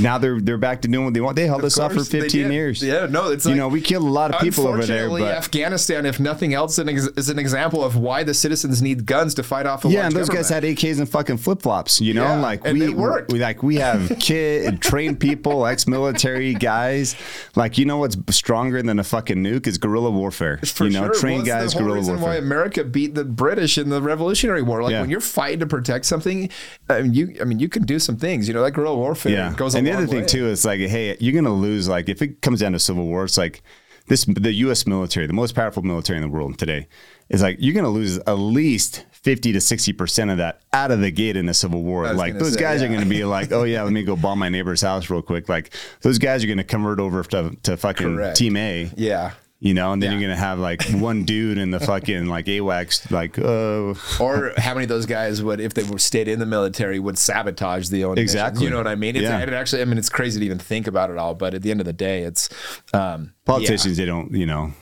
now 0.00 0.18
they're 0.18 0.40
they're 0.40 0.58
back 0.58 0.82
to 0.82 0.88
doing 0.88 1.04
what 1.04 1.14
they 1.14 1.20
want. 1.20 1.36
They 1.36 1.46
held 1.46 1.64
us 1.64 1.78
off 1.78 1.92
for 1.92 2.02
15 2.02 2.50
years. 2.50 2.82
Yeah, 2.82 3.06
no, 3.06 3.30
it's 3.30 3.44
you 3.44 3.52
like- 3.52 3.58
know, 3.58 3.68
we 3.68 3.80
killed 3.80 4.02
a 4.04 4.10
lot 4.10 4.34
of 4.34 4.40
people 4.40 4.66
over 4.66 4.84
there, 4.84 5.08
but 5.08 5.22
Afghanistan, 5.22 6.06
if 6.06 6.18
nothing 6.18 6.54
else, 6.54 6.76
is 6.76 7.28
an 7.28 7.38
example 7.38 7.84
of 7.84 7.94
why 7.94 8.24
the 8.24 8.34
citizens 8.34 8.82
need 8.82 9.06
guns 9.06 9.34
to 9.34 9.44
fight 9.44 9.66
off 9.66 9.84
a 9.84 9.88
Yeah, 9.90 10.06
and 10.06 10.16
those 10.16 10.28
guys 10.28 10.48
had 10.48 10.62
government. 10.64 10.78
AKs 10.80 10.98
and 10.98 11.08
fucking 11.08 11.36
flip 11.36 11.62
flops. 11.62 12.00
You 12.00 12.14
know, 12.14 12.24
Yeah, 12.24 12.40
like 12.40 12.62
and 12.66 12.80
we, 12.80 12.86
it 12.86 12.94
worked. 12.96 13.30
we 13.32 13.38
like 13.38 13.62
we 13.62 13.76
have 13.76 14.12
kid 14.20 14.80
trained 14.80 15.20
people, 15.20 15.66
ex-military 15.66 16.54
guys. 16.54 17.14
Like 17.54 17.78
you 17.78 17.84
know 17.84 17.98
what's 17.98 18.16
stronger 18.34 18.82
than 18.82 18.98
a 18.98 19.04
fucking 19.04 19.36
nuke 19.36 19.68
is 19.68 19.78
guerrilla 19.78 20.10
warfare. 20.10 20.58
For 20.64 20.84
you 20.86 20.90
know, 20.90 21.04
sure. 21.12 21.14
Well, 21.36 21.44
guys, 21.44 21.72
the 21.74 21.82
whole 21.82 21.94
reason 21.94 22.14
warfare. 22.16 22.34
why 22.34 22.36
America 22.36 22.84
beat 22.84 23.14
the 23.14 23.24
British 23.24 23.78
in 23.78 23.88
the 23.88 24.02
Revolutionary 24.02 24.62
War. 24.62 24.82
Like 24.82 24.92
Yeah. 24.92 25.00
when 25.02 25.10
you're 25.10 25.20
fighting 25.20 25.60
to 25.60 25.66
protect 25.66 26.04
something, 26.06 26.50
I 26.88 27.02
mean, 27.02 27.14
you, 27.14 27.36
I 27.40 27.44
mean, 27.44 27.58
you 27.58 27.68
can 27.68 27.84
do 27.84 27.98
some 27.98 28.16
things. 28.16 28.48
You 28.48 28.54
know, 28.54 28.62
that 28.62 28.72
guerrilla 28.72 28.96
warfare 28.96 29.32
yeah, 29.32 29.54
goes. 29.56 29.74
And 29.74 29.86
the 29.86 29.92
other 29.92 30.06
thing 30.06 30.20
way. 30.22 30.26
too 30.26 30.46
is 30.46 30.64
like, 30.64 30.80
hey, 30.80 31.16
you're 31.20 31.34
gonna 31.34 31.54
lose. 31.54 31.88
Like 31.88 32.08
if 32.08 32.22
it 32.22 32.40
comes 32.42 32.60
down 32.60 32.72
to 32.72 32.78
civil 32.78 33.04
war, 33.06 33.24
it's 33.24 33.38
like 33.38 33.62
this: 34.06 34.24
the 34.24 34.52
U.S. 34.52 34.86
military, 34.86 35.26
the 35.26 35.32
most 35.32 35.54
powerful 35.54 35.82
military 35.82 36.16
in 36.16 36.22
the 36.22 36.28
world 36.28 36.58
today, 36.58 36.88
is 37.28 37.42
like 37.42 37.56
you're 37.60 37.74
gonna 37.74 37.88
lose 37.88 38.18
at 38.18 38.32
least. 38.38 39.04
50 39.20 39.52
to 39.52 39.58
60% 39.58 40.30
of 40.30 40.38
that 40.38 40.62
out 40.72 40.92
of 40.92 41.00
the 41.00 41.10
gate 41.10 41.36
in 41.36 41.48
a 41.48 41.52
civil 41.52 41.82
war. 41.82 42.10
Like 42.14 42.38
those 42.38 42.54
say, 42.54 42.60
guys 42.60 42.82
are 42.82 42.88
going 42.88 43.00
to 43.00 43.06
be 43.06 43.24
like, 43.36 43.50
oh 43.50 43.64
yeah, 43.64 43.82
let 43.82 43.92
me 43.92 44.04
go 44.04 44.14
bomb 44.16 44.38
my 44.38 44.48
neighbor's 44.48 44.80
house 44.80 45.10
real 45.10 45.20
quick. 45.22 45.48
Like 45.48 45.74
those 46.02 46.18
guys 46.18 46.44
are 46.44 46.46
going 46.46 46.58
to 46.58 46.64
convert 46.64 47.00
over 47.00 47.22
to, 47.24 47.54
to 47.64 47.76
fucking 47.76 48.14
Correct. 48.16 48.36
team 48.36 48.56
A. 48.56 48.90
Yeah. 48.96 49.32
You 49.60 49.74
know, 49.74 49.92
and 49.92 50.00
then 50.02 50.12
Yeah. 50.12 50.18
you're 50.18 50.28
gonna 50.28 50.40
have 50.40 50.58
like 50.60 50.82
one 50.90 51.24
dude 51.24 51.58
in 51.58 51.70
the 51.72 51.80
fucking 51.80 52.26
like 52.26 52.46
AWACS, 52.46 53.10
like, 53.10 53.38
oh, 53.38 53.96
or 54.20 54.52
how 54.56 54.74
many 54.74 54.84
of 54.84 54.88
those 54.88 55.06
guys 55.06 55.42
would, 55.42 55.60
if 55.60 55.74
they 55.74 55.82
were 55.82 55.98
stayed 55.98 56.28
in 56.28 56.38
the 56.38 56.46
military, 56.46 56.98
would 57.00 57.18
sabotage 57.18 57.88
the 57.88 58.04
own? 58.04 58.18
Exactly. 58.18 58.64
You 58.64 58.70
know 58.70 58.76
what 58.76 58.86
I 58.86 58.94
mean? 58.94 59.16
It's, 59.16 59.24
Yeah. 59.24 59.40
it 59.40 59.52
actually, 59.52 59.82
I 59.82 59.84
mean, 59.86 59.98
it's 59.98 60.08
crazy 60.08 60.38
to 60.40 60.46
even 60.46 60.58
think 60.58 60.86
about 60.86 61.10
it 61.10 61.16
all, 61.18 61.34
but 61.34 61.54
at 61.54 61.62
the 61.62 61.70
end 61.72 61.80
of 61.80 61.86
the 61.86 61.92
day, 61.92 62.22
it's 62.22 62.48
um, 62.92 63.32
politicians, 63.44 63.96
they 63.96 64.04
don't, 64.04 64.32
you 64.32 64.46
know, 64.46 64.72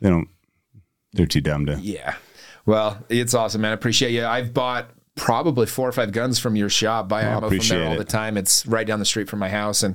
they 0.00 0.08
don't, 0.08 0.28
they're 1.12 1.26
too 1.26 1.40
dumb 1.42 1.66
to. 1.66 1.72
Yeah. 1.80 2.00
yeah. 2.00 2.14
Well, 2.66 3.04
it's 3.10 3.34
awesome, 3.34 3.60
man. 3.60 3.72
I 3.72 3.74
appreciate 3.74 4.12
you. 4.12 4.24
I've 4.24 4.54
bought 4.54 4.88
probably 5.16 5.66
four 5.66 5.88
or 5.88 5.92
five 5.92 6.12
guns 6.12 6.38
from 6.38 6.56
your 6.56 6.68
shop. 6.68 7.08
Buy 7.08 7.22
ammo 7.22 7.48
from 7.48 7.58
there 7.58 7.86
all 7.86 7.94
it. 7.94 7.98
the 7.98 8.04
time. 8.04 8.36
It's 8.36 8.66
right 8.66 8.86
down 8.86 8.98
the 8.98 9.04
street 9.04 9.28
from 9.28 9.38
my 9.38 9.48
house, 9.48 9.82
and 9.82 9.94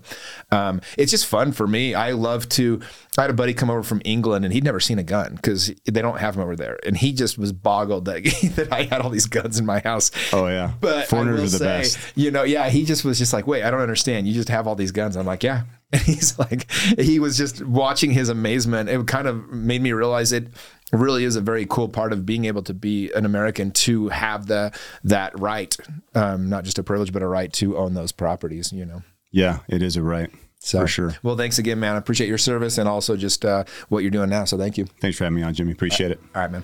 um, 0.52 0.82
it's 0.98 1.12
just 1.12 1.26
fun 1.26 1.52
for 1.52 1.68
me. 1.68 1.94
I 1.94 2.12
love 2.12 2.48
to. 2.50 2.82
I 3.18 3.24
had 3.24 3.32
a 3.32 3.34
buddy 3.34 3.54
come 3.54 3.70
over 3.70 3.84
from 3.84 4.02
England, 4.06 4.46
and 4.46 4.54
he'd 4.54 4.64
never 4.64 4.80
seen 4.80 4.98
a 4.98 5.04
gun 5.04 5.36
because 5.36 5.74
they 5.86 6.02
don't 6.02 6.20
have 6.20 6.36
them 6.36 6.44
over 6.44 6.56
there, 6.56 6.80
and 6.86 6.96
he 6.96 7.12
just 7.12 7.38
was 7.38 7.52
boggled 7.52 8.06
that 8.06 8.24
that 8.56 8.72
I 8.72 8.84
had 8.84 9.02
all 9.02 9.10
these 9.10 9.26
guns 9.26 9.60
in 9.60 9.66
my 9.66 9.80
house. 9.80 10.12
Oh 10.32 10.48
yeah, 10.48 10.74
But 10.80 11.08
foreigners 11.08 11.40
are 11.40 11.44
the 11.44 11.50
say, 11.58 11.66
best. 11.66 12.00
You 12.16 12.32
know, 12.32 12.44
yeah, 12.44 12.70
he 12.70 12.86
just 12.86 13.04
was 13.04 13.18
just 13.18 13.34
like, 13.34 13.48
wait, 13.48 13.64
I 13.64 13.72
don't 13.72 13.82
understand. 13.82 14.28
You 14.28 14.34
just 14.34 14.50
have 14.50 14.68
all 14.68 14.76
these 14.76 14.92
guns. 14.92 15.18
I'm 15.18 15.26
like, 15.26 15.44
yeah. 15.44 15.64
And 15.92 16.02
he's 16.04 16.38
like, 16.38 16.72
he 17.00 17.20
was 17.20 17.36
just 17.36 17.66
watching 17.66 18.12
his 18.12 18.30
amazement. 18.30 18.90
It 18.90 19.08
kind 19.08 19.28
of 19.28 19.50
made 19.50 19.82
me 19.82 19.92
realize 19.92 20.32
it 20.32 20.48
really 20.92 21.24
is 21.24 21.36
a 21.36 21.42
very 21.42 21.66
cool 21.66 21.90
part 21.90 22.14
of 22.14 22.26
being 22.26 22.46
able 22.46 22.64
to 22.64 22.74
be 22.74 23.12
an 23.14 23.26
American 23.26 23.72
to 23.72 24.10
have 24.10 24.48
the 24.48 24.72
that 25.04 25.38
right, 25.40 25.76
um, 26.16 26.50
not 26.50 26.64
just 26.64 26.80
a 26.80 26.84
privilege, 26.84 27.14
but 27.14 27.22
a 27.22 27.28
right 27.28 27.52
to 27.54 27.78
own 27.78 27.94
those 27.94 28.12
properties. 28.12 28.72
You 28.72 28.86
know. 28.86 29.04
Yeah, 29.32 29.60
it 29.68 29.84
is 29.84 29.96
a 29.96 30.02
right 30.02 30.32
So, 30.60 30.82
for 30.82 30.88
sure. 30.88 31.16
Well, 31.24 31.38
thanks 31.38 31.60
again, 31.60 31.80
man. 31.80 31.96
I 31.96 31.98
appreciate 31.98 32.28
your 32.28 32.38
service 32.38 32.78
and 32.78 32.90
also 32.90 33.16
just 33.16 33.46
uh, 33.46 33.64
what 33.90 34.00
you're 34.00 34.12
doing 34.12 34.30
now. 34.30 34.46
So 34.46 34.58
thank 34.58 34.78
you. 34.78 34.86
Thanks 35.02 35.18
for 35.18 35.26
having 35.26 35.36
me 35.36 35.44
on, 35.44 35.54
Jimmy. 35.54 35.72
Appreciate 35.72 36.12
it. 36.12 36.20
All 36.36 36.42
right, 36.42 36.52
man. 36.52 36.64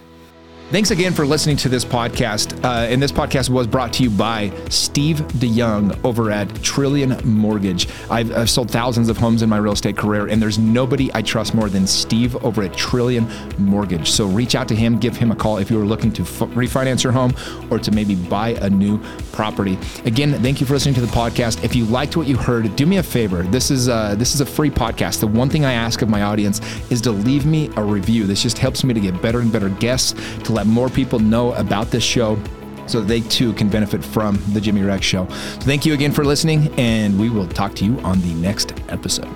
Thanks 0.71 0.89
again 0.89 1.13
for 1.13 1.27
listening 1.27 1.57
to 1.57 1.69
this 1.69 1.85
podcast. 1.85 2.61
Uh, 2.65 2.87
and 2.87 2.99
this 2.99 3.11
podcast 3.11 3.51
was 3.51 3.67
brought 3.67 3.93
to 3.93 4.03
you 4.03 4.09
by 4.09 4.51
Steve 4.69 5.17
DeYoung 5.17 6.03
over 6.03 6.31
at 6.31 6.49
Trillion 6.63 7.21
Mortgage. 7.23 7.87
I've, 8.09 8.35
I've, 8.35 8.49
sold 8.49 8.71
thousands 8.71 9.07
of 9.07 9.15
homes 9.15 9.43
in 9.43 9.49
my 9.49 9.57
real 9.57 9.73
estate 9.73 9.95
career, 9.95 10.25
and 10.25 10.41
there's 10.41 10.57
nobody 10.57 11.11
I 11.13 11.21
trust 11.21 11.53
more 11.53 11.69
than 11.69 11.85
Steve 11.85 12.35
over 12.43 12.63
at 12.63 12.73
Trillion 12.73 13.29
Mortgage. 13.59 14.09
So 14.09 14.25
reach 14.25 14.55
out 14.55 14.67
to 14.69 14.75
him, 14.75 14.97
give 14.97 15.15
him 15.15 15.29
a 15.29 15.35
call 15.35 15.59
if 15.59 15.69
you 15.69 15.79
are 15.79 15.85
looking 15.85 16.11
to 16.13 16.23
f- 16.23 16.49
refinance 16.55 17.03
your 17.03 17.13
home 17.13 17.35
or 17.69 17.77
to 17.77 17.91
maybe 17.91 18.15
buy 18.15 18.49
a 18.61 18.69
new 18.69 18.97
property. 19.33 19.77
Again, 20.05 20.33
thank 20.41 20.59
you 20.59 20.65
for 20.65 20.73
listening 20.73 20.95
to 20.95 21.01
the 21.01 21.07
podcast. 21.07 21.63
If 21.63 21.75
you 21.75 21.85
liked 21.85 22.17
what 22.17 22.25
you 22.25 22.37
heard, 22.37 22.75
do 22.75 22.87
me 22.87 22.97
a 22.97 23.03
favor. 23.03 23.43
This 23.43 23.69
is 23.69 23.87
uh, 23.87 24.15
this 24.15 24.33
is 24.33 24.41
a 24.41 24.45
free 24.45 24.71
podcast. 24.71 25.19
The 25.19 25.27
one 25.27 25.47
thing 25.47 25.63
I 25.63 25.73
ask 25.73 26.01
of 26.01 26.09
my 26.09 26.23
audience 26.23 26.59
is 26.89 27.01
to 27.01 27.11
leave 27.11 27.45
me 27.45 27.69
a 27.75 27.83
review. 27.83 28.25
This 28.25 28.41
just 28.41 28.57
helps 28.57 28.83
me 28.83 28.95
to 28.95 28.99
get 28.99 29.21
better 29.21 29.41
and 29.41 29.51
better 29.51 29.69
guests 29.69 30.13
to 30.45 30.54
let 30.55 30.65
more 30.65 30.89
people 30.89 31.19
know 31.19 31.53
about 31.53 31.91
this 31.91 32.03
show 32.03 32.39
so 32.87 33.01
they 33.01 33.21
too 33.21 33.53
can 33.53 33.67
benefit 33.69 34.03
from 34.03 34.41
the 34.53 34.61
Jimmy 34.61 34.81
Rex 34.81 35.05
Show. 35.05 35.27
So 35.27 35.61
thank 35.61 35.85
you 35.85 35.93
again 35.93 36.11
for 36.11 36.23
listening, 36.23 36.73
and 36.79 37.19
we 37.19 37.29
will 37.29 37.47
talk 37.47 37.75
to 37.75 37.85
you 37.85 37.99
on 37.99 38.21
the 38.21 38.33
next 38.35 38.73
episode. 38.89 39.35